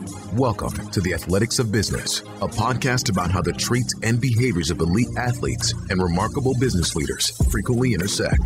Welcome 0.00 0.90
to 0.92 1.00
the 1.02 1.12
Athletics 1.12 1.58
of 1.58 1.70
Business, 1.70 2.20
a 2.20 2.48
podcast 2.48 3.10
about 3.10 3.30
how 3.30 3.42
the 3.42 3.52
traits 3.52 3.92
and 4.02 4.18
behaviors 4.18 4.70
of 4.70 4.80
elite 4.80 5.14
athletes 5.18 5.74
and 5.90 6.02
remarkable 6.02 6.54
business 6.58 6.96
leaders 6.96 7.30
frequently 7.50 7.92
intersect. 7.92 8.40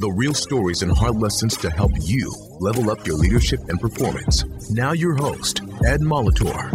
The 0.00 0.12
real 0.12 0.34
stories 0.34 0.82
and 0.82 0.90
hard 0.90 1.14
lessons 1.14 1.56
to 1.58 1.70
help 1.70 1.92
you 2.00 2.34
level 2.58 2.90
up 2.90 3.06
your 3.06 3.14
leadership 3.14 3.60
and 3.68 3.80
performance. 3.80 4.44
Now, 4.68 4.92
your 4.92 5.14
host, 5.14 5.60
Ed 5.86 6.00
Molitor. 6.00 6.72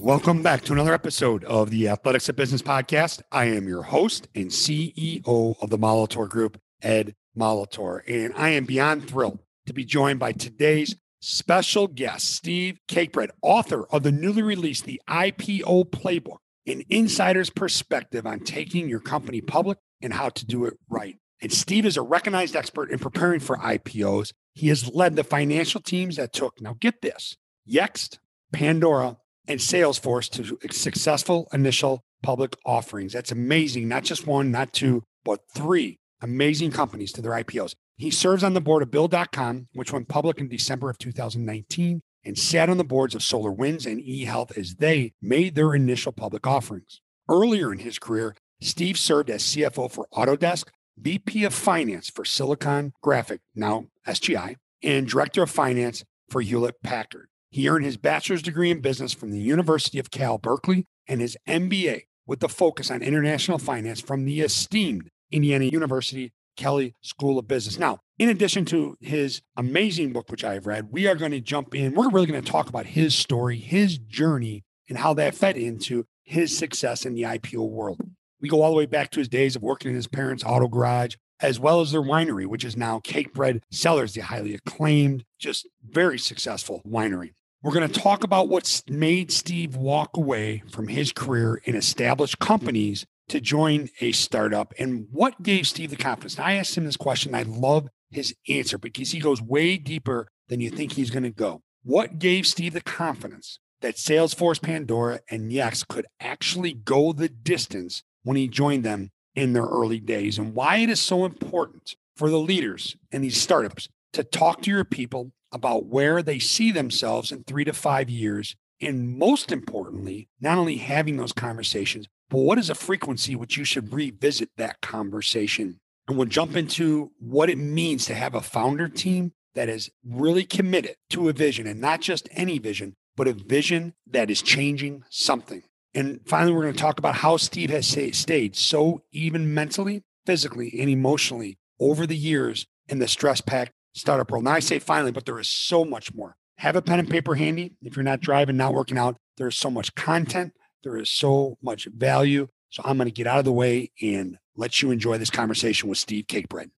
Welcome 0.00 0.42
back 0.42 0.62
to 0.64 0.72
another 0.72 0.94
episode 0.94 1.44
of 1.44 1.68
the 1.68 1.90
Athletics 1.90 2.30
of 2.30 2.36
Business 2.36 2.62
podcast. 2.62 3.20
I 3.30 3.44
am 3.46 3.68
your 3.68 3.82
host 3.82 4.28
and 4.34 4.46
CEO 4.46 5.56
of 5.60 5.68
the 5.68 5.78
Molitor 5.78 6.26
Group, 6.26 6.58
Ed 6.80 7.14
Molitor, 7.38 8.00
and 8.08 8.32
I 8.34 8.48
am 8.50 8.64
beyond 8.64 9.08
thrilled 9.08 9.40
to 9.66 9.74
be 9.74 9.84
joined 9.84 10.18
by 10.18 10.32
today's 10.32 10.96
special 11.22 11.86
guest, 11.86 12.34
Steve 12.34 12.78
Cakebread, 12.88 13.30
author 13.40 13.86
of 13.86 14.02
the 14.02 14.12
newly 14.12 14.42
released 14.42 14.84
The 14.84 15.00
IPO 15.08 15.90
Playbook, 15.90 16.38
an 16.66 16.82
insider's 16.90 17.48
perspective 17.48 18.26
on 18.26 18.40
taking 18.40 18.88
your 18.88 19.00
company 19.00 19.40
public 19.40 19.78
and 20.02 20.12
how 20.12 20.28
to 20.30 20.44
do 20.44 20.66
it 20.66 20.74
right. 20.90 21.16
And 21.40 21.52
Steve 21.52 21.86
is 21.86 21.96
a 21.96 22.02
recognized 22.02 22.54
expert 22.54 22.90
in 22.90 22.98
preparing 22.98 23.40
for 23.40 23.56
IPOs. 23.56 24.32
He 24.54 24.68
has 24.68 24.92
led 24.92 25.16
the 25.16 25.24
financial 25.24 25.80
teams 25.80 26.16
that 26.16 26.32
took, 26.32 26.60
now 26.60 26.76
get 26.78 27.00
this, 27.02 27.36
Yext, 27.68 28.18
Pandora, 28.52 29.16
and 29.48 29.58
Salesforce 29.58 30.28
to 30.30 30.72
successful 30.72 31.48
initial 31.52 32.02
public 32.22 32.56
offerings. 32.64 33.12
That's 33.12 33.32
amazing. 33.32 33.88
Not 33.88 34.04
just 34.04 34.26
one, 34.26 34.50
not 34.50 34.72
two, 34.72 35.02
but 35.24 35.40
three 35.54 35.98
amazing 36.20 36.70
companies 36.70 37.12
to 37.12 37.22
their 37.22 37.32
IPOs. 37.32 37.74
He 37.96 38.10
serves 38.10 38.42
on 38.42 38.54
the 38.54 38.60
board 38.60 38.82
of 38.82 38.90
Bill.com, 38.90 39.68
which 39.72 39.92
went 39.92 40.08
public 40.08 40.38
in 40.38 40.48
December 40.48 40.90
of 40.90 40.98
2019, 40.98 42.00
and 42.24 42.38
sat 42.38 42.68
on 42.68 42.76
the 42.76 42.84
boards 42.84 43.14
of 43.14 43.20
SolarWinds 43.20 43.90
and 43.90 44.00
eHealth 44.00 44.56
as 44.56 44.76
they 44.76 45.12
made 45.20 45.54
their 45.54 45.74
initial 45.74 46.12
public 46.12 46.46
offerings. 46.46 47.00
Earlier 47.28 47.72
in 47.72 47.80
his 47.80 47.98
career, 47.98 48.34
Steve 48.60 48.98
served 48.98 49.30
as 49.30 49.42
CFO 49.42 49.90
for 49.90 50.06
Autodesk, 50.14 50.68
VP 50.98 51.44
of 51.44 51.54
Finance 51.54 52.10
for 52.10 52.24
Silicon 52.24 52.92
Graphic, 53.02 53.40
now 53.54 53.86
SGI, 54.06 54.56
and 54.82 55.08
Director 55.08 55.42
of 55.42 55.50
Finance 55.50 56.04
for 56.28 56.40
Hewlett 56.40 56.82
Packard. 56.82 57.28
He 57.50 57.68
earned 57.68 57.84
his 57.84 57.96
bachelor's 57.96 58.42
degree 58.42 58.70
in 58.70 58.80
business 58.80 59.12
from 59.12 59.30
the 59.30 59.40
University 59.40 59.98
of 59.98 60.10
Cal 60.10 60.38
Berkeley 60.38 60.86
and 61.06 61.20
his 61.20 61.36
MBA 61.46 62.02
with 62.26 62.40
the 62.40 62.48
focus 62.48 62.90
on 62.90 63.02
international 63.02 63.58
finance 63.58 64.00
from 64.00 64.24
the 64.24 64.40
esteemed 64.40 65.10
Indiana 65.30 65.66
University 65.66 66.32
Kelley 66.56 66.94
School 67.00 67.38
of 67.38 67.48
Business. 67.48 67.78
Now, 67.78 68.00
in 68.18 68.28
addition 68.28 68.64
to 68.66 68.96
his 69.00 69.42
amazing 69.56 70.12
book, 70.12 70.30
which 70.30 70.44
I 70.44 70.54
have 70.54 70.66
read, 70.66 70.88
we 70.90 71.06
are 71.06 71.14
going 71.14 71.32
to 71.32 71.40
jump 71.40 71.74
in. 71.74 71.94
We're 71.94 72.10
really 72.10 72.26
going 72.26 72.42
to 72.42 72.50
talk 72.50 72.68
about 72.68 72.86
his 72.86 73.14
story, 73.14 73.56
his 73.56 73.98
journey, 73.98 74.64
and 74.88 74.98
how 74.98 75.14
that 75.14 75.34
fed 75.34 75.56
into 75.56 76.04
his 76.22 76.56
success 76.56 77.04
in 77.04 77.14
the 77.14 77.22
IPO 77.22 77.68
world. 77.68 78.00
We 78.40 78.48
go 78.48 78.62
all 78.62 78.70
the 78.70 78.76
way 78.76 78.86
back 78.86 79.10
to 79.12 79.20
his 79.20 79.28
days 79.28 79.56
of 79.56 79.62
working 79.62 79.90
in 79.90 79.94
his 79.96 80.08
parents' 80.08 80.44
auto 80.44 80.68
garage, 80.68 81.16
as 81.40 81.58
well 81.58 81.80
as 81.80 81.92
their 81.92 82.02
winery, 82.02 82.46
which 82.46 82.64
is 82.64 82.76
now 82.76 83.00
Cakebread 83.00 83.62
Cellars, 83.70 84.14
the 84.14 84.20
highly 84.20 84.54
acclaimed, 84.54 85.24
just 85.38 85.68
very 85.84 86.18
successful 86.18 86.82
winery. 86.86 87.32
We're 87.62 87.72
going 87.72 87.88
to 87.88 88.00
talk 88.00 88.24
about 88.24 88.48
what's 88.48 88.82
made 88.88 89.30
Steve 89.30 89.76
walk 89.76 90.16
away 90.16 90.64
from 90.70 90.88
his 90.88 91.12
career 91.12 91.60
in 91.64 91.76
established 91.76 92.40
companies 92.40 93.06
to 93.28 93.40
join 93.40 93.88
a 94.00 94.12
startup 94.12 94.74
and 94.78 95.06
what 95.10 95.42
gave 95.42 95.66
Steve 95.66 95.90
the 95.90 95.96
confidence? 95.96 96.38
I 96.38 96.54
asked 96.54 96.76
him 96.76 96.84
this 96.84 96.96
question. 96.96 97.34
I 97.34 97.42
love 97.42 97.88
his 98.10 98.34
answer 98.48 98.78
because 98.78 99.12
he 99.12 99.20
goes 99.20 99.40
way 99.40 99.76
deeper 99.76 100.28
than 100.48 100.60
you 100.60 100.70
think 100.70 100.92
he's 100.92 101.10
going 101.10 101.22
to 101.22 101.30
go. 101.30 101.62
What 101.82 102.18
gave 102.18 102.46
Steve 102.46 102.74
the 102.74 102.80
confidence 102.80 103.58
that 103.80 103.96
Salesforce, 103.96 104.62
Pandora, 104.62 105.20
and 105.30 105.50
Yext 105.50 105.88
could 105.88 106.06
actually 106.20 106.72
go 106.72 107.12
the 107.12 107.28
distance 107.28 108.02
when 108.22 108.36
he 108.36 108.48
joined 108.48 108.84
them 108.84 109.10
in 109.34 109.52
their 109.52 109.64
early 109.64 109.98
days 109.98 110.38
and 110.38 110.54
why 110.54 110.76
it 110.76 110.90
is 110.90 111.00
so 111.00 111.24
important 111.24 111.94
for 112.16 112.30
the 112.30 112.38
leaders 112.38 112.96
and 113.10 113.24
these 113.24 113.40
startups 113.40 113.88
to 114.12 114.22
talk 114.22 114.62
to 114.62 114.70
your 114.70 114.84
people 114.84 115.32
about 115.50 115.86
where 115.86 116.22
they 116.22 116.38
see 116.38 116.70
themselves 116.70 117.32
in 117.32 117.44
three 117.44 117.64
to 117.64 117.72
five 117.72 118.08
years. 118.08 118.54
And 118.80 119.16
most 119.16 119.52
importantly, 119.52 120.28
not 120.40 120.58
only 120.58 120.76
having 120.76 121.16
those 121.16 121.32
conversations, 121.32 122.06
but 122.32 122.38
what 122.38 122.58
is 122.58 122.70
a 122.70 122.74
frequency 122.74 123.36
which 123.36 123.58
you 123.58 123.64
should 123.64 123.92
revisit 123.92 124.48
that 124.56 124.80
conversation? 124.80 125.80
And 126.08 126.16
we'll 126.16 126.26
jump 126.26 126.56
into 126.56 127.12
what 127.18 127.50
it 127.50 127.58
means 127.58 128.06
to 128.06 128.14
have 128.14 128.34
a 128.34 128.40
founder 128.40 128.88
team 128.88 129.34
that 129.54 129.68
is 129.68 129.90
really 130.02 130.44
committed 130.44 130.96
to 131.10 131.28
a 131.28 131.34
vision 131.34 131.66
and 131.66 131.78
not 131.78 132.00
just 132.00 132.30
any 132.32 132.58
vision, 132.58 132.94
but 133.18 133.28
a 133.28 133.34
vision 133.34 133.92
that 134.06 134.30
is 134.30 134.40
changing 134.40 135.04
something. 135.10 135.62
And 135.92 136.20
finally, 136.24 136.54
we're 136.54 136.62
going 136.62 136.72
to 136.72 136.80
talk 136.80 136.98
about 136.98 137.16
how 137.16 137.36
Steve 137.36 137.68
has 137.68 137.86
stayed 137.86 138.56
so 138.56 139.02
even 139.12 139.52
mentally, 139.52 140.02
physically, 140.24 140.74
and 140.80 140.88
emotionally 140.88 141.58
over 141.78 142.06
the 142.06 142.16
years 142.16 142.64
in 142.88 142.98
the 142.98 143.08
stress 143.08 143.42
packed 143.42 143.72
startup 143.92 144.30
world. 144.30 144.44
Now, 144.44 144.52
I 144.52 144.60
say 144.60 144.78
finally, 144.78 145.12
but 145.12 145.26
there 145.26 145.38
is 145.38 145.50
so 145.50 145.84
much 145.84 146.14
more. 146.14 146.36
Have 146.56 146.76
a 146.76 146.82
pen 146.82 146.98
and 146.98 147.10
paper 147.10 147.34
handy. 147.34 147.74
If 147.82 147.94
you're 147.94 148.02
not 148.02 148.20
driving, 148.20 148.56
not 148.56 148.72
working 148.72 148.96
out, 148.96 149.16
there's 149.36 149.58
so 149.58 149.70
much 149.70 149.94
content 149.94 150.54
there 150.82 150.96
is 150.96 151.10
so 151.10 151.58
much 151.62 151.86
value. 151.86 152.48
So 152.70 152.82
I'm 152.84 152.96
going 152.96 153.08
to 153.08 153.12
get 153.12 153.26
out 153.26 153.38
of 153.38 153.44
the 153.44 153.52
way 153.52 153.90
and 154.00 154.38
let 154.56 154.82
you 154.82 154.90
enjoy 154.90 155.18
this 155.18 155.30
conversation 155.30 155.88
with 155.88 155.98
Steve 155.98 156.26
Cakebread. 156.26 156.70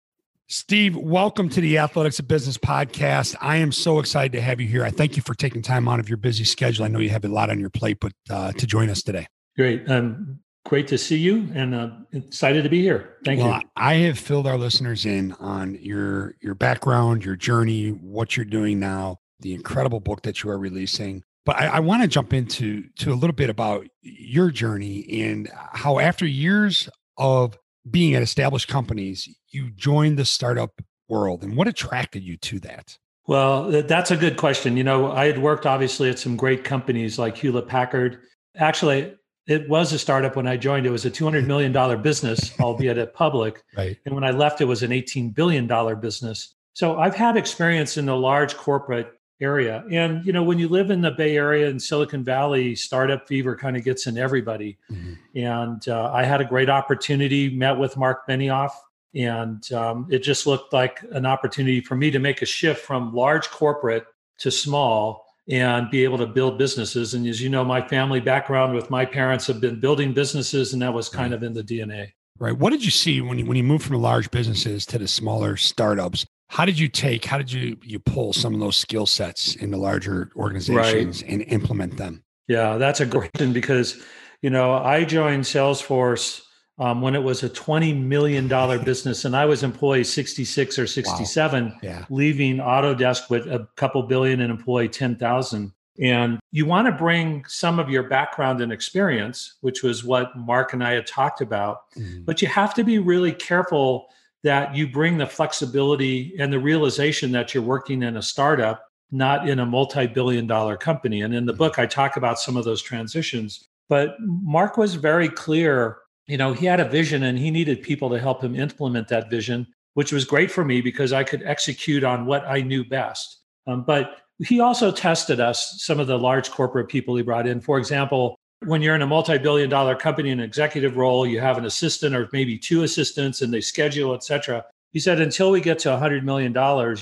Steve, 0.49 0.95
welcome 0.95 1.49
to 1.49 1.61
the 1.61 1.79
Athletics 1.79 2.19
of 2.19 2.29
Business 2.29 2.59
podcast. 2.59 3.35
I 3.41 3.57
am 3.57 3.73
so 3.73 3.99
excited 3.99 4.33
to 4.33 4.43
have 4.43 4.61
you 4.61 4.69
here. 4.69 4.85
I 4.85 4.91
thank 4.91 5.17
you 5.17 5.23
for 5.23 5.35
taking 5.35 5.63
time 5.63 5.89
out 5.89 6.01
of 6.01 6.09
your 6.09 6.19
busy 6.19 6.45
schedule. 6.45 6.85
I 6.85 6.89
know 6.89 6.99
you 6.99 7.09
have 7.11 7.25
a 7.25 7.29
lot 7.29 7.49
on 7.49 7.59
your 7.59 7.71
plate, 7.71 7.99
but 8.01 8.13
uh, 8.29 8.53
to 8.53 8.67
join 8.67 8.91
us 8.91 9.03
today. 9.03 9.27
Great. 9.57 9.89
Um, 9.91 10.41
great 10.67 10.87
to 10.89 10.99
see 10.99 11.17
you 11.17 11.49
and 11.55 11.75
uh, 11.75 11.91
excited 12.13 12.63
to 12.65 12.69
be 12.69 12.83
here. 12.83 13.17
Thank 13.25 13.41
well, 13.41 13.61
you. 13.61 13.69
I 13.77 13.95
have 13.95 14.19
filled 14.19 14.47
our 14.47 14.59
listeners 14.59 15.07
in 15.07 15.33
on 15.41 15.79
your 15.81 16.35
your 16.43 16.55
background, 16.55 17.25
your 17.25 17.37
journey, 17.37 17.89
what 17.89 18.37
you're 18.37 18.45
doing 18.45 18.79
now, 18.79 19.21
the 19.41 19.55
incredible 19.55 20.01
book 20.01 20.23
that 20.23 20.43
you 20.43 20.51
are 20.51 20.59
releasing. 20.59 21.23
But 21.45 21.57
I, 21.57 21.67
I 21.67 21.81
want 21.81 22.03
to 22.03 22.09
jump 22.09 22.33
into 22.33 22.85
to 22.99 23.13
a 23.13 23.15
little 23.15 23.35
bit 23.35 23.51
about 23.51 23.87
your 24.01 24.51
journey 24.51 25.07
and 25.23 25.51
how 25.73 25.99
after 25.99 26.27
years 26.27 26.89
of 27.19 27.59
being 27.91 28.15
at 28.15 28.23
established 28.23 28.69
companies, 28.69 29.29
you 29.51 29.71
joined 29.71 30.19
the 30.19 30.25
startup 30.25 30.81
world 31.09 31.43
and 31.43 31.57
what 31.57 31.69
attracted 31.69 32.23
you 32.23 32.37
to 32.39 32.59
that? 32.61 32.97
Well, 33.27 33.71
that's 33.83 34.11
a 34.11 34.17
good 34.17 34.37
question. 34.37 34.77
You 34.77 34.85
know, 34.85 35.11
I 35.11 35.27
had 35.27 35.39
worked 35.39 35.65
obviously 35.65 36.11
at 36.11 36.19
some 36.19 36.37
great 36.37 36.65
companies 36.65 37.19
like 37.19 37.37
Hewlett 37.37 37.69
Packard. 37.69 38.21
Actually, 38.57 39.15
it 39.47 39.69
was 39.69 39.93
a 39.93 39.99
startup 39.99 40.37
when 40.37 40.47
I 40.47 40.57
joined. 40.57 40.87
It 40.87 40.91
was 40.91 41.07
a 41.07 41.11
$200 41.11 41.47
million 41.47 41.73
business, 42.03 42.59
albeit 42.61 42.99
at 42.99 43.15
public. 43.15 43.63
Right. 43.77 43.97
And 44.05 44.15
when 44.15 44.25
I 44.25 44.31
left, 44.31 44.61
it 44.61 44.67
was 44.67 44.83
an 44.83 44.91
$18 44.91 45.35
billion 45.35 45.67
business. 46.01 46.55
So 46.75 46.99
I've 46.99 47.15
had 47.15 47.37
experience 47.37 47.97
in 47.97 48.07
the 48.07 48.17
large 48.17 48.57
corporate 48.57 49.13
area. 49.41 49.85
And 49.91 50.25
you 50.25 50.33
know, 50.33 50.43
when 50.43 50.59
you 50.59 50.69
live 50.69 50.91
in 50.91 51.01
the 51.01 51.11
Bay 51.11 51.37
Area 51.37 51.69
and 51.69 51.81
Silicon 51.81 52.25
Valley, 52.25 52.75
startup 52.75 53.27
fever 53.27 53.57
kind 53.57 53.77
of 53.77 53.85
gets 53.85 54.07
in 54.07 54.19
everybody. 54.19 54.79
Mm-hmm. 54.91 55.39
And 55.39 55.89
uh, 55.89 56.11
I 56.13 56.25
had 56.25 56.41
a 56.41 56.45
great 56.45 56.71
opportunity, 56.71 57.51
met 57.51 57.79
with 57.79 57.97
Mark 57.97 58.27
Benioff, 58.29 58.73
and 59.15 59.71
um, 59.73 60.07
it 60.11 60.21
just 60.21 60.47
looked 60.47 60.73
like 60.73 61.01
an 61.13 61.27
opportunity 61.27 61.81
for 61.81 61.97
me 61.97 62.11
to 62.11 62.19
make 62.19 62.43
a 62.43 62.47
shift 62.47 62.85
from 62.85 63.15
large 63.15 63.51
corporate 63.51 64.07
to 64.39 64.51
small 64.51 65.25
and 65.49 65.91
be 65.91 66.05
able 66.05 66.19
to 66.19 66.27
build 66.27 66.59
businesses. 66.59 67.15
And 67.15 67.27
as 67.27 67.41
you 67.41 67.51
know, 67.51 67.65
my 67.65 67.87
family 67.87 68.21
background 68.21 68.75
with 68.75 68.91
my 68.91 69.05
parents 69.05 69.47
have 69.47 69.61
been 69.61 69.79
building 69.79 70.15
businesses, 70.15 70.73
and 70.73 70.83
that 70.83 70.95
was 70.95 71.09
kind 71.09 71.33
right. 71.33 71.37
of 71.37 71.43
in 71.43 71.53
the 71.53 71.63
DNA. 71.63 72.13
Right. 72.39 72.57
What 72.57 72.71
did 72.71 72.85
you 72.85 72.91
see 72.91 73.21
when 73.21 73.39
you 73.39 73.47
when 73.47 73.57
you 73.57 73.63
moved 73.63 73.85
from 73.85 73.95
the 73.95 74.03
large 74.03 74.31
businesses 74.31 74.85
to 74.87 74.99
the 74.99 75.07
smaller 75.07 75.57
startups? 75.57 76.27
How 76.55 76.65
did 76.65 76.79
you 76.79 76.89
take 76.89 77.25
how 77.25 77.37
did 77.37 77.51
you 77.51 77.77
you 77.83 77.99
pull 77.99 78.33
some 78.33 78.55
of 78.55 78.61
those 78.61 78.77
skill 78.77 79.07
sets 79.07 79.57
into 79.57 79.77
larger 79.77 80.31
organizations 80.37 81.23
right. 81.23 81.31
and 81.31 81.43
implement 81.43 81.97
them 81.97 82.23
yeah 82.47 82.77
that's 82.77 83.01
a 83.01 83.07
great 83.07 83.33
question 83.33 83.53
because 83.53 84.01
you 84.41 84.51
know 84.51 84.73
i 84.75 85.05
joined 85.05 85.43
salesforce 85.43 86.41
um, 86.77 87.01
when 87.01 87.15
it 87.15 87.23
was 87.23 87.45
a 87.45 87.49
$20 87.49 88.03
million 88.03 88.49
business 88.85 89.25
and 89.25 89.37
i 89.37 89.45
was 89.45 89.63
employee 89.63 90.05
66 90.05 90.79
or 90.79 90.87
67 90.87 91.65
wow. 91.65 91.73
yeah. 91.83 92.05
leaving 92.09 92.59
autodesk 92.59 93.29
with 93.31 93.47
a 93.47 93.69
couple 93.77 94.03
billion 94.05 94.41
and 94.41 94.51
employee 94.51 94.89
10000 94.89 95.73
and 96.01 96.41
you 96.51 96.67
want 96.67 96.87
to 96.87 96.93
bring 96.93 97.45
some 97.47 97.79
of 97.79 97.89
your 97.89 98.05
background 98.05 98.61
and 98.61 98.73
experience 98.73 99.57
which 99.61 99.83
was 99.83 100.05
what 100.05 100.37
mark 100.37 100.73
and 100.73 100.85
i 100.85 100.93
had 100.93 101.07
talked 101.07 101.41
about 101.41 101.91
mm-hmm. 101.97 102.23
but 102.25 102.41
you 102.41 102.47
have 102.47 102.75
to 102.75 102.85
be 102.85 102.99
really 102.99 103.33
careful 103.33 104.09
that 104.45 104.77
you 104.77 104.87
bring 104.87 105.17
the 105.19 105.27
flexibility 105.27 106.35
and 106.39 106.53
the 106.53 106.59
realization 106.59 107.33
that 107.33 107.55
you're 107.55 107.63
working 107.63 108.03
in 108.03 108.19
a 108.19 108.23
startup, 108.23 108.87
not 109.11 109.49
in 109.49 109.59
a 109.59 109.67
multi 109.67 110.07
billion 110.07 110.47
dollar 110.47 110.77
company. 110.77 111.23
And 111.23 111.35
in 111.35 111.47
the 111.47 111.53
book, 111.53 111.79
I 111.79 111.87
talk 111.87 112.17
about 112.17 112.39
some 112.39 112.57
of 112.57 112.65
those 112.65 112.83
transitions. 112.83 113.67
But 113.89 114.17
Mark 114.21 114.77
was 114.77 114.95
very 114.95 115.29
clear. 115.29 115.99
You 116.27 116.37
know, 116.37 116.53
he 116.53 116.67
had 116.67 116.79
a 116.79 116.89
vision 116.89 117.23
and 117.25 117.39
he 117.39 117.51
needed 117.51 117.83
people 117.83 118.11
to 118.11 118.19
help 118.21 118.43
him 118.43 118.55
implement 118.55 119.09
that 119.09 119.31
vision, 119.31 119.67
which 119.95 120.13
was 120.13 120.25
great 120.25 120.51
for 120.51 120.65
me 120.65 120.83
because 120.83 121.13
I 121.13 121.25
could 121.25 121.43
execute 121.43 122.05
on 122.05 122.27
what 122.27 122.45
I 122.47 122.61
knew 122.61 122.85
best. 122.85 123.39
Um, 123.67 123.83
but 123.83 124.19
he 124.41 124.61
also 124.61 124.91
tested 124.91 125.41
us, 125.41 125.83
some 125.83 126.01
of 126.01 126.07
the 126.07 126.19
large 126.19 126.51
corporate 126.51 126.89
people 126.89 127.17
he 127.17 127.23
brought 127.23 127.47
in. 127.47 127.61
For 127.61 127.79
example, 127.79 128.37
when 128.67 128.83
you're 128.83 128.95
in 128.95 129.03
a 129.03 129.07
multi-billion 129.07 129.69
dollar 129.69 129.95
company 129.95 130.31
in 130.31 130.41
an 130.41 130.45
executive 130.45 130.97
role, 130.97 131.27
you 131.27 131.41
have 131.41 131.59
an 131.59 131.65
assistant 131.65 132.15
or 132.15 132.29
maybe 132.33 132.59
two 132.59 132.83
assistants 132.83 133.43
and 133.43 133.53
they 133.53 133.61
schedule, 133.61 134.15
et 134.15 134.25
cetera. 134.25 134.65
He 134.93 135.01
said, 135.01 135.21
until 135.21 135.51
we 135.51 135.61
get 135.61 135.79
to 135.81 135.89
$100 135.89 136.23
million, 136.23 136.53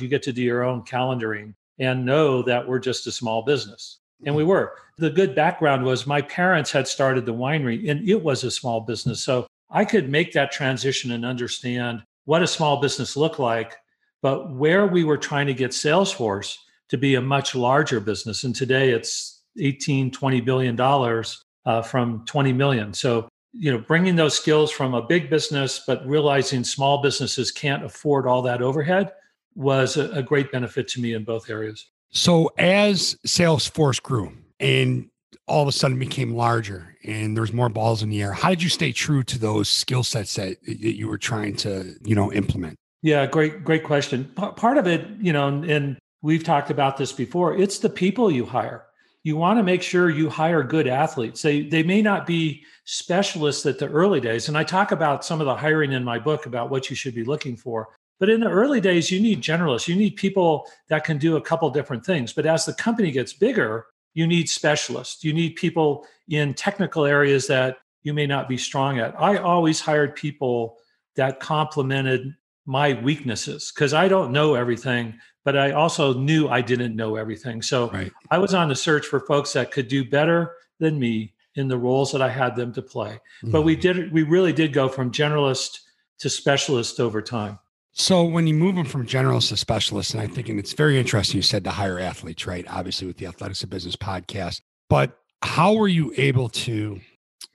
you 0.00 0.09
get 0.09 0.23
to 0.23 0.32
do 0.32 0.43
your 0.43 0.64
own 0.64 0.82
calendaring 0.82 1.55
and 1.79 2.06
know 2.06 2.43
that 2.43 2.67
we're 2.67 2.79
just 2.79 3.06
a 3.06 3.12
small 3.12 3.43
business. 3.43 3.99
And 4.25 4.35
we 4.35 4.44
were. 4.44 4.75
The 4.99 5.11
good 5.11 5.35
background 5.35 5.85
was 5.85 6.06
my 6.06 6.23
parents 6.23 6.70
had 6.70 6.87
started 6.87 7.26
the 7.26 7.35
winery 7.35 7.91
and 7.91 8.09
it 8.09 8.23
was 8.23 8.44
a 8.44 8.50
small 8.50 8.81
business. 8.81 9.23
So 9.23 9.47
I 9.70 9.85
could 9.85 10.09
make 10.09 10.32
that 10.32 10.53
transition 10.53 11.12
and 11.12 11.25
understand 11.25 12.03
what 12.25 12.43
a 12.43 12.47
small 12.47 12.81
business 12.81 13.17
looked 13.17 13.38
like, 13.38 13.76
but 14.20 14.53
where 14.53 14.87
we 14.87 15.03
were 15.03 15.19
trying 15.19 15.49
to 15.49 15.55
get 15.55 15.73
Salesforce 15.73 16.56
to 16.88 16.99
be 16.99 17.17
a 17.17 17.20
much 17.20 17.55
larger 17.55 18.00
business. 18.00 18.44
And 18.44 18.55
today 18.55 18.91
it's 18.91 19.43
18, 19.59 20.11
20 20.11 20.41
billion 20.41 20.76
dollars 20.76 21.43
uh, 21.64 21.82
from 21.82 22.25
20 22.26 22.53
million. 22.53 22.93
So, 22.93 23.29
you 23.53 23.70
know, 23.70 23.79
bringing 23.79 24.17
those 24.17 24.35
skills 24.35 24.70
from 24.70 24.94
a 24.94 25.03
big 25.03 25.31
business, 25.31 25.82
but 25.87 26.06
realizing 26.06 26.64
small 26.64 27.03
businesses 27.03 27.50
can't 27.50 27.85
afford 27.85 28.26
all 28.26 28.43
that 28.43 28.62
overhead 28.62 29.12
was 29.55 29.97
a, 29.97 30.11
a 30.12 30.23
great 30.23 30.50
benefit 30.50 30.88
to 30.88 31.00
me 31.00 31.14
in 31.14 31.25
both 31.25 31.50
areas. 31.50 31.87
So, 32.11 32.50
as 32.59 33.17
Salesforce 33.26 34.03
grew 34.03 34.32
and 34.61 35.09
all 35.49 35.62
of 35.62 35.69
a 35.69 35.73
sudden 35.73 35.99
became 35.99 36.35
larger 36.35 36.97
and 37.05 37.37
there's 37.37 37.53
more 37.53 37.69
balls 37.69 38.03
in 38.03 38.11
the 38.11 38.23
air, 38.23 38.32
how 38.32 38.50
did 38.50 38.62
you 38.62 38.69
stay 38.69 38.93
true 38.93 39.23
to 39.25 39.38
those 39.38 39.69
skill 39.69 40.05
sets 40.05 40.35
that, 40.37 40.62
that 40.64 40.97
you 40.97 41.09
were 41.09 41.19
trying 41.19 41.56
to, 41.56 41.94
you 42.05 42.14
know, 42.14 42.32
implement? 42.32 42.76
Yeah, 43.03 43.26
great, 43.26 43.64
great 43.64 43.82
question. 43.82 44.31
P- 44.37 44.50
part 44.56 44.79
of 44.79 44.87
it, 44.87 45.06
you 45.20 45.32
know, 45.32 45.49
and 45.49 45.99
we've 46.23 46.44
talked 46.44 46.70
about 46.70 46.97
this 46.97 47.12
before, 47.12 47.56
it's 47.56 47.79
the 47.79 47.91
people 47.91 48.31
you 48.31 48.47
hire 48.47 48.85
you 49.25 49.37
want 49.37 49.59
to 49.59 49.63
make 49.63 49.83
sure 49.83 50.11
you 50.11 50.29
hire 50.29 50.63
good 50.63 50.87
athletes. 50.87 51.43
They 51.43 51.63
they 51.63 51.83
may 51.83 52.03
not 52.03 52.27
be 52.27 52.65
specialists 52.85 53.65
at 53.67 53.79
the 53.79 53.89
early 53.89 54.21
days, 54.21 54.49
and 54.49 54.59
I 54.59 54.65
talk 54.65 54.93
about 54.93 55.25
some 55.25 55.41
of 55.41 55.47
the 55.47 55.55
hiring 55.55 55.93
in 55.93 56.05
my 56.05 56.19
book 56.19 56.47
about 56.47 56.71
what 56.71 56.91
you 56.91 56.97
should 56.97 57.15
be 57.15 57.25
looking 57.25 57.57
for. 57.57 57.89
But 58.19 58.31
in 58.31 58.41
the 58.41 58.49
early 58.49 58.81
days, 58.81 59.11
you 59.11 59.21
need 59.21 59.43
generalists. 59.43 59.89
You 59.89 59.97
need 59.97 60.17
people 60.17 60.67
that 60.89 61.05
can 61.05 61.19
do 61.19 61.37
a 61.37 61.41
couple 61.41 61.69
different 61.71 62.07
things. 62.07 62.33
But 62.33 62.47
as 62.47 62.65
the 62.65 62.75
company 62.75 63.11
gets 63.11 63.33
bigger, 63.33 63.87
you 64.15 64.27
need 64.27 64.49
specialists. 64.49 65.25
You 65.25 65.33
need 65.33 65.57
people 65.57 66.07
in 66.29 66.55
technical 66.55 67.05
areas 67.05 67.47
that 67.49 67.79
you 68.03 68.15
may 68.15 68.27
not 68.27 68.49
be 68.49 68.57
strong 68.57 68.99
at. 68.99 69.21
I 69.21 69.39
always 69.39 69.81
hired 69.81 70.15
people 70.15 70.77
that 71.17 71.41
complemented 71.41 72.35
my 72.67 72.94
weaknesses 73.03 73.73
because 73.75 73.93
I 73.94 74.09
don't 74.09 74.32
know 74.32 74.55
everything, 74.55 75.19
but 75.44 75.56
I 75.56 75.73
also 75.73 76.14
knew 76.14 76.49
I 76.49 76.61
didn't 76.61 76.94
know 76.94 77.17
everything. 77.17 77.62
So 77.62 77.91
right. 77.91 78.12
I 78.31 78.38
was 78.38 78.55
on 78.55 78.69
the 78.69 78.76
search 78.76 79.06
for 79.06 79.20
folks 79.20 79.53
that 79.55 79.73
could 79.73 79.88
do 79.88 80.09
better 80.09 80.55
than 80.79 80.99
me 80.99 81.35
in 81.55 81.69
the 81.69 81.76
roles 81.76 82.12
that 82.12 82.23
I 82.23 82.29
had 82.29 82.56
them 82.56 82.73
to 82.75 82.82
play. 82.82 83.11
Mm-hmm. 83.43 83.50
But 83.50 83.62
we 83.62 83.76
mm. 83.76 83.81
did 83.81 84.12
we 84.12 84.23
really 84.23 84.53
did 84.53 84.73
go 84.73 84.88
from 84.88 85.11
generalist 85.11 85.79
to 86.20 86.31
specialist 86.31 87.00
over 87.00 87.20
time. 87.20 87.59
So 87.94 88.25
when 88.25 88.47
you 88.47 88.55
move 88.55 88.76
them 88.76 88.87
from 88.87 89.06
generalist 89.06 89.50
to 89.50 89.56
specialist, 89.56 90.14
and 90.14 90.23
I 90.23 90.26
think 90.26 90.49
and 90.49 90.59
it's 90.59 90.73
very 90.73 90.99
interesting 90.99 91.37
you 91.37 91.43
said 91.43 91.64
to 91.64 91.70
hire 91.70 91.99
athletes, 91.99 92.47
right? 92.47 92.64
Obviously 92.70 93.06
with 93.06 93.19
the 93.19 93.26
Athletics 93.26 93.62
of 93.62 93.70
Business 93.70 93.97
podcast. 93.97 94.61
But 94.88 95.19
how 95.43 95.75
were 95.75 95.88
you 95.88 96.12
able 96.17 96.49
to 96.49 97.00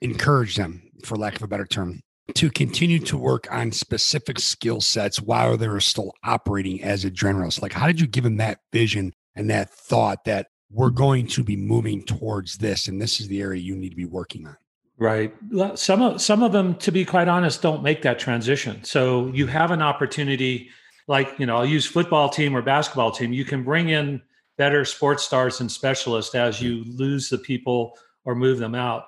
encourage 0.00 0.56
them, 0.56 0.82
for 1.04 1.16
lack 1.16 1.36
of 1.36 1.42
a 1.42 1.48
better 1.48 1.66
term, 1.66 2.02
to 2.34 2.50
continue 2.50 2.98
to 3.00 3.16
work 3.16 3.48
on 3.50 3.72
specific 3.72 4.38
skill 4.38 4.80
sets 4.80 5.20
while 5.20 5.56
they 5.56 5.68
were 5.68 5.80
still 5.80 6.12
operating 6.24 6.82
as 6.82 7.04
a 7.04 7.10
generalist? 7.10 7.62
Like, 7.62 7.72
how 7.72 7.86
did 7.86 8.00
you 8.00 8.06
give 8.06 8.24
them 8.24 8.36
that 8.36 8.60
vision 8.72 9.12
and 9.34 9.48
that 9.50 9.70
thought 9.70 10.24
that 10.24 10.48
we're 10.70 10.90
going 10.90 11.26
to 11.26 11.42
be 11.42 11.56
moving 11.56 12.02
towards 12.04 12.58
this, 12.58 12.88
and 12.88 13.00
this 13.00 13.20
is 13.20 13.28
the 13.28 13.40
area 13.40 13.60
you 13.60 13.76
need 13.76 13.90
to 13.90 13.96
be 13.96 14.04
working 14.04 14.46
on? 14.46 14.56
Right. 14.98 15.32
Some 15.76 16.02
of 16.02 16.20
some 16.20 16.42
of 16.42 16.50
them, 16.50 16.74
to 16.76 16.90
be 16.90 17.04
quite 17.04 17.28
honest, 17.28 17.62
don't 17.62 17.84
make 17.84 18.02
that 18.02 18.18
transition. 18.18 18.82
So 18.82 19.28
you 19.28 19.46
have 19.46 19.70
an 19.70 19.80
opportunity, 19.80 20.70
like 21.06 21.38
you 21.38 21.46
know, 21.46 21.56
I'll 21.56 21.66
use 21.66 21.86
football 21.86 22.28
team 22.28 22.56
or 22.56 22.62
basketball 22.62 23.12
team. 23.12 23.32
You 23.32 23.44
can 23.44 23.62
bring 23.62 23.90
in 23.90 24.20
better 24.56 24.84
sports 24.84 25.22
stars 25.22 25.60
and 25.60 25.70
specialists 25.70 26.34
as 26.34 26.60
you 26.60 26.84
lose 26.84 27.28
the 27.28 27.38
people 27.38 27.96
or 28.24 28.34
move 28.34 28.58
them 28.58 28.74
out 28.74 29.04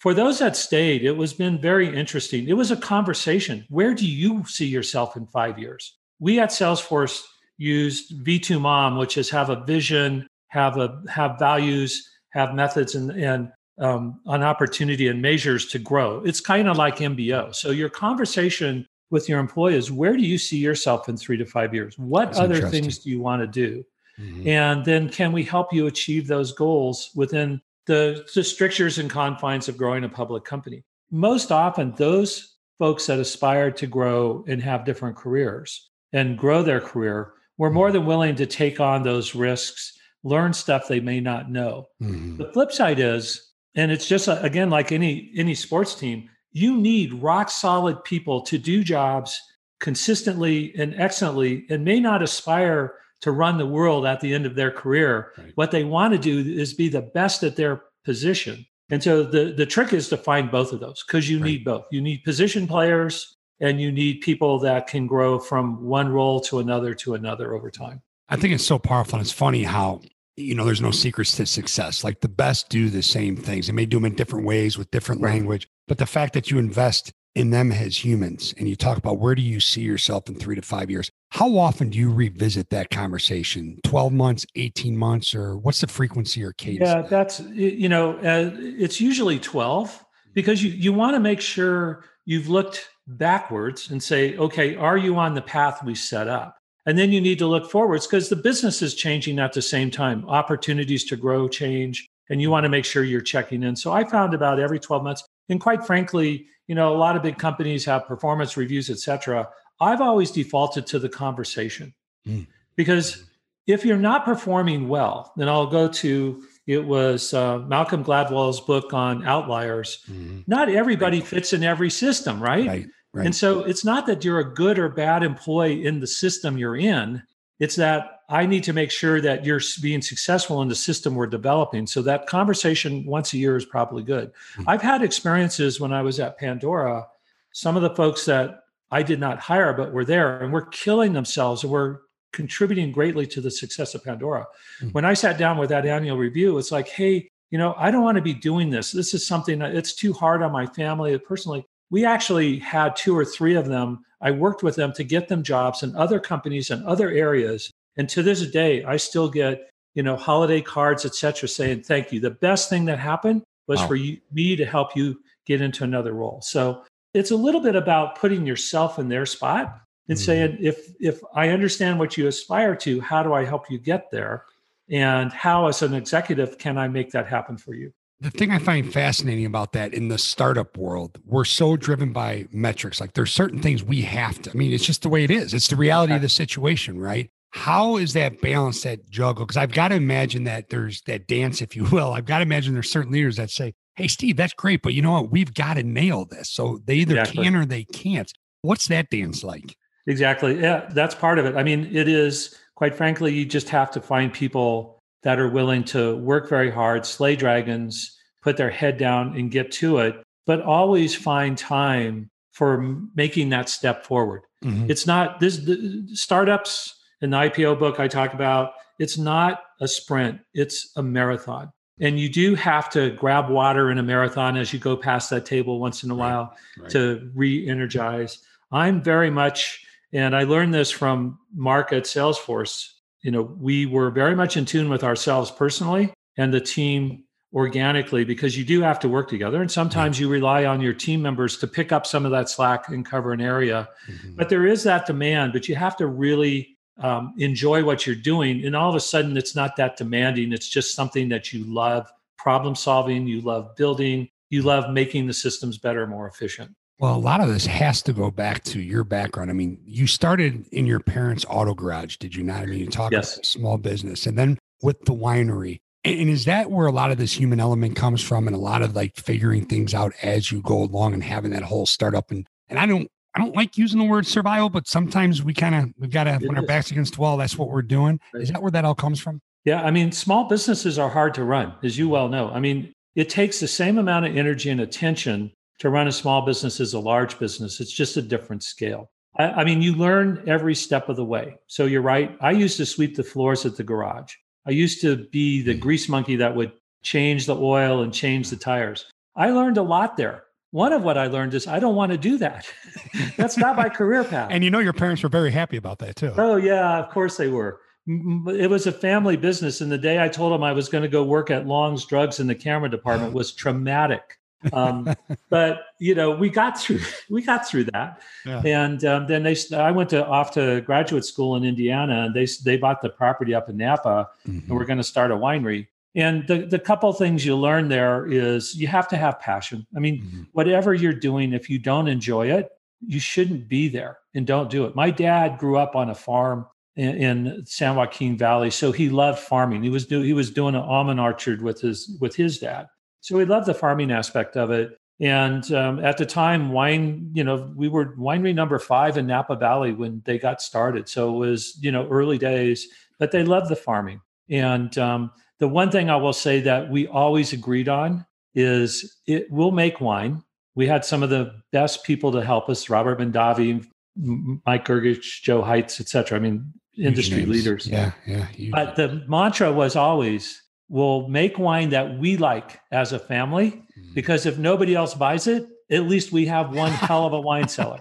for 0.00 0.14
those 0.14 0.38
that 0.38 0.56
stayed, 0.56 1.04
it 1.04 1.12
was 1.12 1.34
been 1.34 1.60
very 1.60 1.94
interesting. 1.94 2.48
It 2.48 2.56
was 2.56 2.70
a 2.70 2.76
conversation. 2.76 3.66
Where 3.68 3.94
do 3.94 4.06
you 4.06 4.44
see 4.46 4.66
yourself 4.66 5.14
in 5.14 5.26
five 5.26 5.58
years? 5.58 5.94
We 6.18 6.40
at 6.40 6.48
Salesforce 6.48 7.22
used 7.58 8.24
V2MOM, 8.24 8.98
which 8.98 9.18
is 9.18 9.28
have 9.28 9.50
a 9.50 9.62
vision, 9.64 10.26
have 10.48 10.78
a 10.78 11.02
have 11.08 11.38
values, 11.38 12.08
have 12.30 12.54
methods, 12.54 12.94
and 12.94 13.10
and 13.10 13.52
um, 13.78 14.20
an 14.26 14.42
opportunity 14.42 15.06
and 15.08 15.20
measures 15.20 15.66
to 15.66 15.78
grow. 15.78 16.22
It's 16.24 16.40
kind 16.40 16.68
of 16.68 16.78
like 16.78 16.96
MBO. 16.96 17.54
So 17.54 17.70
your 17.70 17.90
conversation 17.90 18.86
with 19.10 19.28
your 19.28 19.38
employees, 19.38 19.90
where 19.90 20.16
do 20.16 20.22
you 20.22 20.38
see 20.38 20.58
yourself 20.58 21.10
in 21.10 21.18
three 21.18 21.36
to 21.36 21.44
five 21.44 21.74
years? 21.74 21.98
What 21.98 22.26
That's 22.26 22.38
other 22.38 22.68
things 22.68 22.98
do 23.00 23.10
you 23.10 23.20
want 23.20 23.42
to 23.42 23.46
do? 23.46 23.84
Mm-hmm. 24.18 24.48
And 24.48 24.84
then 24.84 25.08
can 25.08 25.32
we 25.32 25.42
help 25.42 25.72
you 25.72 25.86
achieve 25.86 26.26
those 26.26 26.52
goals 26.52 27.10
within 27.14 27.60
the, 27.90 28.24
the 28.36 28.44
strictures 28.44 28.98
and 28.98 29.10
confines 29.10 29.68
of 29.68 29.76
growing 29.76 30.04
a 30.04 30.08
public 30.08 30.44
company. 30.44 30.84
Most 31.10 31.50
often, 31.50 31.92
those 31.96 32.54
folks 32.78 33.06
that 33.06 33.18
aspire 33.18 33.72
to 33.72 33.86
grow 33.88 34.44
and 34.46 34.62
have 34.62 34.84
different 34.84 35.16
careers 35.16 35.90
and 36.12 36.38
grow 36.38 36.62
their 36.62 36.80
career 36.80 37.32
were 37.58 37.68
more 37.68 37.90
than 37.90 38.06
willing 38.06 38.36
to 38.36 38.46
take 38.46 38.78
on 38.78 39.02
those 39.02 39.34
risks, 39.34 39.98
learn 40.22 40.52
stuff 40.52 40.86
they 40.86 41.00
may 41.00 41.18
not 41.18 41.50
know. 41.50 41.88
Mm-hmm. 42.00 42.36
The 42.36 42.52
flip 42.52 42.70
side 42.70 43.00
is, 43.00 43.50
and 43.74 43.90
it's 43.90 44.06
just 44.06 44.28
again 44.28 44.70
like 44.70 44.92
any 44.92 45.32
any 45.36 45.56
sports 45.56 45.96
team, 45.96 46.30
you 46.52 46.76
need 46.76 47.12
rock 47.14 47.50
solid 47.50 48.04
people 48.04 48.42
to 48.42 48.56
do 48.56 48.84
jobs 48.84 49.36
consistently 49.80 50.72
and 50.78 50.94
excellently 50.94 51.66
and 51.70 51.84
may 51.84 51.98
not 51.98 52.22
aspire 52.22 52.94
to 53.22 53.32
run 53.32 53.58
the 53.58 53.66
world 53.66 54.06
at 54.06 54.20
the 54.20 54.34
end 54.34 54.46
of 54.46 54.54
their 54.54 54.70
career. 54.70 55.32
Right. 55.36 55.52
What 55.54 55.70
they 55.70 55.84
want 55.84 56.12
to 56.14 56.18
do 56.18 56.38
is 56.38 56.74
be 56.74 56.88
the 56.88 57.02
best 57.02 57.42
at 57.42 57.56
their 57.56 57.82
position. 58.04 58.66
And 58.90 59.02
so 59.02 59.22
the, 59.22 59.52
the 59.56 59.66
trick 59.66 59.92
is 59.92 60.08
to 60.08 60.16
find 60.16 60.50
both 60.50 60.72
of 60.72 60.80
those 60.80 61.04
because 61.06 61.28
you 61.28 61.38
right. 61.38 61.46
need 61.46 61.64
both. 61.64 61.84
You 61.90 62.00
need 62.00 62.24
position 62.24 62.66
players 62.66 63.36
and 63.60 63.80
you 63.80 63.92
need 63.92 64.22
people 64.22 64.58
that 64.60 64.86
can 64.86 65.06
grow 65.06 65.38
from 65.38 65.82
one 65.84 66.08
role 66.08 66.40
to 66.42 66.58
another 66.58 66.94
to 66.94 67.14
another 67.14 67.54
over 67.54 67.70
time. 67.70 68.02
I 68.28 68.36
think 68.36 68.54
it's 68.54 68.66
so 68.66 68.78
powerful. 68.78 69.18
And 69.18 69.24
it's 69.24 69.32
funny 69.32 69.62
how, 69.64 70.00
you 70.36 70.54
know, 70.54 70.64
there's 70.64 70.80
no 70.80 70.90
secrets 70.90 71.36
to 71.36 71.46
success. 71.46 72.02
Like 72.02 72.20
the 72.20 72.28
best 72.28 72.68
do 72.68 72.88
the 72.88 73.02
same 73.02 73.36
things. 73.36 73.66
They 73.66 73.72
may 73.72 73.86
do 73.86 73.98
them 73.98 74.06
in 74.06 74.14
different 74.14 74.46
ways 74.46 74.78
with 74.78 74.90
different 74.90 75.20
right. 75.20 75.34
language, 75.34 75.68
but 75.86 75.98
the 75.98 76.06
fact 76.06 76.32
that 76.34 76.50
you 76.50 76.58
invest 76.58 77.12
in 77.34 77.50
them 77.50 77.70
as 77.70 78.04
humans 78.04 78.54
and 78.58 78.68
you 78.68 78.76
talk 78.76 78.98
about 78.98 79.18
where 79.18 79.34
do 79.34 79.42
you 79.42 79.60
see 79.60 79.82
yourself 79.82 80.28
in 80.28 80.34
three 80.34 80.56
to 80.56 80.62
five 80.62 80.90
years 80.90 81.10
how 81.32 81.56
often 81.56 81.90
do 81.90 81.98
you 81.98 82.12
revisit 82.12 82.70
that 82.70 82.90
conversation? 82.90 83.78
12 83.84 84.12
months 84.12 84.46
18 84.56 84.96
months 84.96 85.34
or 85.34 85.56
what's 85.56 85.80
the 85.80 85.86
frequency 85.86 86.42
or 86.42 86.52
cadence? 86.52 86.88
Yeah 86.88 87.02
that's 87.02 87.40
you 87.40 87.88
know 87.88 88.16
uh, 88.18 88.50
it's 88.54 89.00
usually 89.00 89.38
12 89.38 90.04
because 90.34 90.62
you 90.62 90.70
you 90.70 90.92
want 90.92 91.14
to 91.14 91.20
make 91.20 91.40
sure 91.40 92.04
you've 92.24 92.48
looked 92.48 92.88
backwards 93.06 93.90
and 93.90 94.02
say 94.02 94.36
okay 94.36 94.74
are 94.76 94.98
you 94.98 95.16
on 95.16 95.34
the 95.34 95.42
path 95.42 95.84
we 95.84 95.94
set 95.94 96.28
up? 96.28 96.56
And 96.86 96.98
then 96.98 97.12
you 97.12 97.20
need 97.20 97.38
to 97.38 97.46
look 97.46 97.70
forwards 97.70 98.06
because 98.06 98.28
the 98.28 98.36
business 98.36 98.82
is 98.82 98.94
changing 98.94 99.38
at 99.38 99.52
the 99.52 99.62
same 99.62 99.90
time. 99.90 100.28
Opportunities 100.28 101.04
to 101.04 101.16
grow 101.16 101.46
change 101.46 102.08
and 102.30 102.40
you 102.40 102.50
want 102.50 102.64
to 102.64 102.68
make 102.68 102.84
sure 102.84 103.04
you're 103.04 103.20
checking 103.20 103.62
in. 103.62 103.76
So 103.76 103.92
i 103.92 104.02
found 104.02 104.34
about 104.34 104.58
every 104.58 104.80
12 104.80 105.04
months 105.04 105.24
and 105.48 105.60
quite 105.60 105.86
frankly 105.86 106.46
you 106.70 106.76
know, 106.76 106.94
a 106.94 106.96
lot 106.96 107.16
of 107.16 107.22
big 107.24 107.36
companies 107.36 107.84
have 107.84 108.06
performance 108.06 108.56
reviews, 108.56 108.90
et 108.90 109.00
cetera. 109.00 109.48
I've 109.80 110.00
always 110.00 110.30
defaulted 110.30 110.86
to 110.86 111.00
the 111.00 111.08
conversation 111.08 111.92
mm. 112.24 112.46
because 112.76 113.24
if 113.66 113.84
you're 113.84 113.96
not 113.96 114.24
performing 114.24 114.88
well, 114.88 115.32
then 115.36 115.48
I'll 115.48 115.66
go 115.66 115.88
to 115.88 116.44
it 116.68 116.84
was 116.84 117.34
uh, 117.34 117.58
Malcolm 117.58 118.04
Gladwell's 118.04 118.60
book 118.60 118.94
on 118.94 119.26
outliers. 119.26 120.04
Mm-hmm. 120.08 120.42
Not 120.46 120.68
everybody 120.68 121.18
right. 121.18 121.26
fits 121.26 121.52
in 121.52 121.64
every 121.64 121.90
system, 121.90 122.40
right? 122.40 122.68
Right, 122.68 122.86
right? 123.14 123.26
And 123.26 123.34
so 123.34 123.64
it's 123.64 123.84
not 123.84 124.06
that 124.06 124.24
you're 124.24 124.38
a 124.38 124.54
good 124.54 124.78
or 124.78 124.88
bad 124.88 125.24
employee 125.24 125.84
in 125.84 125.98
the 125.98 126.06
system 126.06 126.56
you're 126.56 126.76
in. 126.76 127.20
It's 127.58 127.74
that 127.74 128.19
I 128.30 128.46
need 128.46 128.64
to 128.64 128.72
make 128.72 128.90
sure 128.90 129.20
that 129.20 129.44
you're 129.44 129.60
being 129.82 130.00
successful 130.00 130.62
in 130.62 130.68
the 130.68 130.74
system 130.74 131.14
we're 131.14 131.26
developing. 131.26 131.86
So 131.86 132.00
that 132.02 132.26
conversation 132.26 133.04
once 133.04 133.32
a 133.32 133.38
year 133.38 133.56
is 133.56 133.64
probably 133.64 134.04
good. 134.04 134.32
Mm-hmm. 134.32 134.68
I've 134.68 134.82
had 134.82 135.02
experiences 135.02 135.80
when 135.80 135.92
I 135.92 136.02
was 136.02 136.20
at 136.20 136.38
Pandora, 136.38 137.06
some 137.52 137.76
of 137.76 137.82
the 137.82 137.94
folks 137.94 138.24
that 138.26 138.64
I 138.92 139.02
did 139.02 139.20
not 139.20 139.40
hire 139.40 139.72
but 139.72 139.92
were 139.92 140.04
there 140.04 140.40
and 140.40 140.52
were 140.52 140.66
killing 140.66 141.12
themselves 141.12 141.64
and 141.64 141.72
were 141.72 142.02
contributing 142.32 142.92
greatly 142.92 143.26
to 143.26 143.40
the 143.40 143.50
success 143.50 143.94
of 143.94 144.04
Pandora. 144.04 144.46
Mm-hmm. 144.80 144.90
When 144.90 145.04
I 145.04 145.14
sat 145.14 145.36
down 145.36 145.58
with 145.58 145.70
that 145.70 145.84
annual 145.84 146.16
review, 146.16 146.56
it's 146.58 146.70
like, 146.70 146.88
hey, 146.88 147.28
you 147.50 147.58
know, 147.58 147.74
I 147.76 147.90
don't 147.90 148.04
want 148.04 148.16
to 148.16 148.22
be 148.22 148.34
doing 148.34 148.70
this. 148.70 148.92
This 148.92 149.12
is 149.12 149.26
something 149.26 149.58
that 149.58 149.74
it's 149.74 149.94
too 149.94 150.12
hard 150.12 150.42
on 150.42 150.52
my 150.52 150.66
family 150.66 151.18
personally. 151.18 151.66
We 151.90 152.04
actually 152.04 152.60
had 152.60 152.94
two 152.94 153.16
or 153.16 153.24
three 153.24 153.56
of 153.56 153.66
them 153.66 154.04
I 154.20 154.30
worked 154.30 154.62
with 154.62 154.76
them 154.76 154.92
to 154.94 155.04
get 155.04 155.28
them 155.28 155.42
jobs 155.42 155.82
in 155.82 155.96
other 155.96 156.20
companies 156.20 156.70
and 156.70 156.84
other 156.84 157.10
areas. 157.10 157.70
And 157.96 158.08
to 158.10 158.22
this 158.22 158.46
day, 158.50 158.84
I 158.84 158.96
still 158.96 159.28
get 159.28 159.70
you 159.94 160.02
know, 160.02 160.16
holiday 160.16 160.60
cards, 160.60 161.04
etc., 161.04 161.48
saying 161.48 161.82
thank 161.82 162.12
you. 162.12 162.20
The 162.20 162.30
best 162.30 162.70
thing 162.70 162.84
that 162.86 162.98
happened 162.98 163.42
was 163.66 163.80
wow. 163.80 163.88
for 163.88 163.96
you, 163.96 164.18
me 164.32 164.56
to 164.56 164.64
help 164.64 164.96
you 164.96 165.20
get 165.46 165.60
into 165.60 165.84
another 165.84 166.12
role. 166.12 166.40
So 166.42 166.84
it's 167.12 167.30
a 167.30 167.36
little 167.36 167.60
bit 167.60 167.74
about 167.74 168.18
putting 168.18 168.46
yourself 168.46 168.98
in 168.98 169.08
their 169.08 169.26
spot 169.26 169.80
and 170.08 170.16
mm-hmm. 170.16 170.24
saying, 170.24 170.58
if 170.60 170.92
if 171.00 171.20
I 171.34 171.48
understand 171.50 171.98
what 171.98 172.16
you 172.16 172.28
aspire 172.28 172.76
to, 172.76 173.00
how 173.00 173.22
do 173.22 173.32
I 173.32 173.44
help 173.44 173.70
you 173.70 173.78
get 173.78 174.10
there? 174.10 174.44
And 174.88 175.32
how, 175.32 175.66
as 175.66 175.82
an 175.82 175.94
executive, 175.94 176.58
can 176.58 176.76
I 176.76 176.88
make 176.88 177.12
that 177.12 177.26
happen 177.26 177.56
for 177.56 177.74
you? 177.74 177.92
the 178.22 178.30
thing 178.30 178.50
I 178.50 178.58
find 178.58 178.92
fascinating 178.92 179.46
about 179.46 179.72
that 179.72 179.94
in 179.94 180.08
the 180.08 180.18
startup 180.18 180.76
world, 180.76 181.18
we're 181.24 181.46
so 181.46 181.74
driven 181.76 182.12
by 182.12 182.46
metrics. 182.52 183.00
Like 183.00 183.14
there's 183.14 183.32
certain 183.32 183.62
things 183.62 183.82
we 183.82 184.02
have 184.02 184.42
to, 184.42 184.50
I 184.50 184.52
mean, 184.52 184.74
it's 184.74 184.84
just 184.84 185.00
the 185.00 185.08
way 185.08 185.24
it 185.24 185.30
is. 185.30 185.54
It's 185.54 185.68
the 185.68 185.76
reality 185.76 186.12
of 186.12 186.20
the 186.20 186.28
situation, 186.28 187.00
right? 187.00 187.30
How 187.50 187.96
is 187.96 188.12
that 188.12 188.40
balance, 188.40 188.82
that 188.82 189.08
juggle? 189.10 189.44
Because 189.44 189.56
I've 189.56 189.72
got 189.72 189.88
to 189.88 189.96
imagine 189.96 190.44
that 190.44 190.68
there's 190.68 191.02
that 191.02 191.26
dance, 191.26 191.60
if 191.60 191.74
you 191.74 191.84
will. 191.84 192.12
I've 192.12 192.26
got 192.26 192.38
to 192.38 192.42
imagine 192.42 192.74
there's 192.74 192.90
certain 192.90 193.12
leaders 193.12 193.36
that 193.36 193.50
say, 193.50 193.74
Hey, 193.96 194.08
Steve, 194.08 194.36
that's 194.36 194.54
great, 194.54 194.82
but 194.82 194.94
you 194.94 195.02
know 195.02 195.12
what? 195.12 195.30
We've 195.30 195.52
got 195.52 195.74
to 195.74 195.82
nail 195.82 196.24
this. 196.24 196.50
So 196.50 196.80
they 196.86 196.94
either 196.94 197.18
exactly. 197.18 197.44
can 197.44 197.56
or 197.56 197.66
they 197.66 197.84
can't. 197.84 198.32
What's 198.62 198.88
that 198.88 199.10
dance 199.10 199.42
like? 199.42 199.76
Exactly. 200.06 200.58
Yeah, 200.60 200.88
that's 200.92 201.14
part 201.14 201.38
of 201.38 201.44
it. 201.44 201.56
I 201.56 201.62
mean, 201.62 201.88
it 201.92 202.08
is 202.08 202.56
quite 202.80 202.94
frankly, 202.94 203.34
you 203.34 203.44
just 203.44 203.68
have 203.68 203.90
to 203.90 204.00
find 204.00 204.32
people 204.32 204.98
that 205.22 205.38
are 205.38 205.50
willing 205.50 205.84
to 205.84 206.16
work 206.16 206.48
very 206.48 206.70
hard, 206.70 207.04
slay 207.04 207.36
dragons, 207.36 208.18
put 208.40 208.56
their 208.56 208.70
head 208.70 208.96
down 208.96 209.36
and 209.36 209.50
get 209.50 209.70
to 209.70 209.98
it, 209.98 210.22
but 210.46 210.62
always 210.62 211.14
find 211.14 211.58
time 211.58 212.30
for 212.52 212.96
making 213.14 213.50
that 213.50 213.68
step 213.68 214.06
forward. 214.06 214.40
Mm-hmm. 214.64 214.90
It's 214.90 215.06
not 215.06 215.40
this 215.40 215.58
the 215.58 216.08
startups 216.14 216.99
in 217.20 217.30
the 217.30 217.36
IPO 217.36 217.78
book 217.78 218.00
I 218.00 218.08
talk 218.08 218.34
about, 218.34 218.72
it's 218.98 219.18
not 219.18 219.62
a 219.80 219.88
sprint, 219.88 220.40
it's 220.54 220.92
a 220.96 221.02
marathon. 221.02 221.72
And 222.00 222.18
you 222.18 222.30
do 222.30 222.54
have 222.54 222.88
to 222.90 223.10
grab 223.10 223.50
water 223.50 223.90
in 223.90 223.98
a 223.98 224.02
marathon 224.02 224.56
as 224.56 224.72
you 224.72 224.78
go 224.78 224.96
past 224.96 225.28
that 225.30 225.44
table 225.44 225.78
once 225.78 226.02
in 226.02 226.10
a 226.10 226.14
while 226.14 226.56
right. 226.78 226.90
To 226.90 227.30
re 227.34 227.68
energize. 227.68 228.38
I'm 228.72 229.02
very 229.02 229.30
much, 229.30 229.84
and 230.12 230.34
I 230.34 230.44
learned 230.44 230.72
this 230.72 230.90
from 230.90 231.38
Mark 231.54 231.92
at 231.92 232.04
Salesforce 232.04 232.88
you 233.22 233.30
know, 233.30 233.42
we 233.42 233.86
were 233.86 234.10
very 234.10 234.34
much 234.34 234.56
in 234.56 234.64
tune 234.64 234.88
with 234.88 235.04
ourselves 235.04 235.50
personally 235.50 236.12
and 236.36 236.52
the 236.52 236.60
team 236.60 237.24
organically 237.52 238.24
because 238.24 238.56
you 238.56 238.64
do 238.64 238.80
have 238.80 239.00
to 239.00 239.08
work 239.08 239.28
together. 239.28 239.60
And 239.60 239.70
sometimes 239.70 240.18
you 240.18 240.28
rely 240.28 240.64
on 240.64 240.80
your 240.80 240.94
team 240.94 241.20
members 241.20 241.58
to 241.58 241.66
pick 241.66 241.92
up 241.92 242.06
some 242.06 242.24
of 242.24 242.30
that 242.30 242.48
slack 242.48 242.88
and 242.88 243.04
cover 243.04 243.32
an 243.32 243.40
area. 243.40 243.88
Mm-hmm. 244.08 244.36
But 244.36 244.48
there 244.48 244.66
is 244.66 244.84
that 244.84 245.06
demand, 245.06 245.52
but 245.52 245.68
you 245.68 245.74
have 245.74 245.96
to 245.96 246.06
really 246.06 246.78
um, 247.00 247.34
enjoy 247.38 247.84
what 247.84 248.06
you're 248.06 248.16
doing. 248.16 248.64
And 248.64 248.76
all 248.76 248.88
of 248.88 248.94
a 248.94 249.00
sudden, 249.00 249.36
it's 249.36 249.56
not 249.56 249.76
that 249.76 249.96
demanding. 249.96 250.52
It's 250.52 250.68
just 250.68 250.94
something 250.94 251.28
that 251.30 251.52
you 251.52 251.64
love 251.64 252.10
problem 252.36 252.74
solving, 252.74 253.26
you 253.26 253.40
love 253.40 253.76
building, 253.76 254.28
you 254.48 254.62
love 254.62 254.90
making 254.92 255.26
the 255.26 255.32
systems 255.32 255.78
better, 255.78 256.06
more 256.06 256.28
efficient. 256.28 256.74
Well, 256.98 257.14
a 257.14 257.18
lot 257.18 257.40
of 257.40 257.48
this 257.48 257.64
has 257.64 258.02
to 258.02 258.12
go 258.12 258.30
back 258.30 258.62
to 258.64 258.80
your 258.80 259.04
background. 259.04 259.50
I 259.50 259.54
mean, 259.54 259.80
you 259.86 260.06
started 260.06 260.66
in 260.70 260.84
your 260.84 261.00
parents' 261.00 261.46
auto 261.48 261.74
garage, 261.74 262.16
did 262.16 262.34
you 262.34 262.42
not? 262.42 262.62
I 262.62 262.66
mean, 262.66 262.78
you 262.78 262.86
talk 262.88 263.12
yes. 263.12 263.36
about 263.36 263.46
small 263.46 263.78
business 263.78 264.26
and 264.26 264.38
then 264.38 264.58
with 264.82 265.04
the 265.06 265.14
winery. 265.14 265.80
And 266.04 266.28
is 266.28 266.44
that 266.46 266.70
where 266.70 266.86
a 266.86 266.92
lot 266.92 267.10
of 267.10 267.18
this 267.18 267.32
human 267.32 267.60
element 267.60 267.96
comes 267.96 268.22
from 268.22 268.46
and 268.46 268.56
a 268.56 268.58
lot 268.58 268.82
of 268.82 268.94
like 268.94 269.16
figuring 269.16 269.66
things 269.66 269.94
out 269.94 270.12
as 270.22 270.50
you 270.50 270.62
go 270.62 270.82
along 270.82 271.14
and 271.14 271.22
having 271.22 271.50
that 271.52 271.62
whole 271.62 271.86
startup 271.86 272.30
and 272.30 272.46
and 272.70 272.78
I 272.78 272.86
don't 272.86 273.08
I 273.34 273.40
don't 273.40 273.54
like 273.54 273.78
using 273.78 273.98
the 273.98 274.06
word 274.06 274.26
survival, 274.26 274.70
but 274.70 274.88
sometimes 274.88 275.42
we 275.42 275.54
kind 275.54 275.74
of 275.74 275.92
we've 275.98 276.10
got 276.10 276.24
to 276.24 276.38
when 276.38 276.56
our 276.56 276.66
backs 276.66 276.90
against 276.90 277.14
the 277.14 277.20
wall, 277.20 277.36
that's 277.36 277.56
what 277.56 277.70
we're 277.70 277.82
doing. 277.82 278.18
Right. 278.34 278.42
Is 278.42 278.50
that 278.50 278.60
where 278.60 278.70
that 278.72 278.84
all 278.84 278.94
comes 278.94 279.20
from? 279.20 279.40
Yeah, 279.64 279.82
I 279.82 279.90
mean, 279.90 280.10
small 280.10 280.48
businesses 280.48 280.98
are 280.98 281.10
hard 281.10 281.34
to 281.34 281.44
run, 281.44 281.74
as 281.82 281.98
you 281.98 282.08
well 282.08 282.28
know. 282.28 282.50
I 282.50 282.60
mean, 282.60 282.92
it 283.14 283.28
takes 283.28 283.60
the 283.60 283.68
same 283.68 283.98
amount 283.98 284.26
of 284.26 284.36
energy 284.36 284.70
and 284.70 284.80
attention 284.80 285.52
to 285.80 285.90
run 285.90 286.08
a 286.08 286.12
small 286.12 286.42
business 286.42 286.80
as 286.80 286.94
a 286.94 286.98
large 286.98 287.38
business. 287.38 287.80
It's 287.80 287.92
just 287.92 288.16
a 288.16 288.22
different 288.22 288.62
scale. 288.62 289.10
I, 289.36 289.44
I, 289.44 289.64
mean, 289.64 289.82
you 289.82 289.94
learn 289.94 290.42
every 290.46 290.74
step 290.74 291.08
of 291.08 291.16
the 291.16 291.24
way. 291.24 291.56
So 291.66 291.86
you're 291.86 292.02
right. 292.02 292.36
I 292.40 292.52
used 292.52 292.76
to 292.78 292.86
sweep 292.86 293.16
the 293.16 293.22
floors 293.22 293.66
at 293.66 293.76
the 293.76 293.84
garage. 293.84 294.34
I 294.66 294.70
used 294.70 295.00
to 295.02 295.28
be 295.28 295.62
the 295.62 295.74
mm. 295.74 295.80
grease 295.80 296.08
monkey 296.08 296.36
that 296.36 296.54
would 296.54 296.72
change 297.02 297.46
the 297.46 297.56
oil 297.56 298.02
and 298.02 298.12
change 298.12 298.50
the 298.50 298.56
tires. 298.56 299.06
I 299.36 299.50
learned 299.50 299.78
a 299.78 299.82
lot 299.82 300.16
there. 300.16 300.44
One 300.72 300.92
of 300.92 301.02
what 301.02 301.18
I 301.18 301.26
learned 301.26 301.54
is 301.54 301.66
I 301.66 301.80
don't 301.80 301.96
want 301.96 302.12
to 302.12 302.18
do 302.18 302.38
that. 302.38 302.66
That's 303.36 303.56
not 303.56 303.76
my 303.76 303.88
career 303.88 304.22
path. 304.22 304.50
And 304.52 304.62
you 304.62 304.70
know, 304.70 304.78
your 304.78 304.92
parents 304.92 305.22
were 305.22 305.28
very 305.28 305.50
happy 305.50 305.76
about 305.76 305.98
that 305.98 306.16
too. 306.16 306.32
Oh, 306.36 306.56
yeah, 306.56 306.98
of 306.98 307.10
course 307.10 307.36
they 307.36 307.48
were. 307.48 307.80
It 308.06 308.70
was 308.70 308.86
a 308.86 308.92
family 308.92 309.36
business. 309.36 309.80
And 309.80 309.90
the 309.90 309.98
day 309.98 310.22
I 310.22 310.28
told 310.28 310.52
them 310.52 310.62
I 310.62 310.72
was 310.72 310.88
going 310.88 311.02
to 311.02 311.08
go 311.08 311.24
work 311.24 311.50
at 311.50 311.66
Longs 311.66 312.04
Drugs 312.04 312.40
in 312.40 312.46
the 312.46 312.54
camera 312.54 312.88
department 312.88 313.32
was 313.32 313.52
traumatic 313.52 314.38
um, 314.72 315.14
but 315.50 315.82
you 315.98 316.14
know, 316.14 316.30
we 316.30 316.48
got 316.48 316.78
through 316.78 317.00
we 317.30 317.42
got 317.42 317.68
through 317.68 317.84
that, 317.84 318.20
yeah. 318.44 318.62
and 318.64 319.04
um, 319.04 319.26
then 319.26 319.42
they 319.42 319.56
I 319.74 319.90
went 319.90 320.10
to 320.10 320.26
off 320.26 320.52
to 320.52 320.80
graduate 320.82 321.24
school 321.24 321.56
in 321.56 321.64
Indiana, 321.64 322.24
and 322.24 322.34
they 322.34 322.46
they 322.64 322.76
bought 322.76 323.02
the 323.02 323.10
property 323.10 323.54
up 323.54 323.68
in 323.68 323.76
Napa, 323.76 324.28
mm-hmm. 324.46 324.58
and 324.58 324.78
we're 324.78 324.84
going 324.84 324.98
to 324.98 325.04
start 325.04 325.30
a 325.30 325.36
winery. 325.36 325.86
And 326.14 326.46
the 326.48 326.66
the 326.66 326.78
couple 326.78 327.12
things 327.12 327.44
you 327.44 327.56
learn 327.56 327.88
there 327.88 328.26
is 328.26 328.74
you 328.74 328.88
have 328.88 329.06
to 329.08 329.16
have 329.16 329.38
passion. 329.38 329.86
I 329.96 330.00
mean, 330.00 330.22
mm-hmm. 330.22 330.42
whatever 330.52 330.92
you're 330.92 331.12
doing, 331.12 331.52
if 331.52 331.70
you 331.70 331.78
don't 331.78 332.08
enjoy 332.08 332.50
it, 332.50 332.68
you 333.00 333.20
shouldn't 333.20 333.68
be 333.68 333.88
there 333.88 334.18
and 334.34 334.46
don't 334.46 334.70
do 334.70 334.84
it. 334.84 334.96
My 334.96 335.10
dad 335.10 335.58
grew 335.58 335.78
up 335.78 335.94
on 335.94 336.10
a 336.10 336.14
farm 336.14 336.66
in, 336.96 337.16
in 337.16 337.66
San 337.66 337.94
Joaquin 337.94 338.36
Valley, 338.36 338.70
so 338.70 338.90
he 338.90 339.08
loved 339.08 339.38
farming. 339.38 339.84
He 339.84 339.90
was 339.90 340.06
do, 340.06 340.22
he 340.22 340.32
was 340.32 340.50
doing 340.50 340.74
an 340.74 340.82
almond 340.82 341.20
orchard 341.20 341.62
with 341.62 341.80
his 341.80 342.16
with 342.20 342.34
his 342.34 342.58
dad 342.58 342.88
so 343.20 343.38
he 343.38 343.44
loved 343.44 343.66
the 343.66 343.74
farming 343.74 344.10
aspect 344.10 344.56
of 344.56 344.70
it. 344.70 344.98
And 345.20 345.70
um, 345.72 346.02
at 346.02 346.16
the 346.16 346.24
time, 346.24 346.70
wine, 346.70 347.30
you 347.34 347.44
know, 347.44 347.72
we 347.76 347.88
were 347.88 348.16
winery 348.16 348.54
number 348.54 348.78
five 348.78 349.18
in 349.18 349.26
Napa 349.26 349.56
Valley 349.56 349.92
when 349.92 350.22
they 350.24 350.38
got 350.38 350.62
started. 350.62 351.08
So 351.08 351.34
it 351.34 351.38
was, 351.38 351.78
you 351.80 351.92
know, 351.92 352.08
early 352.08 352.38
days, 352.38 352.88
but 353.18 353.30
they 353.30 353.44
loved 353.44 353.68
the 353.68 353.76
farming. 353.76 354.22
And 354.50 354.96
um, 354.98 355.30
the 355.58 355.68
one 355.68 355.90
thing 355.90 356.10
I 356.10 356.16
will 356.16 356.32
say 356.32 356.60
that 356.60 356.90
we 356.90 357.06
always 357.06 357.52
agreed 357.52 357.88
on 357.88 358.26
is 358.54 359.18
it 359.26 359.50
will 359.50 359.70
make 359.70 360.00
wine. 360.00 360.42
We 360.74 360.86
had 360.86 361.04
some 361.04 361.22
of 361.22 361.30
the 361.30 361.52
best 361.72 362.04
people 362.04 362.32
to 362.32 362.44
help 362.44 362.68
us: 362.68 362.88
Robert 362.88 363.18
Mondavi, 363.20 363.84
Mike 364.16 364.84
Grgich, 364.84 365.42
Joe 365.42 365.62
Heitz, 365.62 366.00
etc. 366.00 366.38
I 366.38 366.40
mean, 366.40 366.72
industry 366.98 367.46
leaders. 367.46 367.86
Yeah, 367.86 368.12
yeah. 368.26 368.46
But 368.72 368.96
the 368.96 369.24
mantra 369.28 369.72
was 369.72 369.96
always 369.96 370.60
we'll 370.90 371.28
make 371.28 371.58
wine 371.58 371.90
that 371.90 372.18
we 372.18 372.36
like 372.36 372.80
as 372.90 373.12
a 373.12 373.18
family 373.18 373.70
mm-hmm. 373.70 374.12
because 374.14 374.44
if 374.44 374.58
nobody 374.58 374.94
else 374.94 375.14
buys 375.14 375.46
it 375.46 375.66
at 375.90 376.02
least 376.02 376.32
we 376.32 376.44
have 376.44 376.74
one 376.74 376.90
hell 377.06 377.24
of 377.24 377.32
a 377.32 377.40
wine 377.40 377.68
cellar 377.68 378.00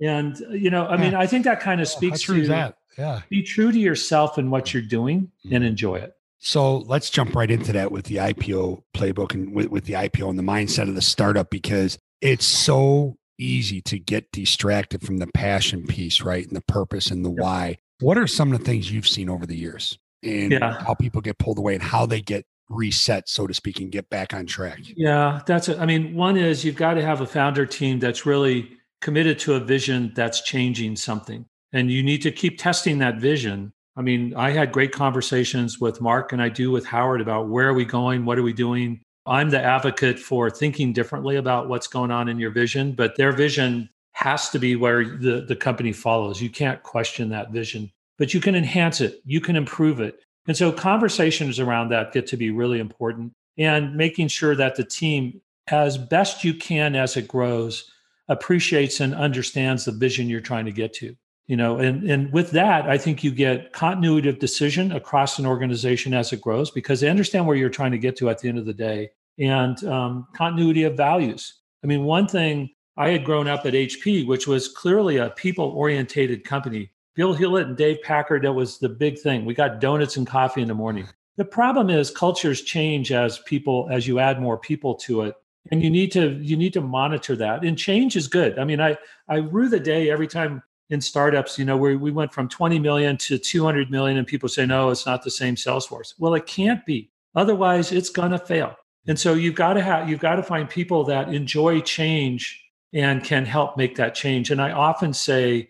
and 0.00 0.38
you 0.50 0.70
know 0.70 0.86
i 0.86 0.96
mean 0.96 1.14
i 1.14 1.26
think 1.26 1.44
that 1.44 1.60
kind 1.60 1.80
of 1.80 1.86
speaks 1.86 2.22
to 2.22 2.46
that 2.46 2.76
yeah 3.00 3.20
be 3.28 3.42
true 3.42 3.72
to 3.72 3.78
yourself 3.78 4.38
and 4.38 4.50
what 4.50 4.72
you're 4.72 4.82
doing 4.82 5.22
mm-hmm. 5.44 5.54
and 5.54 5.64
enjoy 5.64 5.96
it 5.96 6.14
so 6.38 6.78
let's 6.78 7.10
jump 7.10 7.34
right 7.34 7.50
into 7.50 7.72
that 7.72 7.90
with 7.90 8.06
the 8.06 8.16
ipo 8.16 8.82
playbook 8.94 9.34
and 9.34 9.54
with, 9.54 9.66
with 9.66 9.84
the 9.84 9.94
ipo 9.94 10.28
and 10.28 10.38
the 10.38 10.42
mindset 10.42 10.88
of 10.88 10.94
the 10.94 11.02
startup 11.02 11.50
because 11.50 11.98
it's 12.20 12.46
so 12.46 13.16
easy 13.38 13.80
to 13.80 13.98
get 13.98 14.30
distracted 14.32 15.02
from 15.02 15.18
the 15.18 15.26
passion 15.28 15.86
piece 15.86 16.20
right 16.20 16.46
and 16.46 16.56
the 16.56 16.62
purpose 16.62 17.10
and 17.10 17.24
the 17.24 17.30
why 17.30 17.76
what 18.00 18.18
are 18.18 18.26
some 18.26 18.52
of 18.52 18.58
the 18.58 18.64
things 18.64 18.92
you've 18.92 19.08
seen 19.08 19.28
over 19.28 19.46
the 19.46 19.56
years 19.56 19.98
and 20.22 20.52
yeah. 20.52 20.78
how 20.80 20.94
people 20.94 21.20
get 21.20 21.38
pulled 21.38 21.58
away 21.58 21.74
and 21.74 21.82
how 21.82 22.06
they 22.06 22.20
get 22.20 22.44
reset, 22.70 23.28
so 23.28 23.46
to 23.46 23.52
speak, 23.52 23.80
and 23.80 23.92
get 23.92 24.08
back 24.08 24.32
on 24.32 24.46
track. 24.46 24.78
Yeah, 24.96 25.42
that's 25.44 25.68
it. 25.68 25.78
I 25.78 25.86
mean, 25.86 26.14
one 26.14 26.36
is 26.36 26.64
you've 26.64 26.76
got 26.76 26.94
to 26.94 27.02
have 27.02 27.20
a 27.20 27.26
founder 27.26 27.66
team 27.66 27.98
that's 27.98 28.24
really 28.24 28.70
committed 29.00 29.38
to 29.40 29.54
a 29.54 29.60
vision 29.60 30.12
that's 30.14 30.40
changing 30.40 30.96
something. 30.96 31.44
And 31.72 31.90
you 31.90 32.02
need 32.02 32.22
to 32.22 32.32
keep 32.32 32.58
testing 32.58 32.98
that 32.98 33.18
vision. 33.18 33.72
I 33.96 34.02
mean, 34.02 34.34
I 34.34 34.50
had 34.50 34.72
great 34.72 34.92
conversations 34.92 35.80
with 35.80 36.00
Mark 36.00 36.32
and 36.32 36.42
I 36.42 36.48
do 36.48 36.70
with 36.70 36.86
Howard 36.86 37.20
about 37.20 37.48
where 37.48 37.68
are 37.68 37.74
we 37.74 37.84
going? 37.84 38.24
What 38.24 38.38
are 38.38 38.42
we 38.42 38.52
doing? 38.52 39.00
I'm 39.26 39.50
the 39.50 39.62
advocate 39.62 40.18
for 40.18 40.50
thinking 40.50 40.92
differently 40.92 41.36
about 41.36 41.68
what's 41.68 41.86
going 41.86 42.10
on 42.10 42.28
in 42.28 42.38
your 42.38 42.50
vision, 42.50 42.92
but 42.92 43.16
their 43.16 43.32
vision 43.32 43.90
has 44.12 44.50
to 44.50 44.58
be 44.58 44.76
where 44.76 45.04
the, 45.04 45.44
the 45.46 45.56
company 45.56 45.92
follows. 45.92 46.40
You 46.42 46.50
can't 46.50 46.82
question 46.82 47.28
that 47.30 47.50
vision 47.50 47.92
but 48.20 48.34
you 48.34 48.40
can 48.40 48.54
enhance 48.54 49.00
it, 49.00 49.22
you 49.24 49.40
can 49.40 49.56
improve 49.56 49.98
it. 49.98 50.20
And 50.46 50.54
so 50.54 50.70
conversations 50.70 51.58
around 51.58 51.88
that 51.88 52.12
get 52.12 52.26
to 52.28 52.36
be 52.36 52.50
really 52.50 52.78
important 52.78 53.32
and 53.56 53.96
making 53.96 54.28
sure 54.28 54.54
that 54.54 54.76
the 54.76 54.84
team, 54.84 55.40
as 55.68 55.96
best 55.96 56.44
you 56.44 56.52
can 56.52 56.94
as 56.94 57.16
it 57.16 57.26
grows, 57.26 57.90
appreciates 58.28 59.00
and 59.00 59.14
understands 59.14 59.86
the 59.86 59.92
vision 59.92 60.28
you're 60.28 60.40
trying 60.40 60.66
to 60.66 60.72
get 60.72 60.92
to. 60.94 61.16
You 61.50 61.56
know, 61.56 61.78
and, 61.78 62.08
and 62.08 62.32
with 62.32 62.52
that, 62.52 62.88
I 62.88 62.96
think 62.96 63.24
you 63.24 63.32
get 63.32 63.72
continuity 63.72 64.28
of 64.28 64.38
decision 64.38 64.92
across 64.92 65.36
an 65.40 65.46
organization 65.46 66.14
as 66.14 66.32
it 66.32 66.40
grows 66.40 66.70
because 66.70 67.00
they 67.00 67.08
understand 67.08 67.44
where 67.44 67.56
you're 67.56 67.68
trying 67.68 67.90
to 67.90 67.98
get 67.98 68.14
to 68.18 68.30
at 68.30 68.38
the 68.38 68.48
end 68.48 68.58
of 68.58 68.66
the 68.66 68.72
day 68.72 69.10
and 69.36 69.82
um, 69.82 70.28
continuity 70.32 70.84
of 70.84 70.96
values. 70.96 71.54
I 71.82 71.88
mean, 71.88 72.04
one 72.04 72.28
thing 72.28 72.70
I 72.96 73.08
had 73.08 73.24
grown 73.24 73.48
up 73.48 73.66
at 73.66 73.72
HP, 73.72 74.28
which 74.28 74.46
was 74.46 74.68
clearly 74.68 75.16
a 75.16 75.30
people 75.30 75.64
orientated 75.64 76.44
company. 76.44 76.92
Bill 77.16 77.34
Hewlett 77.34 77.66
and 77.66 77.76
Dave 77.76 78.00
Packard, 78.04 78.42
that 78.42 78.52
was 78.52 78.78
the 78.78 78.88
big 78.88 79.18
thing. 79.18 79.44
We 79.44 79.52
got 79.52 79.80
donuts 79.80 80.16
and 80.16 80.28
coffee 80.28 80.62
in 80.62 80.68
the 80.68 80.74
morning. 80.74 81.08
The 81.36 81.44
problem 81.44 81.90
is 81.90 82.12
cultures 82.12 82.62
change 82.62 83.10
as 83.10 83.40
people 83.40 83.88
as 83.90 84.06
you 84.06 84.20
add 84.20 84.40
more 84.40 84.56
people 84.56 84.94
to 84.98 85.22
it 85.22 85.34
and 85.72 85.82
you 85.82 85.90
need 85.90 86.12
to 86.12 86.38
you 86.40 86.56
need 86.56 86.72
to 86.74 86.80
monitor 86.80 87.36
that 87.36 87.64
and 87.64 87.76
change 87.76 88.16
is 88.16 88.28
good 88.28 88.58
i 88.58 88.64
mean 88.64 88.80
i 88.80 88.96
i 89.28 89.36
rue 89.36 89.68
the 89.68 89.78
day 89.78 90.10
every 90.10 90.26
time 90.26 90.62
in 90.90 91.00
startups 91.00 91.58
you 91.58 91.64
know 91.64 91.76
where 91.76 91.96
we 91.96 92.10
went 92.10 92.32
from 92.32 92.48
20 92.48 92.78
million 92.78 93.16
to 93.16 93.38
200 93.38 93.90
million 93.90 94.18
and 94.18 94.26
people 94.26 94.48
say 94.48 94.66
no 94.66 94.90
it's 94.90 95.06
not 95.06 95.22
the 95.22 95.30
same 95.30 95.54
salesforce 95.54 96.14
well 96.18 96.34
it 96.34 96.46
can't 96.46 96.84
be 96.84 97.10
otherwise 97.34 97.92
it's 97.92 98.10
going 98.10 98.30
to 98.30 98.38
fail 98.38 98.74
and 99.06 99.18
so 99.18 99.34
you've 99.34 99.54
got 99.54 99.74
to 99.74 99.82
have 99.82 100.08
you've 100.08 100.20
got 100.20 100.36
to 100.36 100.42
find 100.42 100.68
people 100.68 101.04
that 101.04 101.32
enjoy 101.32 101.80
change 101.80 102.62
and 102.92 103.24
can 103.24 103.44
help 103.44 103.76
make 103.76 103.96
that 103.96 104.14
change 104.14 104.50
and 104.50 104.60
i 104.60 104.70
often 104.70 105.12
say 105.12 105.68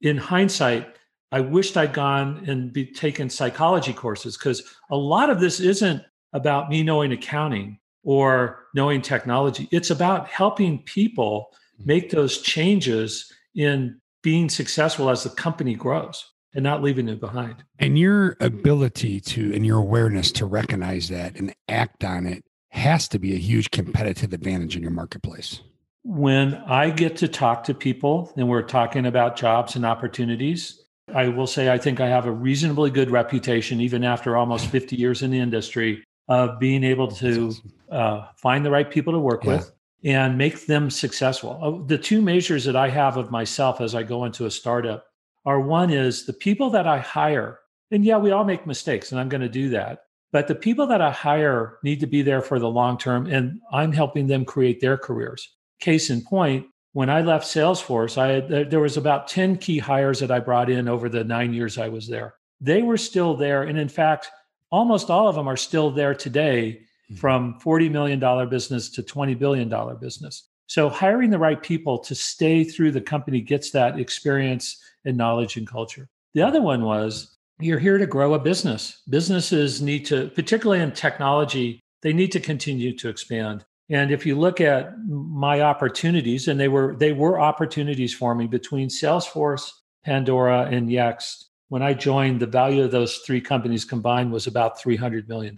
in 0.00 0.16
hindsight 0.16 0.96
i 1.30 1.40
wished 1.40 1.76
i'd 1.76 1.92
gone 1.92 2.42
and 2.46 2.72
be 2.72 2.84
taken 2.86 3.30
psychology 3.30 3.92
courses 3.92 4.36
because 4.36 4.62
a 4.90 4.96
lot 4.96 5.30
of 5.30 5.40
this 5.40 5.60
isn't 5.60 6.02
about 6.32 6.70
me 6.70 6.82
knowing 6.82 7.12
accounting 7.12 7.78
or 8.04 8.66
knowing 8.74 9.02
technology. 9.02 9.68
It's 9.70 9.90
about 9.90 10.28
helping 10.28 10.82
people 10.82 11.50
mm-hmm. 11.74 11.86
make 11.86 12.10
those 12.10 12.40
changes 12.40 13.32
in 13.54 14.00
being 14.22 14.48
successful 14.48 15.10
as 15.10 15.24
the 15.24 15.30
company 15.30 15.74
grows 15.74 16.32
and 16.54 16.62
not 16.62 16.82
leaving 16.82 17.08
it 17.08 17.20
behind. 17.20 17.64
And 17.78 17.98
your 17.98 18.36
ability 18.40 19.20
to 19.20 19.54
and 19.54 19.64
your 19.64 19.78
awareness 19.78 20.30
to 20.32 20.46
recognize 20.46 21.08
that 21.08 21.36
and 21.36 21.54
act 21.68 22.04
on 22.04 22.26
it 22.26 22.44
has 22.70 23.08
to 23.08 23.18
be 23.18 23.34
a 23.34 23.38
huge 23.38 23.70
competitive 23.70 24.32
advantage 24.32 24.76
in 24.76 24.82
your 24.82 24.90
marketplace. 24.90 25.60
When 26.04 26.54
I 26.54 26.90
get 26.90 27.16
to 27.18 27.28
talk 27.28 27.64
to 27.64 27.74
people 27.74 28.32
and 28.36 28.48
we're 28.48 28.62
talking 28.62 29.06
about 29.06 29.36
jobs 29.36 29.76
and 29.76 29.86
opportunities, 29.86 30.82
I 31.14 31.28
will 31.28 31.46
say 31.46 31.70
I 31.70 31.78
think 31.78 32.00
I 32.00 32.08
have 32.08 32.26
a 32.26 32.32
reasonably 32.32 32.90
good 32.90 33.10
reputation, 33.10 33.80
even 33.80 34.04
after 34.04 34.36
almost 34.36 34.66
50 34.66 34.96
years 34.96 35.22
in 35.22 35.30
the 35.30 35.38
industry, 35.38 36.02
of 36.28 36.58
being 36.58 36.82
able 36.82 37.08
to 37.08 37.52
uh, 37.90 38.26
find 38.36 38.64
the 38.64 38.70
right 38.70 38.90
people 38.90 39.12
to 39.12 39.18
work 39.18 39.44
yeah. 39.44 39.56
with 39.56 39.72
and 40.04 40.36
make 40.36 40.66
them 40.66 40.90
successful. 40.90 41.84
The 41.86 41.98
two 41.98 42.22
measures 42.22 42.64
that 42.64 42.76
I 42.76 42.88
have 42.88 43.16
of 43.16 43.30
myself 43.30 43.80
as 43.80 43.94
I 43.94 44.02
go 44.02 44.24
into 44.24 44.46
a 44.46 44.50
startup 44.50 45.06
are 45.44 45.60
one 45.60 45.90
is 45.90 46.26
the 46.26 46.32
people 46.32 46.70
that 46.70 46.86
I 46.86 46.98
hire. 46.98 47.60
And 47.90 48.04
yeah, 48.04 48.16
we 48.16 48.30
all 48.30 48.44
make 48.44 48.66
mistakes, 48.66 49.12
and 49.12 49.20
I'm 49.20 49.28
going 49.28 49.42
to 49.42 49.48
do 49.48 49.68
that. 49.70 50.00
But 50.32 50.48
the 50.48 50.54
people 50.54 50.86
that 50.86 51.02
I 51.02 51.10
hire 51.10 51.78
need 51.84 52.00
to 52.00 52.06
be 52.06 52.22
there 52.22 52.40
for 52.40 52.58
the 52.58 52.68
long 52.68 52.96
term, 52.96 53.26
and 53.26 53.60
I'm 53.70 53.92
helping 53.92 54.26
them 54.26 54.44
create 54.44 54.80
their 54.80 54.96
careers. 54.96 55.56
Case 55.78 56.08
in 56.10 56.22
point, 56.22 56.66
when 56.94 57.10
I 57.10 57.22
left 57.22 57.46
Salesforce, 57.46 58.18
I 58.18 58.28
had, 58.28 58.70
there 58.70 58.80
was 58.80 58.96
about 58.96 59.28
10 59.28 59.56
key 59.58 59.78
hires 59.78 60.20
that 60.20 60.30
I 60.30 60.40
brought 60.40 60.70
in 60.70 60.88
over 60.88 61.08
the 61.08 61.24
nine 61.24 61.52
years 61.52 61.78
I 61.78 61.88
was 61.88 62.08
there. 62.08 62.34
They 62.60 62.82
were 62.82 62.96
still 62.96 63.34
there. 63.34 63.62
And 63.62 63.78
in 63.78 63.88
fact, 63.88 64.30
almost 64.70 65.10
all 65.10 65.28
of 65.28 65.34
them 65.34 65.48
are 65.48 65.56
still 65.56 65.90
there 65.90 66.14
today. 66.14 66.82
Mm-hmm. 67.12 67.20
from 67.20 67.60
$40 67.60 67.90
million 67.90 68.48
business 68.48 68.88
to 68.90 69.02
$20 69.02 69.38
billion 69.38 69.98
business. 70.00 70.48
So 70.66 70.88
hiring 70.88 71.30
the 71.30 71.38
right 71.38 71.62
people 71.62 71.98
to 71.98 72.14
stay 72.14 72.64
through 72.64 72.92
the 72.92 73.00
company 73.00 73.40
gets 73.42 73.70
that 73.72 73.98
experience 73.98 74.80
and 75.04 75.16
knowledge 75.16 75.56
and 75.56 75.66
culture. 75.66 76.08
The 76.34 76.42
other 76.42 76.62
one 76.62 76.84
was 76.84 77.36
you're 77.60 77.78
here 77.78 77.98
to 77.98 78.06
grow 78.06 78.34
a 78.34 78.38
business. 78.38 79.02
Businesses 79.08 79.82
need 79.82 80.06
to, 80.06 80.28
particularly 80.30 80.82
in 80.82 80.92
technology, 80.92 81.80
they 82.00 82.14
need 82.14 82.32
to 82.32 82.40
continue 82.40 82.96
to 82.96 83.08
expand. 83.08 83.64
And 83.90 84.10
if 84.10 84.24
you 84.24 84.38
look 84.38 84.60
at 84.60 84.96
my 85.06 85.60
opportunities, 85.60 86.48
and 86.48 86.58
they 86.58 86.68
were 86.68 86.96
they 86.96 87.12
were 87.12 87.38
opportunities 87.38 88.14
for 88.14 88.34
me 88.34 88.46
between 88.46 88.88
Salesforce, 88.88 89.70
Pandora, 90.04 90.62
and 90.70 90.88
Yext, 90.88 91.44
when 91.68 91.82
I 91.82 91.92
joined, 91.92 92.40
the 92.40 92.46
value 92.46 92.84
of 92.84 92.90
those 92.90 93.18
three 93.18 93.40
companies 93.40 93.84
combined 93.84 94.32
was 94.32 94.46
about 94.46 94.80
$300 94.80 95.28
million. 95.28 95.54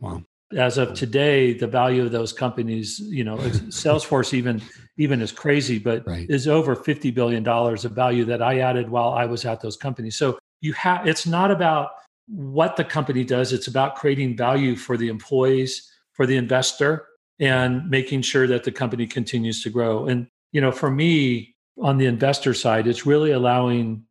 Wow. 0.00 0.22
As 0.56 0.78
of 0.78 0.94
today, 0.94 1.54
the 1.54 1.66
value 1.66 2.04
of 2.04 2.12
those 2.12 2.32
companies, 2.32 3.00
you 3.00 3.24
know, 3.24 3.36
Salesforce 3.38 4.32
even 4.32 4.62
even 4.96 5.20
is 5.20 5.32
crazy, 5.32 5.78
but 5.78 6.06
right. 6.06 6.28
is 6.30 6.48
over 6.48 6.74
$50 6.74 7.12
billion 7.12 7.46
of 7.46 7.92
value 7.92 8.24
that 8.24 8.40
I 8.40 8.60
added 8.60 8.88
while 8.88 9.12
I 9.12 9.26
was 9.26 9.44
at 9.44 9.60
those 9.60 9.76
companies. 9.76 10.16
So 10.16 10.38
you 10.60 10.72
have 10.74 11.06
it's 11.06 11.26
not 11.26 11.50
about 11.50 11.90
what 12.28 12.76
the 12.76 12.84
company 12.84 13.24
does, 13.24 13.52
it's 13.52 13.66
about 13.66 13.96
creating 13.96 14.36
value 14.36 14.76
for 14.76 14.96
the 14.96 15.08
employees, 15.08 15.90
for 16.12 16.26
the 16.26 16.36
investor, 16.36 17.06
and 17.38 17.88
making 17.88 18.22
sure 18.22 18.46
that 18.46 18.64
the 18.64 18.72
company 18.72 19.06
continues 19.06 19.62
to 19.62 19.70
grow. 19.70 20.06
And, 20.06 20.26
you 20.52 20.60
know, 20.60 20.72
for 20.72 20.90
me, 20.90 21.54
on 21.80 21.98
the 21.98 22.06
investor 22.06 22.54
side, 22.54 22.86
it's 22.86 23.06
really 23.06 23.32
allowing 23.32 24.04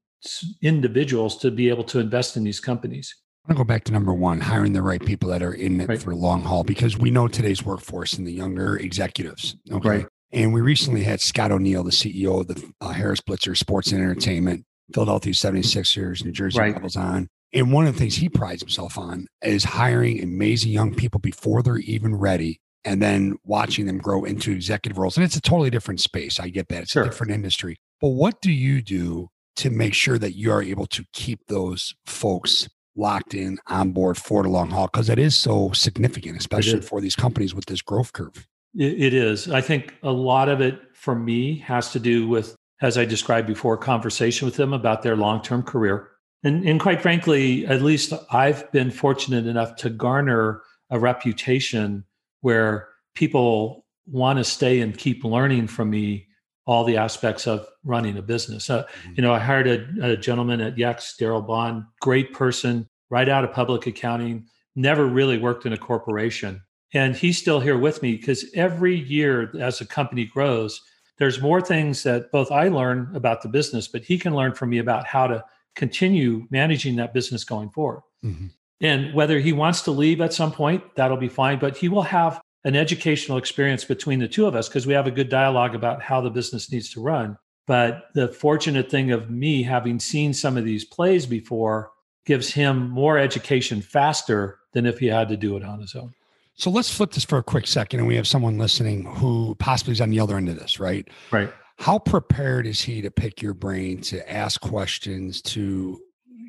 individuals 0.62 1.38
to 1.38 1.52
be 1.52 1.70
able 1.70 1.84
to 1.86 2.00
invest 2.00 2.38
in 2.38 2.44
these 2.44 2.60
companies. 2.60 3.16
I 3.46 3.52
want 3.52 3.58
to 3.60 3.64
go 3.64 3.68
back 3.68 3.84
to 3.84 3.94
number 3.94 4.12
one, 4.12 4.42
hiring 4.42 4.74
the 4.74 4.82
right 4.82 5.04
people 5.04 5.30
that 5.30 5.44
are 5.44 5.54
in 5.54 5.80
it 5.80 5.88
right. 5.88 6.02
for 6.02 6.16
long 6.16 6.42
haul, 6.42 6.64
because 6.64 6.98
we 6.98 7.12
know 7.12 7.28
today's 7.28 7.64
workforce 7.64 8.14
and 8.14 8.26
the 8.26 8.32
younger 8.32 8.76
executives. 8.76 9.56
Okay. 9.72 9.88
Right. 9.88 10.06
And 10.32 10.52
we 10.52 10.62
recently 10.62 11.04
had 11.04 11.22
Scott 11.22 11.52
O'Neil, 11.52 11.84
the 11.84 11.92
CEO 11.92 12.42
of 12.42 12.48
the 12.48 12.74
uh, 12.82 12.90
Harris 12.90 13.22
Blitzer 13.22 13.56
Sports 13.56 13.92
and 13.92 14.02
Entertainment, 14.02 14.66
Philadelphia 14.92 15.32
76ers, 15.32 16.26
New 16.26 16.32
Jersey 16.32 16.60
right. 16.60 16.74
Devils 16.74 16.96
on. 16.96 17.28
And 17.54 17.72
one 17.72 17.86
of 17.86 17.94
the 17.94 18.00
things 18.00 18.16
he 18.16 18.30
prides 18.30 18.64
himself 18.64 18.98
on 18.98 19.28
is 19.44 19.64
hiring 19.64 20.24
amazing 20.24 20.72
young 20.72 20.96
people 20.96 21.20
before 21.20 21.62
they're 21.62 21.78
even 21.78 22.16
ready 22.16 22.60
and 22.84 23.00
then 23.00 23.38
watching 23.44 23.86
them 23.86 24.00
grow 24.00 24.24
into 24.24 24.52
executive 24.52 24.98
roles. 24.98 25.18
And 25.18 25.24
it's 25.24 25.36
a 25.36 25.42
totally 25.42 25.70
different 25.70 26.00
space. 26.00 26.40
I 26.40 26.50
get 26.50 26.68
that. 26.70 26.84
It's 26.84 26.92
sure. 26.94 27.04
a 27.04 27.06
different 27.06 27.32
industry. 27.32 27.78
But 28.02 28.10
what 28.10 28.42
do 28.42 28.52
you 28.52 28.82
do 28.82 29.30
to 29.58 29.70
make 29.70 29.94
sure 29.94 30.18
that 30.18 30.36
you 30.36 30.52
are 30.52 30.64
able 30.64 30.88
to 30.88 31.06
keep 31.14 31.46
those 31.48 31.94
folks 32.06 32.68
locked 32.96 33.34
in 33.34 33.60
on 33.68 33.92
board 33.92 34.18
for 34.18 34.44
the 34.44 34.50
long 34.50 34.70
haul 34.70 34.88
because 34.88 35.10
it 35.10 35.20
is 35.20 35.36
so 35.36 35.72
significant, 35.72 36.38
especially 36.38 36.82
for 36.82 37.02
these 37.02 37.16
companies 37.16 37.54
with 37.54 37.66
this 37.66 37.82
growth 37.82 38.14
curve. 38.14 38.48
It 38.78 39.14
is. 39.14 39.50
I 39.50 39.62
think 39.62 39.96
a 40.04 40.12
lot 40.12 40.50
of 40.50 40.60
it 40.60 40.80
for 40.94 41.16
me 41.16 41.60
has 41.60 41.92
to 41.92 42.00
do 42.00 42.28
with, 42.28 42.56
as 42.82 42.98
I 42.98 43.06
described 43.06 43.48
before, 43.48 43.78
conversation 43.78 44.46
with 44.46 44.58
them 44.58 44.74
about 44.74 45.02
their 45.02 45.16
long 45.16 45.42
term 45.42 45.64
career. 45.64 46.10
And, 46.44 46.68
and 46.68 46.80
quite 46.80 47.02
frankly, 47.02 47.66
at 47.66 47.82
least 47.82 48.14
I've 48.32 48.70
been 48.72 48.92
fortunate 48.92 49.48
enough 49.48 49.78
to 49.78 49.90
garner 49.90 50.62
a 50.90 51.00
reputation 51.00 52.04
where 52.42 52.90
people 53.16 53.86
want 54.06 54.38
to 54.38 54.44
stay 54.44 54.82
and 54.82 54.98
keep 54.98 55.24
learning 55.24 55.68
from 55.68 55.90
me 55.90 56.28
all 56.66 56.84
the 56.84 56.98
aspects 56.98 57.48
of 57.48 57.68
running 57.84 58.18
a 58.18 58.22
business. 58.22 58.70
Uh, 58.70 58.84
mm-hmm. 58.84 59.14
You 59.16 59.22
know, 59.24 59.34
I 59.34 59.40
hired 59.40 59.68
a, 59.68 60.12
a 60.14 60.18
gentleman 60.18 60.62
at 60.62 60.76
Yext, 60.76 61.20
Darryl 61.20 61.46
Bond, 61.46 61.84
great 62.02 62.34
person, 62.34 62.88
right 63.10 63.30
out 63.30 63.44
of 63.44 63.54
public 63.54 63.86
accounting, 63.88 64.48
never 64.76 65.06
really 65.06 65.38
worked 65.38 65.66
in 65.66 65.74
a 65.74 65.78
corporation. 65.78 66.62
And 66.94 67.16
he's 67.16 67.38
still 67.38 67.60
here 67.60 67.78
with 67.78 68.02
me 68.02 68.16
because 68.16 68.46
every 68.54 68.96
year 68.96 69.52
as 69.60 69.82
a 69.82 69.86
company 69.86 70.26
grows, 70.26 70.82
there's 71.18 71.42
more 71.42 71.62
things 71.62 72.04
that 72.04 72.32
both 72.32 72.52
I 72.52 72.68
learn 72.68 73.12
about 73.14 73.42
the 73.42 73.50
business, 73.50 73.88
but 73.88 74.04
he 74.04 74.18
can 74.18 74.36
learn 74.36 74.54
from 74.54 74.70
me 74.70 74.80
about 74.80 75.06
how 75.06 75.28
to 75.28 75.44
continue 75.76 76.48
managing 76.50 76.96
that 76.98 77.14
business 77.14 77.44
going 77.44 77.70
forward. 77.70 78.02
Mm-hmm. 78.24 78.48
And 78.82 79.14
whether 79.14 79.40
he 79.40 79.54
wants 79.54 79.82
to 79.84 79.92
leave 79.92 80.20
at 80.20 80.34
some 80.34 80.52
point, 80.52 80.84
that'll 80.96 81.18
be 81.18 81.30
fine, 81.30 81.60
but 81.60 81.78
he 81.78 81.90
will 81.90 82.02
have 82.02 82.42
an 82.66 82.76
educational 82.76 83.38
experience 83.38 83.86
between 83.86 84.20
the 84.20 84.28
two 84.28 84.48
of 84.48 84.56
us 84.56 84.68
because 84.68 84.88
we 84.88 84.94
have 84.94 85.08
a 85.08 85.12
good 85.12 85.30
dialogue 85.30 85.76
about 85.76 86.02
how 86.02 86.20
the 86.20 86.32
business 86.32 86.72
needs 86.72 86.90
to 86.90 87.02
run. 87.02 87.38
But 87.68 88.08
the 88.14 88.28
fortunate 88.28 88.92
thing 88.92 89.12
of 89.12 89.30
me 89.30 89.64
having 89.64 90.00
seen 90.00 90.34
some 90.34 90.58
of 90.58 90.66
these 90.66 90.84
plays 90.84 91.26
before 91.26 91.92
gives 92.26 92.52
him 92.52 92.90
more 92.90 93.18
education 93.20 93.82
faster 93.82 94.60
than 94.74 94.88
if 94.88 95.00
he 95.00 95.08
had 95.08 95.30
to 95.30 95.38
do 95.38 95.56
it 95.56 95.64
on 95.64 95.80
his 95.80 95.96
own. 95.96 96.12
So 96.56 96.72
let's 96.72 96.94
flip 96.94 97.12
this 97.12 97.24
for 97.24 97.38
a 97.38 97.44
quick 97.44 97.68
second. 97.68 98.00
And 98.00 98.08
we 98.08 98.16
have 98.16 98.28
someone 98.28 98.58
listening 98.58 99.06
who 99.06 99.56
possibly 99.56 99.94
is 99.94 100.02
on 100.02 100.10
the 100.10 100.20
other 100.20 100.36
end 100.36 100.50
of 100.50 100.58
this, 100.58 100.80
right? 100.80 101.08
Right. 101.32 101.54
How 101.78 102.00
prepared 102.00 102.66
is 102.66 102.82
he 102.82 103.02
to 103.02 103.12
pick 103.12 103.42
your 103.42 103.54
brain, 103.54 104.02
to 104.02 104.32
ask 104.32 104.62
questions, 104.62 105.42
to, 105.44 106.00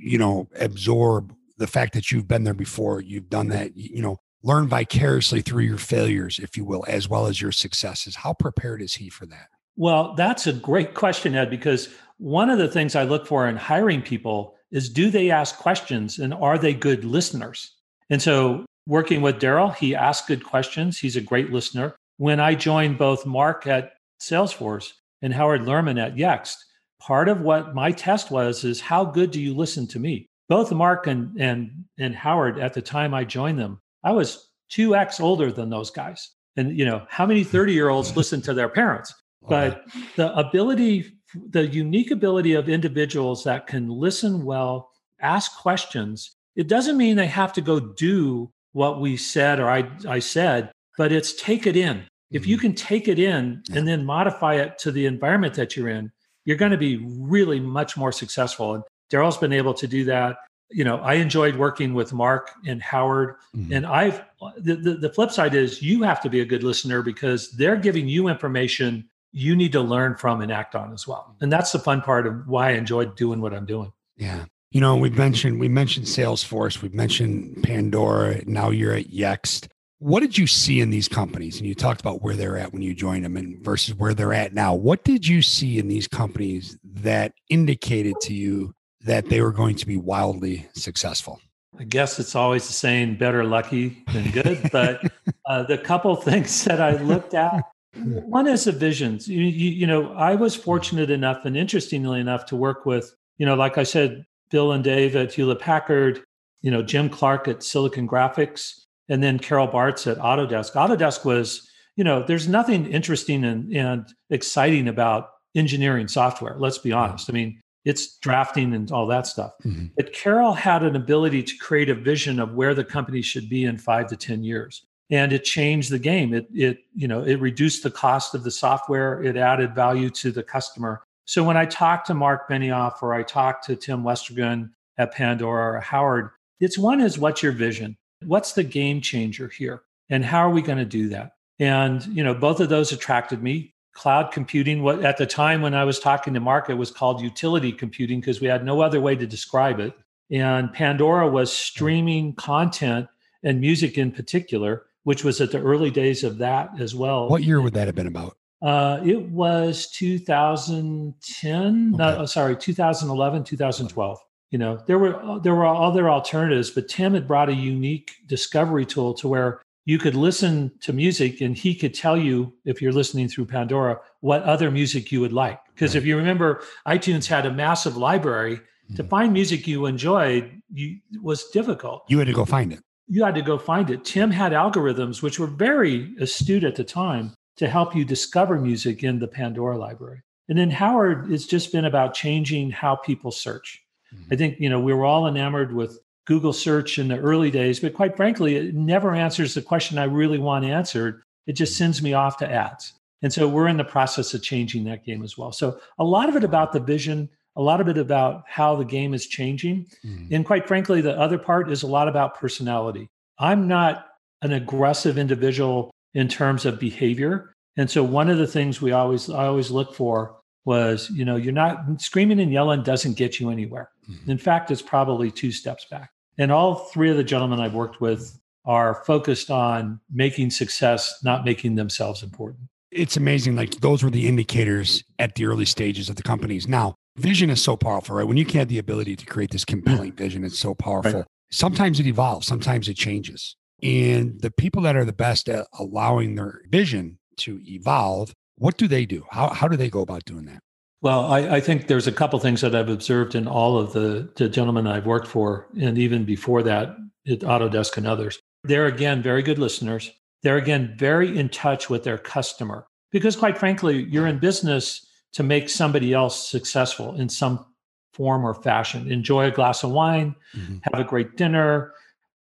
you 0.02 0.18
know, 0.18 0.48
absorb 0.61 1.35
the 1.59 1.66
fact 1.66 1.94
that 1.94 2.11
you've 2.11 2.29
been 2.29 2.44
there 2.44 2.55
before, 2.55 3.00
you've 3.00 3.29
done 3.29 3.48
that, 3.48 3.76
you 3.76 4.00
know, 4.00 4.18
learn 4.46 4.68
vicariously 4.68 5.42
through 5.42 5.64
your 5.64 5.76
failures, 5.76 6.38
if 6.38 6.56
you 6.56 6.64
will, 6.64 6.85
as 6.87 7.09
well 7.09 7.26
as 7.26 7.40
your 7.40 7.50
successes. 7.50 8.14
How 8.14 8.32
prepared 8.32 8.80
is 8.80 8.94
he 8.94 9.09
for 9.09 9.26
that? 9.26 9.48
Well, 9.76 10.14
that's 10.14 10.46
a 10.46 10.52
great 10.52 10.94
question, 10.94 11.35
Ed, 11.35 11.50
because 11.50 11.88
one 12.18 12.48
of 12.48 12.59
the 12.59 12.68
things 12.68 12.94
I 12.94 13.02
look 13.02 13.26
for 13.26 13.48
in 13.48 13.56
hiring 13.56 14.02
people 14.02 14.54
is 14.70 14.88
do 14.88 15.11
they 15.11 15.30
ask 15.30 15.59
questions 15.59 16.18
and 16.20 16.32
are 16.32 16.59
they 16.59 16.72
good 16.72 17.04
listeners? 17.04 17.72
And 18.09 18.22
so, 18.22 18.64
working 18.87 19.20
with 19.20 19.40
Darryl, 19.40 19.74
he 19.74 19.96
asks 19.96 20.28
good 20.28 20.44
questions. 20.44 20.98
He's 20.98 21.16
a 21.16 21.20
great 21.20 21.52
listener. 21.52 21.96
When 22.18 22.38
I 22.38 22.54
joined 22.54 22.98
both 22.98 23.26
Mark 23.26 23.66
at 23.66 23.94
Salesforce 24.20 24.92
and 25.22 25.35
Howard 25.35 25.62
Lerman 25.62 26.00
at 26.00 26.14
Yext, 26.14 26.56
part 27.00 27.28
of 27.28 27.40
what 27.40 27.74
my 27.74 27.90
test 27.90 28.30
was 28.30 28.64
is 28.64 28.80
how 28.80 29.04
good 29.04 29.32
do 29.32 29.40
you 29.40 29.54
listen 29.54 29.88
to 29.88 29.98
me? 29.98 30.26
Both 30.48 30.70
Mark 30.72 31.09
and 31.09 31.37
and 31.40 31.85
and 31.98 32.14
Howard 32.14 32.61
at 32.61 32.72
the 32.74 32.82
time 32.82 33.12
I 33.12 33.24
joined 33.24 33.59
them 33.59 33.80
I 34.06 34.12
was 34.12 34.48
2x 34.70 35.20
older 35.20 35.50
than 35.50 35.68
those 35.68 35.90
guys. 35.90 36.30
And, 36.56 36.78
you 36.78 36.84
know, 36.84 37.04
how 37.10 37.26
many 37.26 37.42
30 37.42 37.72
year 37.72 37.88
olds 37.88 38.16
listen 38.16 38.40
to 38.42 38.54
their 38.54 38.68
parents? 38.70 39.12
But 39.48 39.84
the 40.16 40.36
ability, 40.36 41.12
the 41.50 41.68
unique 41.68 42.10
ability 42.10 42.54
of 42.54 42.68
individuals 42.68 43.44
that 43.44 43.68
can 43.68 43.88
listen 43.88 44.44
well, 44.44 44.90
ask 45.20 45.56
questions, 45.56 46.34
It 46.56 46.66
doesn't 46.66 46.96
mean 46.96 47.16
they 47.16 47.28
have 47.28 47.52
to 47.52 47.60
go 47.60 47.78
do 47.78 48.50
what 48.72 49.00
we 49.00 49.16
said 49.16 49.60
or 49.60 49.70
I, 49.70 49.88
I 50.08 50.18
said, 50.18 50.72
but 50.98 51.12
it's 51.12 51.32
take 51.34 51.64
it 51.66 51.76
in. 51.76 52.06
If 52.32 52.44
you 52.46 52.56
mm-hmm. 52.56 52.62
can 52.62 52.74
take 52.74 53.06
it 53.06 53.20
in 53.20 53.62
and 53.72 53.86
then 53.86 54.04
modify 54.04 54.54
it 54.54 54.78
to 54.78 54.90
the 54.90 55.06
environment 55.06 55.54
that 55.54 55.76
you're 55.76 55.90
in, 55.90 56.10
you're 56.44 56.56
going 56.56 56.72
to 56.72 56.78
be 56.78 56.96
really 57.06 57.60
much 57.60 57.96
more 57.96 58.10
successful. 58.10 58.74
And 58.74 58.84
Darryl's 59.12 59.38
been 59.38 59.52
able 59.52 59.74
to 59.74 59.86
do 59.86 60.04
that. 60.06 60.38
You 60.70 60.85
know, 60.85 60.96
I 60.98 61.14
enjoyed 61.14 61.57
working 61.57 61.94
with 61.94 62.12
Mark 62.12 62.50
and 62.66 62.83
Howard. 62.83 63.37
Mm-hmm. 63.57 63.72
And 63.72 63.87
I've 63.87 64.22
the, 64.59 64.76
the, 64.76 64.94
the 64.94 65.11
flip 65.11 65.31
side 65.31 65.55
is 65.55 65.81
you 65.81 66.02
have 66.02 66.20
to 66.22 66.29
be 66.29 66.40
a 66.40 66.44
good 66.44 66.62
listener 66.62 67.02
because 67.02 67.50
they're 67.52 67.76
giving 67.76 68.09
you 68.09 68.29
information 68.29 69.09
you 69.33 69.55
need 69.55 69.72
to 69.72 69.81
learn 69.81 70.16
from 70.16 70.40
and 70.40 70.50
act 70.50 70.74
on 70.74 70.92
as 70.92 71.07
well. 71.07 71.37
And 71.40 71.52
that's 71.52 71.70
the 71.70 71.79
fun 71.79 72.00
part 72.00 72.26
of 72.26 72.48
why 72.48 72.70
I 72.70 72.72
enjoyed 72.72 73.16
doing 73.16 73.40
what 73.40 73.52
I'm 73.52 73.66
doing. 73.66 73.92
Yeah. 74.16 74.46
You 74.70 74.81
know, 74.81 74.96
we 74.96 75.11
mentioned 75.11 75.61
we 75.61 75.68
mentioned 75.68 76.07
Salesforce, 76.07 76.83
we've 76.83 76.94
mentioned 76.94 77.62
Pandora. 77.62 78.42
Now 78.46 78.70
you're 78.70 78.94
at 78.94 79.09
Yext. 79.11 79.68
What 79.98 80.20
did 80.20 80.37
you 80.37 80.46
see 80.46 80.81
in 80.81 80.90
these 80.90 81.09
companies? 81.09 81.59
And 81.59 81.66
you 81.66 81.74
talked 81.74 82.00
about 82.00 82.22
where 82.22 82.35
they're 82.35 82.59
at 82.59 82.72
when 82.72 82.83
you 82.83 82.94
joined 82.94 83.24
them 83.24 83.37
and 83.37 83.64
versus 83.64 83.94
where 83.94 84.12
they're 84.12 84.35
at 84.35 84.52
now. 84.52 84.74
What 84.74 85.05
did 85.05 85.26
you 85.26 85.40
see 85.40 85.79
in 85.79 85.88
these 85.88 86.07
companies 86.07 86.76
that 86.85 87.33
indicated 87.48 88.14
to 88.22 88.35
you 88.35 88.74
that 89.06 89.28
they 89.28 89.40
were 89.40 89.52
going 89.52 89.76
to 89.76 89.86
be 89.86 89.96
wildly 89.96 90.68
successful? 90.74 91.40
I 91.78 91.84
guess 91.84 92.18
it's 92.18 92.34
always 92.34 92.66
the 92.66 92.72
saying 92.72 93.16
better 93.16 93.44
lucky 93.44 94.04
than 94.12 94.30
good. 94.30 94.70
But 94.72 95.02
uh, 95.46 95.64
the 95.64 95.78
couple 95.78 96.14
things 96.16 96.64
that 96.64 96.80
I 96.80 96.96
looked 97.02 97.34
at 97.34 97.62
one 98.04 98.46
is 98.46 98.64
the 98.64 98.72
visions. 98.72 99.28
You, 99.28 99.42
you, 99.42 99.70
you, 99.70 99.86
know, 99.86 100.12
I 100.12 100.34
was 100.34 100.54
fortunate 100.54 101.10
enough 101.10 101.44
and 101.44 101.56
interestingly 101.56 102.20
enough 102.20 102.46
to 102.46 102.56
work 102.56 102.86
with, 102.86 103.14
you 103.38 103.46
know, 103.46 103.54
like 103.54 103.78
I 103.78 103.84
said, 103.84 104.24
Bill 104.50 104.72
and 104.72 104.84
Dave 104.84 105.16
at 105.16 105.32
Hewlett 105.32 105.60
Packard, 105.60 106.22
you 106.62 106.70
know, 106.70 106.82
Jim 106.82 107.08
Clark 107.08 107.48
at 107.48 107.62
Silicon 107.62 108.06
Graphics, 108.06 108.72
and 109.08 109.22
then 109.22 109.38
Carol 109.38 109.68
Bartz 109.68 110.10
at 110.10 110.18
Autodesk. 110.18 110.72
Autodesk 110.72 111.24
was, 111.24 111.68
you 111.96 112.04
know, 112.04 112.22
there's 112.22 112.48
nothing 112.48 112.86
interesting 112.86 113.44
and, 113.44 113.72
and 113.74 114.06
exciting 114.30 114.88
about 114.88 115.28
engineering 115.54 116.08
software. 116.08 116.56
Let's 116.58 116.78
be 116.78 116.92
honest. 116.92 117.30
I 117.30 117.32
mean, 117.32 117.60
it's 117.87 118.18
drafting 118.18 118.75
and 118.75 118.90
all 118.90 119.07
that 119.07 119.29
stuff. 119.29 119.53
Mm-hmm. 119.64 119.87
But 119.96 120.12
Carol 120.12 120.53
had 120.53 120.83
an 120.83 120.96
ability 120.96 121.44
to 121.44 121.57
create 121.59 121.88
a 121.88 121.94
vision 121.94 122.40
of 122.40 122.55
where 122.55 122.75
the 122.75 122.85
company 122.85 123.22
should 123.22 123.49
be 123.49 123.64
in 123.64 123.79
five 123.79 124.09
to 124.09 124.16
10 124.16 124.42
years. 124.42 124.85
And 125.09 125.33
it 125.33 125.44
changed 125.44 125.92
the 125.92 126.01
game. 126.01 126.35
It, 126.35 126.49
it, 126.53 126.79
you 126.96 127.07
know, 127.07 127.22
it 127.22 127.40
reduced 127.40 127.85
the 127.85 127.92
cost 127.92 128.35
of 128.35 128.42
the 128.42 128.51
software. 128.51 129.22
It 129.22 129.37
added 129.37 129.72
value 129.72 130.11
to 130.11 130.33
the 130.33 130.42
customer. 130.42 131.05
So 131.27 131.44
when 131.44 131.57
I 131.57 131.64
talk 131.64 132.05
to 132.07 132.14
Mark 132.14 132.51
Benioff 132.51 133.03
or 133.03 133.14
I 133.14 133.22
talk 133.22 133.62
to 133.66 133.77
Tim 133.77 134.03
Westergren 134.03 134.70
at 134.99 135.12
Pandora 135.12 135.77
or 135.77 135.81
Howard, 135.81 136.31
it's 136.59 136.77
one 136.77 137.01
is 137.01 137.20
what's 137.20 137.40
your 137.40 137.53
vision? 137.53 137.96
What's 138.25 138.53
the 138.53 138.64
game 138.64 139.01
changer 139.01 139.46
here? 139.49 139.83
And 140.11 140.25
how 140.25 140.40
are 140.40 140.51
we 140.51 140.61
going 140.61 140.79
to 140.79 140.85
do 140.85 141.09
that? 141.11 141.33
And, 141.61 142.05
you 142.07 142.25
know, 142.25 142.35
both 142.35 142.59
of 142.59 142.68
those 142.68 142.90
attracted 142.90 143.44
me. 143.44 143.75
Cloud 143.96 144.30
computing, 144.30 144.82
what 144.82 145.04
at 145.04 145.16
the 145.16 145.26
time 145.26 145.62
when 145.62 145.74
I 145.74 145.85
was 145.85 145.98
talking 145.98 146.35
to 146.35 146.40
Mark, 146.40 146.70
it 146.70 146.74
was 146.74 146.90
called 146.90 147.20
utility 147.20 147.72
computing 147.72 148.20
because 148.20 148.40
we 148.40 148.46
had 148.46 148.64
no 148.64 148.80
other 148.80 149.00
way 149.00 149.16
to 149.16 149.26
describe 149.26 149.80
it. 149.80 149.94
And 150.30 150.72
Pandora 150.72 151.28
was 151.28 151.52
streaming 151.52 152.35
content 152.35 153.09
and 153.42 153.61
music 153.61 153.96
in 153.96 154.12
particular, 154.12 154.87
which 155.04 155.24
was 155.24 155.40
at 155.40 155.50
the 155.50 155.61
early 155.61 155.90
days 155.90 156.24
of 156.24 156.38
that 156.38 156.70
as 156.78 156.94
well. 156.94 157.28
What 157.28 157.42
year 157.42 157.61
would 157.61 157.74
that 157.74 157.87
have 157.87 157.94
been 157.94 158.06
about? 158.06 158.37
Uh, 158.62 159.00
it 159.04 159.28
was 159.30 159.88
2010. 159.90 161.94
Okay. 161.94 161.96
No, 161.96 162.26
sorry, 162.26 162.56
2011, 162.56 163.44
2012 163.44 164.18
you 164.50 164.59
know 164.59 164.76
there 164.87 164.98
were 164.98 165.40
there 165.42 165.54
were 165.54 165.66
other 165.66 166.09
alternatives 166.09 166.70
but 166.70 166.88
tim 166.88 167.14
had 167.14 167.26
brought 167.26 167.48
a 167.48 167.54
unique 167.54 168.12
discovery 168.26 168.87
tool 168.87 169.12
to 169.12 169.28
where 169.28 169.61
you 169.87 169.99
could 169.99 170.14
listen 170.14 170.70
to 170.83 170.92
music 170.92 171.40
and 171.40 171.57
he 171.57 171.75
could 171.75 171.94
tell 171.94 172.18
you 172.18 172.53
if 172.66 172.83
you're 172.83 172.92
listening 172.92 173.29
through 173.29 173.46
pandora 173.46 173.99
what 174.20 174.42
other 174.42 174.70
music 174.70 175.11
you 175.11 175.20
would 175.22 175.33
like. 175.33 175.59
Because 175.75 175.94
right. 175.94 176.03
if 176.03 176.07
you 176.07 176.18
remember 176.18 176.62
itunes 176.87 177.27
had 177.27 177.46
a 177.46 177.53
massive 177.53 177.96
library. 177.96 178.61
Mm-hmm. 178.87 178.96
to 178.96 179.05
find 179.05 179.33
music 179.33 179.66
you 179.66 179.87
enjoyed 179.87 180.62
you, 180.72 180.99
was 181.20 181.49
difficult. 181.49 182.05
You 182.09 182.18
had 182.18 182.29
to 182.29 182.33
go 182.33 182.44
find 182.44 182.72
it. 182.72 182.79
You 183.09 183.25
had 183.25 183.35
to 183.35 183.42
go 183.42 183.59
find 183.59 183.90
it. 183.90 184.05
Tim 184.05 184.31
had 184.31 184.53
algorithms 184.53 185.22
which 185.22 185.40
were 185.40 185.49
very 185.49 186.14
astute 186.20 186.62
at 186.62 186.77
the 186.77 186.85
time 186.85 187.35
to 187.57 187.68
help 187.68 187.96
you 187.96 188.05
discover 188.05 188.61
music 188.61 189.03
in 189.03 189.18
the 189.18 189.27
pandora 189.27 189.77
library. 189.77 190.22
And 190.49 190.57
then 190.57 190.70
howard 190.70 191.33
it's 191.33 191.46
just 191.46 191.72
been 191.72 191.85
about 191.85 192.14
changing 192.14 192.70
how 192.70 192.94
people 192.94 193.33
search. 193.33 193.83
Mm-hmm. 194.14 194.33
I 194.33 194.37
think, 194.37 194.61
you 194.61 194.70
know, 194.70 194.79
we 194.79 194.94
were 194.94 195.05
all 195.05 195.27
enamored 195.27 195.75
with 195.75 195.99
Google 196.26 196.52
search 196.52 196.98
in 196.98 197.08
the 197.08 197.18
early 197.18 197.50
days, 197.50 197.80
but 197.80 197.94
quite 197.94 198.16
frankly, 198.16 198.56
it 198.56 198.74
never 198.74 199.14
answers 199.14 199.54
the 199.54 199.62
question 199.62 199.98
I 199.98 200.04
really 200.04 200.38
want 200.38 200.64
answered. 200.64 201.22
It 201.46 201.52
just 201.52 201.74
mm-hmm. 201.74 201.84
sends 201.84 202.02
me 202.02 202.12
off 202.12 202.36
to 202.38 202.50
ads. 202.50 202.92
And 203.22 203.32
so 203.32 203.48
we're 203.48 203.68
in 203.68 203.76
the 203.76 203.84
process 203.84 204.34
of 204.34 204.42
changing 204.42 204.84
that 204.84 205.04
game 205.04 205.22
as 205.22 205.38
well. 205.38 205.52
So 205.52 205.80
a 205.98 206.04
lot 206.04 206.28
of 206.28 206.36
it 206.36 206.44
about 206.44 206.72
the 206.72 206.80
vision, 206.80 207.28
a 207.56 207.62
lot 207.62 207.80
of 207.80 207.88
it 207.88 207.96
about 207.96 208.42
how 208.46 208.76
the 208.76 208.84
game 208.84 209.14
is 209.14 209.26
changing. 209.26 209.86
Mm-hmm. 210.04 210.34
And 210.34 210.44
quite 210.44 210.68
frankly, 210.68 211.00
the 211.00 211.18
other 211.18 211.38
part 211.38 211.70
is 211.70 211.82
a 211.82 211.86
lot 211.86 212.08
about 212.08 212.38
personality. 212.38 213.08
I'm 213.38 213.66
not 213.68 214.06
an 214.42 214.52
aggressive 214.52 215.18
individual 215.18 215.90
in 216.14 216.28
terms 216.28 216.66
of 216.66 216.78
behavior. 216.78 217.54
And 217.76 217.90
so 217.90 218.02
one 218.02 218.28
of 218.28 218.38
the 218.38 218.46
things 218.46 218.82
we 218.82 218.92
always 218.92 219.30
I 219.30 219.46
always 219.46 219.70
look 219.70 219.94
for 219.94 220.36
was, 220.64 221.08
you 221.10 221.24
know, 221.24 221.36
you're 221.36 221.52
not 221.52 222.00
screaming 222.00 222.40
and 222.40 222.52
yelling 222.52 222.82
doesn't 222.82 223.16
get 223.16 223.38
you 223.38 223.50
anywhere. 223.50 223.90
Mm-hmm. 224.10 224.30
In 224.30 224.38
fact, 224.38 224.70
it's 224.70 224.82
probably 224.82 225.30
two 225.30 225.52
steps 225.52 225.86
back. 225.90 226.10
And 226.38 226.53
all 226.53 226.75
three 226.75 227.11
of 227.11 227.16
the 227.16 227.25
gentlemen 227.25 227.61
I've 227.61 227.75
worked 227.75 228.01
with 228.01 228.38
are 228.64 229.03
focused 229.07 229.51
on 229.51 230.01
making 230.12 230.51
success, 230.51 231.20
not 231.22 231.44
making 231.44 231.77
themselves 231.77 232.22
important. 232.22 232.68
It's 232.90 233.16
amazing. 233.16 233.57
Like 233.57 233.81
those 233.81 234.03
were 234.03 234.11
the 234.11 234.27
indicators 234.27 235.05
at 235.18 235.35
the 235.35 235.46
early 235.46 235.64
stages 235.64 236.09
of 236.09 236.16
the 236.16 236.22
companies. 236.22 236.66
Now, 236.66 236.94
vision 237.16 237.51
is 237.51 237.62
so 237.62 237.77
powerful, 237.77 238.16
right? 238.16 238.27
When 238.27 238.37
you 238.37 238.44
can 238.44 238.59
have 238.59 238.68
the 238.68 238.79
ability 238.79 239.16
to 239.16 239.27
create 239.27 239.51
this 239.51 239.64
compelling 239.64 240.12
vision, 240.12 240.44
it's 240.44 240.59
so 240.59 240.75
powerful. 240.75 241.12
Right. 241.12 241.25
Sometimes 241.51 242.01
it 242.01 242.07
evolves, 242.07 242.46
sometimes 242.46 242.88
it 242.88 242.94
changes. 242.94 243.57
And 243.83 244.40
the 244.40 244.51
people 244.51 244.83
that 244.83 244.96
are 244.96 245.05
the 245.05 245.12
best 245.12 245.49
at 245.49 245.66
allowing 245.79 246.35
their 246.35 246.62
vision 246.70 247.18
to 247.38 247.61
evolve 247.66 248.33
what 248.59 248.79
do 248.79 248.88
they 248.88 249.05
do? 249.05 249.25
How, 249.31 249.51
how 249.51 249.68
do 249.68 249.77
they 249.77 249.90
go 249.90 250.01
about 250.01 250.25
doing 250.25 250.46
that? 250.46 250.62
Well, 251.06 251.26
I, 251.26 251.38
I, 251.56 251.60
think 251.60 251.86
there's 251.86 252.08
a 252.08 252.12
couple 252.12 252.36
things 252.40 252.62
that 252.62 252.74
I've 252.74 252.88
observed 252.88 253.36
in 253.36 253.46
all 253.46 253.78
of 253.78 253.92
the, 253.92 254.28
the 254.34 254.48
gentlemen 254.48 254.88
I've 254.88 255.06
worked 255.06 255.28
for, 255.28 255.68
and 255.80 255.96
even 255.96 256.24
before 256.24 256.64
that 256.64 256.96
at 257.28 257.38
Autodesk 257.42 257.96
and 257.96 258.08
others. 258.08 258.40
They're 258.64 258.86
again 258.86 259.22
very 259.22 259.44
good 259.44 259.60
listeners. 259.60 260.10
They're 260.42 260.56
again 260.56 260.96
very 260.98 261.38
in 261.38 261.48
touch 261.48 261.88
with 261.88 262.02
their 262.02 262.18
customer 262.18 262.88
because, 263.12 263.36
quite 263.36 263.56
frankly, 263.56 264.02
you're 264.02 264.26
in 264.26 264.40
business 264.40 265.06
to 265.34 265.44
make 265.44 265.68
somebody 265.68 266.12
else 266.12 266.50
successful 266.50 267.14
in 267.14 267.28
some 267.28 267.64
form 268.12 268.44
or 268.44 268.54
fashion. 268.54 269.08
Enjoy 269.08 269.44
a 269.44 269.52
glass 269.52 269.84
of 269.84 269.92
wine, 269.92 270.34
mm-hmm. 270.56 270.78
have 270.92 271.00
a 271.00 271.08
great 271.08 271.36
dinner, 271.36 271.92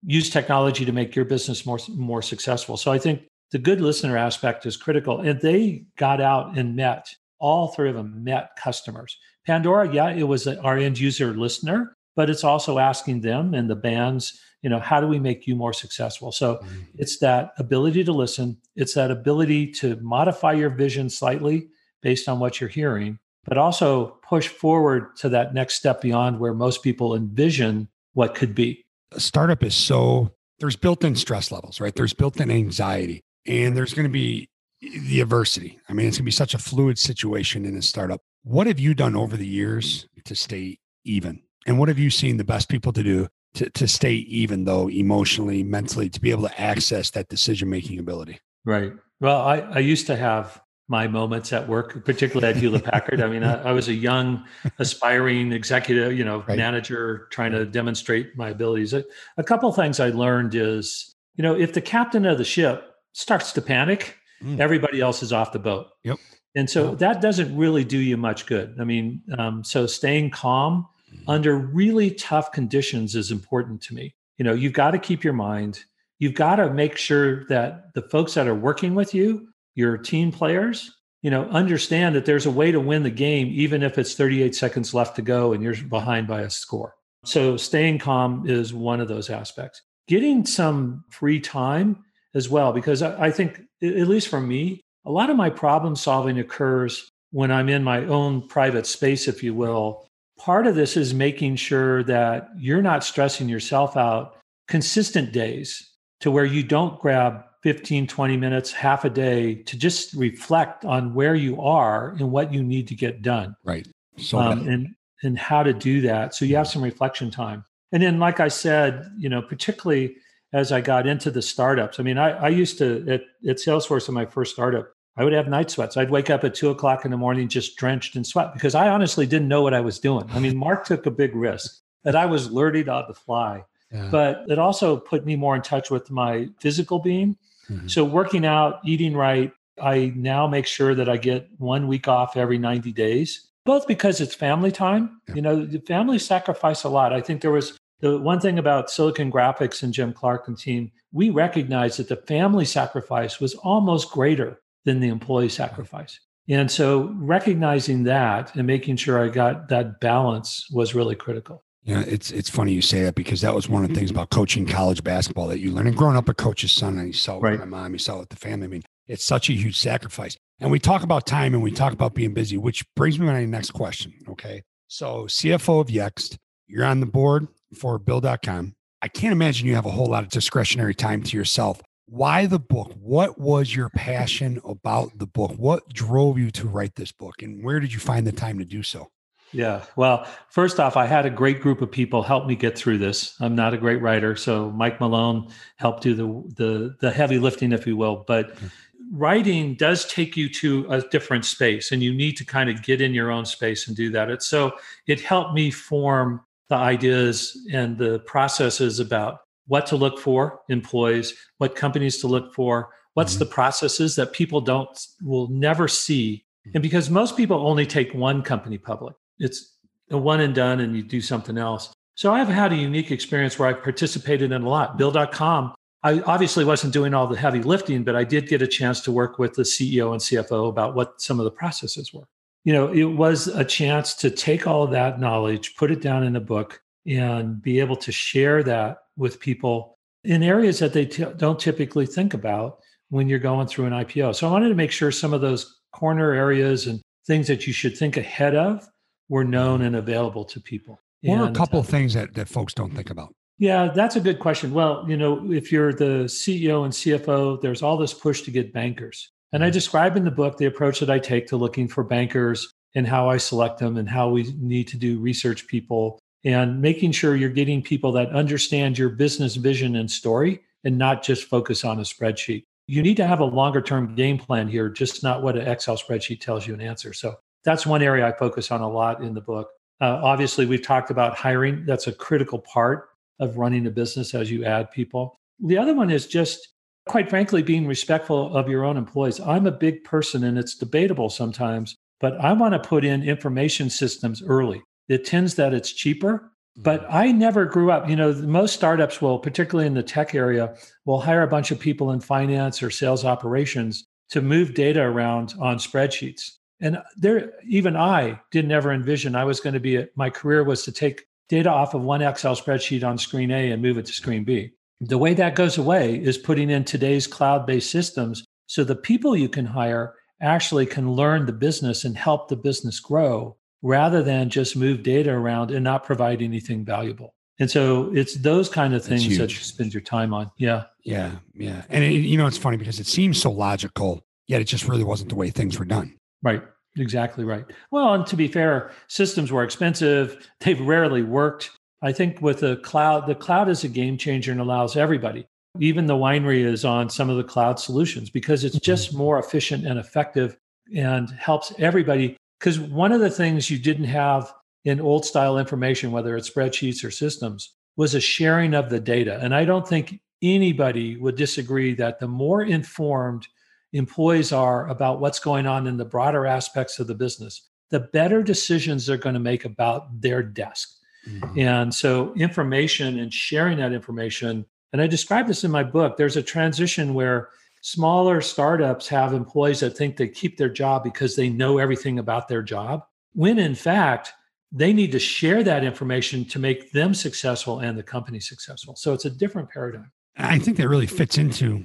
use 0.02 0.30
technology 0.30 0.86
to 0.86 0.92
make 0.92 1.14
your 1.14 1.26
business 1.26 1.66
more 1.66 1.80
more 1.90 2.22
successful. 2.22 2.78
So 2.78 2.92
I 2.92 2.98
think 2.98 3.28
the 3.50 3.58
good 3.58 3.82
listener 3.82 4.16
aspect 4.16 4.66
is 4.66 4.78
critical. 4.78 5.20
And 5.20 5.38
they 5.40 5.84
got 5.96 6.22
out 6.22 6.56
and 6.56 6.76
met, 6.76 7.14
all 7.38 7.68
three 7.68 7.88
of 7.88 7.96
them 7.96 8.24
met 8.24 8.50
customers. 8.56 9.16
Pandora, 9.46 9.92
yeah, 9.92 10.10
it 10.10 10.24
was 10.24 10.46
our 10.46 10.76
end 10.76 10.98
user 10.98 11.32
listener, 11.32 11.96
but 12.16 12.28
it's 12.28 12.44
also 12.44 12.78
asking 12.78 13.20
them 13.20 13.54
and 13.54 13.70
the 13.70 13.76
bands, 13.76 14.40
you 14.62 14.68
know, 14.68 14.80
how 14.80 15.00
do 15.00 15.06
we 15.06 15.18
make 15.18 15.46
you 15.46 15.54
more 15.54 15.72
successful? 15.72 16.32
So 16.32 16.56
mm-hmm. 16.56 16.80
it's 16.96 17.18
that 17.20 17.52
ability 17.58 18.04
to 18.04 18.12
listen, 18.12 18.58
it's 18.76 18.94
that 18.94 19.10
ability 19.10 19.70
to 19.72 19.96
modify 20.02 20.52
your 20.52 20.70
vision 20.70 21.08
slightly 21.08 21.68
based 22.02 22.28
on 22.28 22.40
what 22.40 22.60
you're 22.60 22.68
hearing, 22.68 23.18
but 23.44 23.56
also 23.56 24.18
push 24.28 24.48
forward 24.48 25.16
to 25.18 25.28
that 25.30 25.54
next 25.54 25.74
step 25.74 26.00
beyond 26.00 26.40
where 26.40 26.54
most 26.54 26.82
people 26.82 27.14
envision 27.14 27.88
what 28.14 28.34
could 28.34 28.54
be. 28.54 28.84
A 29.12 29.20
startup 29.20 29.62
is 29.62 29.74
so 29.74 30.32
there's 30.58 30.76
built-in 30.76 31.14
stress 31.14 31.50
levels, 31.52 31.80
right? 31.80 31.94
There's 31.94 32.12
built-in 32.12 32.50
anxiety 32.50 33.22
and 33.46 33.76
there's 33.76 33.94
going 33.94 34.06
to 34.06 34.12
be 34.12 34.48
the 34.80 35.20
adversity. 35.20 35.78
I 35.88 35.92
mean, 35.92 36.06
it's 36.06 36.18
going 36.18 36.24
to 36.24 36.26
be 36.26 36.30
such 36.30 36.54
a 36.54 36.58
fluid 36.58 36.98
situation 36.98 37.64
in 37.64 37.76
a 37.76 37.82
startup. 37.82 38.20
What 38.44 38.66
have 38.66 38.78
you 38.78 38.94
done 38.94 39.16
over 39.16 39.36
the 39.36 39.46
years 39.46 40.08
to 40.24 40.34
stay 40.34 40.78
even? 41.04 41.42
And 41.66 41.78
what 41.78 41.88
have 41.88 41.98
you 41.98 42.10
seen 42.10 42.36
the 42.36 42.44
best 42.44 42.68
people 42.68 42.92
to 42.92 43.02
do 43.02 43.28
to, 43.54 43.68
to 43.70 43.88
stay 43.88 44.14
even, 44.14 44.64
though 44.64 44.88
emotionally, 44.88 45.62
mentally, 45.62 46.08
to 46.08 46.20
be 46.20 46.30
able 46.30 46.48
to 46.48 46.60
access 46.60 47.10
that 47.10 47.28
decision 47.28 47.68
making 47.68 47.98
ability? 47.98 48.38
Right. 48.64 48.92
Well, 49.20 49.40
I, 49.40 49.58
I 49.58 49.78
used 49.80 50.06
to 50.06 50.16
have 50.16 50.60
my 50.88 51.06
moments 51.06 51.52
at 51.52 51.68
work, 51.68 52.04
particularly 52.04 52.48
at 52.48 52.56
Hewlett 52.56 52.84
Packard. 52.84 53.20
I 53.20 53.28
mean, 53.28 53.44
I, 53.44 53.62
I, 53.62 53.72
was 53.72 53.88
a 53.88 53.94
young, 53.94 54.44
aspiring 54.78 55.52
executive, 55.52 56.16
you 56.16 56.24
know, 56.24 56.38
right. 56.48 56.56
manager 56.56 57.28
trying 57.30 57.52
to 57.52 57.66
demonstrate 57.66 58.36
my 58.36 58.50
abilities. 58.50 58.94
A, 58.94 59.04
a 59.36 59.44
couple 59.44 59.70
things 59.72 60.00
I 60.00 60.08
learned 60.08 60.54
is, 60.54 61.14
you 61.34 61.42
know, 61.42 61.54
if 61.54 61.74
the 61.74 61.82
captain 61.82 62.24
of 62.24 62.38
the 62.38 62.44
ship 62.44 62.94
starts 63.12 63.52
to 63.52 63.60
panic, 63.60 64.16
mm. 64.42 64.58
everybody 64.60 65.00
else 65.00 65.22
is 65.22 65.32
off 65.32 65.52
the 65.52 65.58
boat. 65.58 65.88
Yep. 66.04 66.18
And 66.54 66.68
so 66.68 66.94
that 66.96 67.20
doesn't 67.20 67.56
really 67.56 67.84
do 67.84 67.98
you 67.98 68.16
much 68.16 68.46
good. 68.46 68.76
I 68.80 68.84
mean, 68.84 69.22
um, 69.38 69.62
so 69.62 69.86
staying 69.86 70.30
calm 70.30 70.86
mm-hmm. 71.12 71.30
under 71.30 71.56
really 71.56 72.10
tough 72.12 72.52
conditions 72.52 73.14
is 73.14 73.30
important 73.30 73.82
to 73.82 73.94
me. 73.94 74.14
You 74.38 74.44
know, 74.44 74.54
you've 74.54 74.72
got 74.72 74.92
to 74.92 74.98
keep 74.98 75.24
your 75.24 75.34
mind. 75.34 75.84
You've 76.18 76.34
got 76.34 76.56
to 76.56 76.72
make 76.72 76.96
sure 76.96 77.44
that 77.46 77.94
the 77.94 78.02
folks 78.02 78.34
that 78.34 78.48
are 78.48 78.54
working 78.54 78.94
with 78.94 79.14
you, 79.14 79.48
your 79.74 79.96
team 79.98 80.32
players, 80.32 80.96
you 81.22 81.30
know, 81.30 81.44
understand 81.44 82.14
that 82.14 82.24
there's 82.24 82.46
a 82.46 82.50
way 82.50 82.72
to 82.72 82.80
win 82.80 83.02
the 83.02 83.10
game, 83.10 83.48
even 83.50 83.82
if 83.82 83.98
it's 83.98 84.14
38 84.14 84.54
seconds 84.54 84.94
left 84.94 85.16
to 85.16 85.22
go 85.22 85.52
and 85.52 85.62
you're 85.62 85.76
behind 85.76 86.26
by 86.26 86.42
a 86.42 86.50
score. 86.50 86.94
So 87.24 87.56
staying 87.56 87.98
calm 87.98 88.48
is 88.48 88.72
one 88.72 89.00
of 89.00 89.08
those 89.08 89.28
aspects. 89.28 89.82
Getting 90.06 90.46
some 90.46 91.04
free 91.10 91.40
time 91.40 92.04
as 92.34 92.48
well, 92.48 92.72
because 92.72 93.02
I 93.02 93.30
think, 93.30 93.62
at 93.82 94.08
least 94.08 94.28
for 94.28 94.40
me, 94.40 94.80
a 95.04 95.10
lot 95.10 95.30
of 95.30 95.36
my 95.36 95.50
problem 95.50 95.96
solving 95.96 96.38
occurs 96.38 97.10
when 97.30 97.50
I'm 97.50 97.68
in 97.68 97.82
my 97.84 98.04
own 98.04 98.46
private 98.46 98.86
space, 98.86 99.28
if 99.28 99.42
you 99.42 99.54
will. 99.54 100.06
Part 100.38 100.66
of 100.66 100.74
this 100.74 100.96
is 100.96 101.14
making 101.14 101.56
sure 101.56 102.02
that 102.04 102.48
you're 102.56 102.82
not 102.82 103.04
stressing 103.04 103.48
yourself 103.48 103.96
out 103.96 104.36
consistent 104.68 105.32
days 105.32 105.90
to 106.20 106.30
where 106.30 106.44
you 106.44 106.62
don't 106.62 107.00
grab 107.00 107.44
15, 107.62 108.06
20 108.06 108.36
minutes, 108.36 108.72
half 108.72 109.04
a 109.04 109.10
day 109.10 109.54
to 109.54 109.76
just 109.76 110.12
reflect 110.14 110.84
on 110.84 111.14
where 111.14 111.34
you 111.34 111.60
are 111.60 112.10
and 112.10 112.30
what 112.30 112.52
you 112.52 112.62
need 112.62 112.88
to 112.88 112.94
get 112.94 113.22
done. 113.22 113.56
Right. 113.64 113.86
So 114.16 114.38
um, 114.38 114.68
and 114.68 114.94
and 115.22 115.38
how 115.38 115.62
to 115.62 115.72
do 115.72 116.00
that. 116.02 116.34
So 116.34 116.44
you 116.44 116.56
have 116.56 116.68
some 116.68 116.82
reflection 116.82 117.30
time. 117.30 117.64
And 117.90 118.02
then, 118.02 118.18
like 118.18 118.40
I 118.40 118.48
said, 118.48 119.10
you 119.16 119.28
know, 119.28 119.42
particularly 119.42 120.16
as 120.52 120.72
I 120.72 120.80
got 120.80 121.06
into 121.06 121.30
the 121.30 121.42
startups, 121.42 122.00
I 122.00 122.02
mean, 122.02 122.18
I, 122.18 122.30
I 122.30 122.48
used 122.48 122.78
to 122.78 123.04
at, 123.08 123.22
at 123.48 123.56
Salesforce 123.56 124.08
in 124.08 124.14
my 124.14 124.26
first 124.26 124.52
startup, 124.52 124.88
I 125.16 125.24
would 125.24 125.32
have 125.32 125.48
night 125.48 125.70
sweats. 125.70 125.96
I'd 125.96 126.10
wake 126.10 126.30
up 126.30 126.44
at 126.44 126.54
two 126.54 126.70
o'clock 126.70 127.04
in 127.04 127.10
the 127.10 127.16
morning 127.16 127.48
just 127.48 127.76
drenched 127.76 128.16
in 128.16 128.24
sweat 128.24 128.54
because 128.54 128.74
I 128.74 128.88
honestly 128.88 129.26
didn't 129.26 129.48
know 129.48 129.62
what 129.62 129.74
I 129.74 129.80
was 129.80 129.98
doing. 129.98 130.28
I 130.32 130.38
mean, 130.38 130.56
Mark 130.56 130.84
took 130.84 131.06
a 131.06 131.10
big 131.10 131.34
risk 131.34 131.80
that 132.04 132.14
I 132.14 132.26
was 132.26 132.50
learning 132.50 132.88
on 132.88 133.04
the 133.08 133.14
fly, 133.14 133.64
yeah. 133.92 134.08
but 134.10 134.44
it 134.48 134.58
also 134.58 134.96
put 134.96 135.26
me 135.26 135.34
more 135.34 135.56
in 135.56 135.62
touch 135.62 135.90
with 135.90 136.10
my 136.10 136.48
physical 136.60 137.00
being. 137.00 137.36
Mm-hmm. 137.68 137.88
So 137.88 138.04
working 138.04 138.46
out, 138.46 138.80
eating 138.84 139.16
right, 139.16 139.52
I 139.82 140.12
now 140.14 140.46
make 140.46 140.66
sure 140.66 140.94
that 140.94 141.08
I 141.08 141.16
get 141.16 141.48
one 141.58 141.88
week 141.88 142.08
off 142.08 142.36
every 142.36 142.58
90 142.58 142.92
days 142.92 143.48
both 143.68 143.86
because 143.86 144.22
it's 144.22 144.34
family 144.34 144.72
time. 144.72 145.20
Yeah. 145.28 145.34
You 145.34 145.42
know, 145.42 145.66
the 145.66 145.80
family 145.80 146.18
sacrifice 146.18 146.84
a 146.84 146.88
lot. 146.88 147.12
I 147.12 147.20
think 147.20 147.42
there 147.42 147.50
was 147.50 147.76
the 148.00 148.18
one 148.18 148.40
thing 148.40 148.58
about 148.58 148.90
Silicon 148.90 149.30
Graphics 149.30 149.82
and 149.82 149.92
Jim 149.92 150.12
Clark 150.12 150.48
and 150.48 150.56
team, 150.56 150.92
we 151.12 151.30
recognized 151.30 151.98
that 151.98 152.08
the 152.08 152.16
family 152.16 152.64
sacrifice 152.64 153.40
was 153.40 153.54
almost 153.56 154.10
greater 154.10 154.60
than 154.84 155.00
the 155.00 155.08
employee 155.08 155.48
sacrifice. 155.48 156.20
And 156.48 156.70
so 156.70 157.14
recognizing 157.16 158.04
that 158.04 158.54
and 158.54 158.66
making 158.66 158.96
sure 158.96 159.22
I 159.22 159.28
got 159.28 159.68
that 159.68 160.00
balance 160.00 160.66
was 160.70 160.94
really 160.94 161.14
critical. 161.14 161.64
Yeah, 161.82 162.02
it's 162.06 162.30
it's 162.30 162.50
funny 162.50 162.72
you 162.72 162.82
say 162.82 163.02
that 163.04 163.14
because 163.14 163.40
that 163.40 163.54
was 163.54 163.68
one 163.68 163.82
of 163.82 163.88
the 163.88 163.94
things 163.94 164.10
about 164.10 164.30
coaching 164.30 164.66
college 164.66 165.02
basketball 165.02 165.48
that 165.48 165.60
you 165.60 165.70
learn. 165.70 165.86
And 165.86 165.96
growing 165.96 166.16
up 166.16 166.28
a 166.28 166.34
coach's 166.34 166.72
son, 166.72 166.98
and 166.98 167.06
you 167.06 167.12
saw 167.12 167.38
it 167.38 167.40
right. 167.40 167.52
with 167.52 167.60
my 167.60 167.66
mom, 167.66 167.92
you 167.92 167.98
saw 167.98 168.16
it 168.16 168.20
with 168.20 168.28
the 168.28 168.36
family. 168.36 168.66
I 168.66 168.68
mean, 168.68 168.82
it's 169.06 169.24
such 169.24 169.48
a 169.48 169.54
huge 169.54 169.78
sacrifice. 169.78 170.36
And 170.60 170.70
we 170.70 170.78
talk 170.78 171.02
about 171.02 171.26
time 171.26 171.54
and 171.54 171.62
we 171.62 171.70
talk 171.70 171.92
about 171.92 172.14
being 172.14 172.34
busy, 172.34 172.56
which 172.56 172.84
brings 172.94 173.18
me 173.18 173.26
to 173.26 173.32
my 173.32 173.44
next 173.44 173.70
question. 173.70 174.12
Okay. 174.28 174.62
So, 174.88 175.24
CFO 175.24 175.80
of 175.80 175.86
Yext, 175.88 176.36
you're 176.66 176.84
on 176.84 177.00
the 177.00 177.06
board 177.06 177.48
for 177.74 177.98
Bill.com. 177.98 178.74
I 179.00 179.08
can't 179.08 179.32
imagine 179.32 179.66
you 179.66 179.74
have 179.74 179.86
a 179.86 179.90
whole 179.90 180.06
lot 180.06 180.24
of 180.24 180.30
discretionary 180.30 180.94
time 180.94 181.22
to 181.22 181.36
yourself. 181.36 181.80
Why 182.06 182.46
the 182.46 182.58
book? 182.58 182.92
What 182.98 183.38
was 183.38 183.74
your 183.74 183.90
passion 183.90 184.60
about 184.64 185.18
the 185.18 185.26
book? 185.26 185.52
What 185.52 185.88
drove 185.90 186.38
you 186.38 186.50
to 186.52 186.66
write 186.66 186.94
this 186.94 187.12
book? 187.12 187.42
And 187.42 187.62
where 187.62 187.80
did 187.80 187.92
you 187.92 188.00
find 188.00 188.26
the 188.26 188.32
time 188.32 188.58
to 188.58 188.64
do 188.64 188.82
so? 188.82 189.10
Yeah. 189.52 189.84
Well, 189.96 190.26
first 190.48 190.80
off, 190.80 190.96
I 190.96 191.06
had 191.06 191.26
a 191.26 191.30
great 191.30 191.60
group 191.60 191.80
of 191.80 191.90
people 191.90 192.22
help 192.22 192.46
me 192.46 192.54
get 192.54 192.76
through 192.76 192.98
this. 192.98 193.34
I'm 193.40 193.54
not 193.54 193.72
a 193.72 193.78
great 193.78 194.02
writer, 194.02 194.36
so 194.36 194.70
Mike 194.70 195.00
Malone 195.00 195.48
helped 195.76 196.02
do 196.02 196.14
the 196.14 196.26
the 196.56 196.96
the 197.00 197.10
heavy 197.10 197.38
lifting, 197.38 197.72
if 197.72 197.86
you 197.86 197.96
will. 197.96 198.24
But 198.26 198.54
mm-hmm 198.56 198.66
writing 199.12 199.74
does 199.74 200.06
take 200.06 200.36
you 200.36 200.48
to 200.48 200.86
a 200.90 201.00
different 201.00 201.44
space 201.44 201.92
and 201.92 202.02
you 202.02 202.12
need 202.12 202.36
to 202.36 202.44
kind 202.44 202.68
of 202.68 202.82
get 202.82 203.00
in 203.00 203.14
your 203.14 203.30
own 203.30 203.44
space 203.44 203.88
and 203.88 203.96
do 203.96 204.10
that. 204.10 204.30
It's 204.30 204.46
so 204.46 204.72
it 205.06 205.20
helped 205.20 205.54
me 205.54 205.70
form 205.70 206.42
the 206.68 206.76
ideas 206.76 207.56
and 207.72 207.96
the 207.96 208.20
processes 208.20 209.00
about 209.00 209.40
what 209.66 209.86
to 209.86 209.96
look 209.96 210.18
for 210.18 210.60
employees, 210.68 211.34
what 211.58 211.76
companies 211.76 212.18
to 212.18 212.26
look 212.26 212.54
for, 212.54 212.90
what's 213.14 213.34
mm-hmm. 213.34 213.40
the 213.40 213.46
processes 213.46 214.16
that 214.16 214.32
people 214.32 214.60
don't 214.60 215.06
will 215.22 215.48
never 215.48 215.88
see. 215.88 216.44
And 216.74 216.82
because 216.82 217.10
most 217.10 217.36
people 217.36 217.66
only 217.66 217.86
take 217.86 218.12
one 218.12 218.42
company 218.42 218.78
public, 218.78 219.16
it's 219.38 219.76
a 220.10 220.18
one 220.18 220.40
and 220.40 220.54
done 220.54 220.80
and 220.80 220.96
you 220.96 221.02
do 221.02 221.20
something 221.20 221.58
else. 221.58 221.92
So 222.14 222.32
I've 222.32 222.48
had 222.48 222.72
a 222.72 222.76
unique 222.76 223.10
experience 223.10 223.58
where 223.58 223.68
I've 223.68 223.82
participated 223.82 224.52
in 224.52 224.62
a 224.62 224.68
lot. 224.68 224.98
Bill.com 224.98 225.74
I 226.02 226.20
obviously 226.20 226.64
wasn't 226.64 226.92
doing 226.92 227.12
all 227.12 227.26
the 227.26 227.36
heavy 227.36 227.60
lifting, 227.60 228.04
but 228.04 228.14
I 228.14 228.22
did 228.22 228.48
get 228.48 228.62
a 228.62 228.68
chance 228.68 229.00
to 229.02 229.12
work 229.12 229.38
with 229.38 229.54
the 229.54 229.62
CEO 229.62 230.12
and 230.12 230.20
CFO 230.20 230.68
about 230.68 230.94
what 230.94 231.20
some 231.20 231.40
of 231.40 231.44
the 231.44 231.50
processes 231.50 232.14
were. 232.14 232.28
You 232.68 232.74
know, 232.74 232.92
it 232.92 233.04
was 233.04 233.46
a 233.46 233.64
chance 233.64 234.12
to 234.16 234.30
take 234.30 234.66
all 234.66 234.82
of 234.82 234.90
that 234.90 235.18
knowledge, 235.18 235.74
put 235.76 235.90
it 235.90 236.02
down 236.02 236.22
in 236.22 236.36
a 236.36 236.40
book, 236.40 236.82
and 237.06 237.62
be 237.62 237.80
able 237.80 237.96
to 237.96 238.12
share 238.12 238.62
that 238.62 238.98
with 239.16 239.40
people 239.40 239.96
in 240.22 240.42
areas 240.42 240.78
that 240.80 240.92
they 240.92 241.06
t- 241.06 241.24
don't 241.38 241.58
typically 241.58 242.04
think 242.04 242.34
about 242.34 242.80
when 243.08 243.26
you're 243.26 243.38
going 243.38 243.68
through 243.68 243.86
an 243.86 243.94
IPO. 243.94 244.34
So 244.34 244.46
I 244.46 244.52
wanted 244.52 244.68
to 244.68 244.74
make 244.74 244.90
sure 244.90 245.10
some 245.10 245.32
of 245.32 245.40
those 245.40 245.80
corner 245.94 246.34
areas 246.34 246.86
and 246.86 247.00
things 247.26 247.46
that 247.46 247.66
you 247.66 247.72
should 247.72 247.96
think 247.96 248.18
ahead 248.18 248.54
of 248.54 248.86
were 249.30 249.44
known 249.44 249.80
and 249.80 249.96
available 249.96 250.44
to 250.44 250.60
people. 250.60 251.00
What 251.22 251.38
are 251.38 251.48
a 251.48 251.52
couple 251.52 251.78
uh, 251.78 251.80
of 251.84 251.88
things 251.88 252.12
that, 252.12 252.34
that 252.34 252.50
folks 252.50 252.74
don't 252.74 252.94
think 252.94 253.08
about? 253.08 253.34
Yeah, 253.56 253.88
that's 253.94 254.16
a 254.16 254.20
good 254.20 254.40
question. 254.40 254.74
Well, 254.74 255.06
you 255.08 255.16
know, 255.16 255.50
if 255.50 255.72
you're 255.72 255.94
the 255.94 256.24
CEO 256.26 256.84
and 256.84 256.92
CFO, 256.92 257.62
there's 257.62 257.82
all 257.82 257.96
this 257.96 258.12
push 258.12 258.42
to 258.42 258.50
get 258.50 258.74
bankers. 258.74 259.30
And 259.52 259.64
I 259.64 259.70
describe 259.70 260.16
in 260.16 260.24
the 260.24 260.30
book 260.30 260.58
the 260.58 260.66
approach 260.66 261.00
that 261.00 261.10
I 261.10 261.18
take 261.18 261.46
to 261.48 261.56
looking 261.56 261.88
for 261.88 262.04
bankers 262.04 262.72
and 262.94 263.06
how 263.06 263.30
I 263.30 263.36
select 263.36 263.78
them 263.78 263.96
and 263.96 264.08
how 264.08 264.28
we 264.28 264.54
need 264.58 264.88
to 264.88 264.96
do 264.96 265.18
research 265.18 265.66
people 265.66 266.18
and 266.44 266.80
making 266.80 267.12
sure 267.12 267.36
you're 267.36 267.48
getting 267.48 267.82
people 267.82 268.12
that 268.12 268.30
understand 268.30 268.98
your 268.98 269.08
business 269.08 269.56
vision 269.56 269.96
and 269.96 270.10
story 270.10 270.60
and 270.84 270.96
not 270.96 271.22
just 271.22 271.48
focus 271.48 271.84
on 271.84 271.98
a 271.98 272.02
spreadsheet. 272.02 272.64
You 272.86 273.02
need 273.02 273.16
to 273.16 273.26
have 273.26 273.40
a 273.40 273.44
longer 273.44 273.82
term 273.82 274.14
game 274.14 274.38
plan 274.38 274.68
here, 274.68 274.88
just 274.88 275.22
not 275.22 275.42
what 275.42 275.56
an 275.56 275.66
Excel 275.66 275.96
spreadsheet 275.96 276.40
tells 276.40 276.66
you 276.66 276.74
an 276.74 276.80
answer. 276.80 277.12
So 277.12 277.36
that's 277.64 277.86
one 277.86 278.02
area 278.02 278.26
I 278.26 278.32
focus 278.32 278.70
on 278.70 278.80
a 278.80 278.88
lot 278.88 279.22
in 279.22 279.34
the 279.34 279.40
book. 279.40 279.68
Uh, 280.00 280.20
obviously, 280.22 280.64
we've 280.64 280.82
talked 280.82 281.10
about 281.10 281.36
hiring. 281.36 281.84
That's 281.84 282.06
a 282.06 282.12
critical 282.12 282.60
part 282.60 283.08
of 283.40 283.58
running 283.58 283.86
a 283.86 283.90
business 283.90 284.34
as 284.34 284.50
you 284.50 284.64
add 284.64 284.90
people. 284.90 285.38
The 285.60 285.76
other 285.76 285.94
one 285.94 286.10
is 286.10 286.26
just, 286.26 286.68
quite 287.08 287.28
frankly, 287.28 287.62
being 287.62 287.86
respectful 287.86 288.56
of 288.56 288.68
your 288.68 288.84
own 288.84 288.96
employees. 288.96 289.40
I'm 289.40 289.66
a 289.66 289.72
big 289.72 290.04
person 290.04 290.44
and 290.44 290.58
it's 290.58 290.76
debatable 290.76 291.30
sometimes, 291.30 291.96
but 292.20 292.38
I 292.40 292.52
want 292.52 292.74
to 292.74 292.88
put 292.88 293.04
in 293.04 293.22
information 293.22 293.90
systems 293.90 294.42
early. 294.42 294.82
It 295.08 295.24
tends 295.24 295.54
that 295.54 295.74
it's 295.74 295.92
cheaper, 295.92 296.52
but 296.76 297.02
mm-hmm. 297.02 297.16
I 297.16 297.32
never 297.32 297.64
grew 297.64 297.90
up. 297.90 298.08
You 298.08 298.16
know, 298.16 298.32
most 298.32 298.74
startups 298.74 299.20
will, 299.20 299.38
particularly 299.38 299.86
in 299.86 299.94
the 299.94 300.02
tech 300.02 300.34
area, 300.34 300.76
will 301.04 301.20
hire 301.20 301.42
a 301.42 301.48
bunch 301.48 301.70
of 301.70 301.80
people 301.80 302.12
in 302.12 302.20
finance 302.20 302.82
or 302.82 302.90
sales 302.90 303.24
operations 303.24 304.04
to 304.30 304.42
move 304.42 304.74
data 304.74 305.00
around 305.00 305.54
on 305.58 305.78
spreadsheets. 305.78 306.52
And 306.80 306.98
there, 307.16 307.52
even 307.66 307.96
I 307.96 308.40
didn't 308.52 308.70
ever 308.70 308.92
envision 308.92 309.34
I 309.34 309.44
was 309.44 309.58
going 309.58 309.74
to 309.74 309.80
be, 309.80 309.96
a, 309.96 310.08
my 310.14 310.30
career 310.30 310.62
was 310.62 310.84
to 310.84 310.92
take 310.92 311.26
data 311.48 311.70
off 311.70 311.94
of 311.94 312.02
one 312.02 312.22
Excel 312.22 312.54
spreadsheet 312.54 313.02
on 313.02 313.18
screen 313.18 313.50
A 313.50 313.72
and 313.72 313.82
move 313.82 313.98
it 313.98 314.06
to 314.06 314.12
screen 314.12 314.44
B. 314.44 314.72
The 315.00 315.18
way 315.18 315.34
that 315.34 315.54
goes 315.54 315.78
away 315.78 316.16
is 316.16 316.38
putting 316.38 316.70
in 316.70 316.84
today's 316.84 317.26
cloud 317.26 317.66
based 317.66 317.90
systems 317.90 318.44
so 318.66 318.84
the 318.84 318.96
people 318.96 319.36
you 319.36 319.48
can 319.48 319.66
hire 319.66 320.14
actually 320.40 320.86
can 320.86 321.12
learn 321.12 321.46
the 321.46 321.52
business 321.52 322.04
and 322.04 322.16
help 322.16 322.48
the 322.48 322.56
business 322.56 323.00
grow 323.00 323.56
rather 323.82 324.22
than 324.22 324.50
just 324.50 324.76
move 324.76 325.02
data 325.02 325.30
around 325.30 325.70
and 325.70 325.84
not 325.84 326.04
provide 326.04 326.42
anything 326.42 326.84
valuable. 326.84 327.34
And 327.60 327.70
so 327.70 328.12
it's 328.14 328.34
those 328.34 328.68
kind 328.68 328.94
of 328.94 329.04
things 329.04 329.36
that 329.38 329.50
you 329.50 329.56
spend 329.56 329.92
your 329.92 330.00
time 330.00 330.32
on. 330.32 330.50
Yeah. 330.58 330.84
Yeah. 331.04 331.32
Yeah. 331.54 331.82
And 331.88 332.04
it, 332.04 332.12
you 332.12 332.38
know, 332.38 332.46
it's 332.46 332.58
funny 332.58 332.76
because 332.76 333.00
it 333.00 333.06
seems 333.06 333.40
so 333.40 333.50
logical, 333.50 334.24
yet 334.46 334.60
it 334.60 334.64
just 334.64 334.86
really 334.86 335.04
wasn't 335.04 335.30
the 335.30 335.34
way 335.34 335.50
things 335.50 335.78
were 335.78 335.84
done. 335.84 336.16
Right. 336.42 336.62
Exactly 336.96 337.44
right. 337.44 337.64
Well, 337.90 338.14
and 338.14 338.26
to 338.26 338.36
be 338.36 338.48
fair, 338.48 338.90
systems 339.08 339.52
were 339.52 339.62
expensive. 339.62 340.48
They've 340.60 340.80
rarely 340.80 341.22
worked. 341.22 341.70
I 342.02 342.12
think 342.12 342.40
with 342.40 342.60
the 342.60 342.76
cloud, 342.76 343.26
the 343.26 343.34
cloud 343.34 343.68
is 343.68 343.84
a 343.84 343.88
game 343.88 344.16
changer 344.18 344.52
and 344.52 344.60
allows 344.60 344.96
everybody. 344.96 345.46
Even 345.80 346.06
the 346.06 346.14
winery 346.14 346.64
is 346.64 346.84
on 346.84 347.10
some 347.10 347.28
of 347.28 347.36
the 347.36 347.44
cloud 347.44 347.78
solutions 347.78 348.30
because 348.30 348.64
it's 348.64 348.78
just 348.78 349.10
mm-hmm. 349.10 349.18
more 349.18 349.38
efficient 349.38 349.86
and 349.86 349.98
effective 349.98 350.56
and 350.94 351.30
helps 351.30 351.72
everybody. 351.78 352.36
Because 352.58 352.78
one 352.78 353.12
of 353.12 353.20
the 353.20 353.30
things 353.30 353.70
you 353.70 353.78
didn't 353.78 354.04
have 354.04 354.52
in 354.84 355.00
old 355.00 355.24
style 355.24 355.58
information, 355.58 356.12
whether 356.12 356.36
it's 356.36 356.50
spreadsheets 356.50 357.04
or 357.04 357.10
systems, 357.10 357.74
was 357.96 358.14
a 358.14 358.20
sharing 358.20 358.74
of 358.74 358.90
the 358.90 359.00
data. 359.00 359.38
And 359.42 359.54
I 359.54 359.64
don't 359.64 359.86
think 359.86 360.20
anybody 360.40 361.16
would 361.16 361.36
disagree 361.36 361.94
that 361.94 362.20
the 362.20 362.28
more 362.28 362.62
informed 362.62 363.48
employees 363.92 364.52
are 364.52 364.88
about 364.88 365.20
what's 365.20 365.40
going 365.40 365.66
on 365.66 365.86
in 365.86 365.96
the 365.96 366.04
broader 366.04 366.46
aspects 366.46 366.98
of 366.98 367.06
the 367.06 367.14
business, 367.14 367.68
the 367.90 368.00
better 368.00 368.42
decisions 368.42 369.06
they're 369.06 369.16
going 369.16 369.34
to 369.34 369.40
make 369.40 369.64
about 369.64 370.20
their 370.20 370.42
desk. 370.42 370.97
Mm-hmm. 371.28 371.58
And 371.58 371.94
so 371.94 372.32
information 372.34 373.18
and 373.18 373.32
sharing 373.32 373.78
that 373.78 373.92
information, 373.92 374.64
and 374.92 375.02
I 375.02 375.06
describe 375.06 375.46
this 375.46 375.64
in 375.64 375.70
my 375.70 375.82
book, 375.82 376.16
there's 376.16 376.36
a 376.36 376.42
transition 376.42 377.14
where 377.14 377.48
smaller 377.82 378.40
startups 378.40 379.08
have 379.08 379.32
employees 379.32 379.80
that 379.80 379.96
think 379.96 380.16
they 380.16 380.28
keep 380.28 380.56
their 380.56 380.68
job 380.68 381.04
because 381.04 381.36
they 381.36 381.48
know 381.48 381.78
everything 381.78 382.18
about 382.18 382.48
their 382.48 382.62
job, 382.62 383.04
when 383.34 383.58
in 383.58 383.74
fact, 383.74 384.32
they 384.70 384.92
need 384.92 385.12
to 385.12 385.18
share 385.18 385.62
that 385.62 385.84
information 385.84 386.44
to 386.44 386.58
make 386.58 386.92
them 386.92 387.14
successful 387.14 387.80
and 387.80 387.96
the 387.96 388.02
company 388.02 388.40
successful. 388.40 388.94
So 388.96 389.14
it's 389.14 389.24
a 389.24 389.30
different 389.30 389.70
paradigm. 389.70 390.10
I 390.36 390.58
think 390.58 390.76
that 390.76 390.88
really 390.88 391.06
fits 391.06 391.38
into 391.38 391.84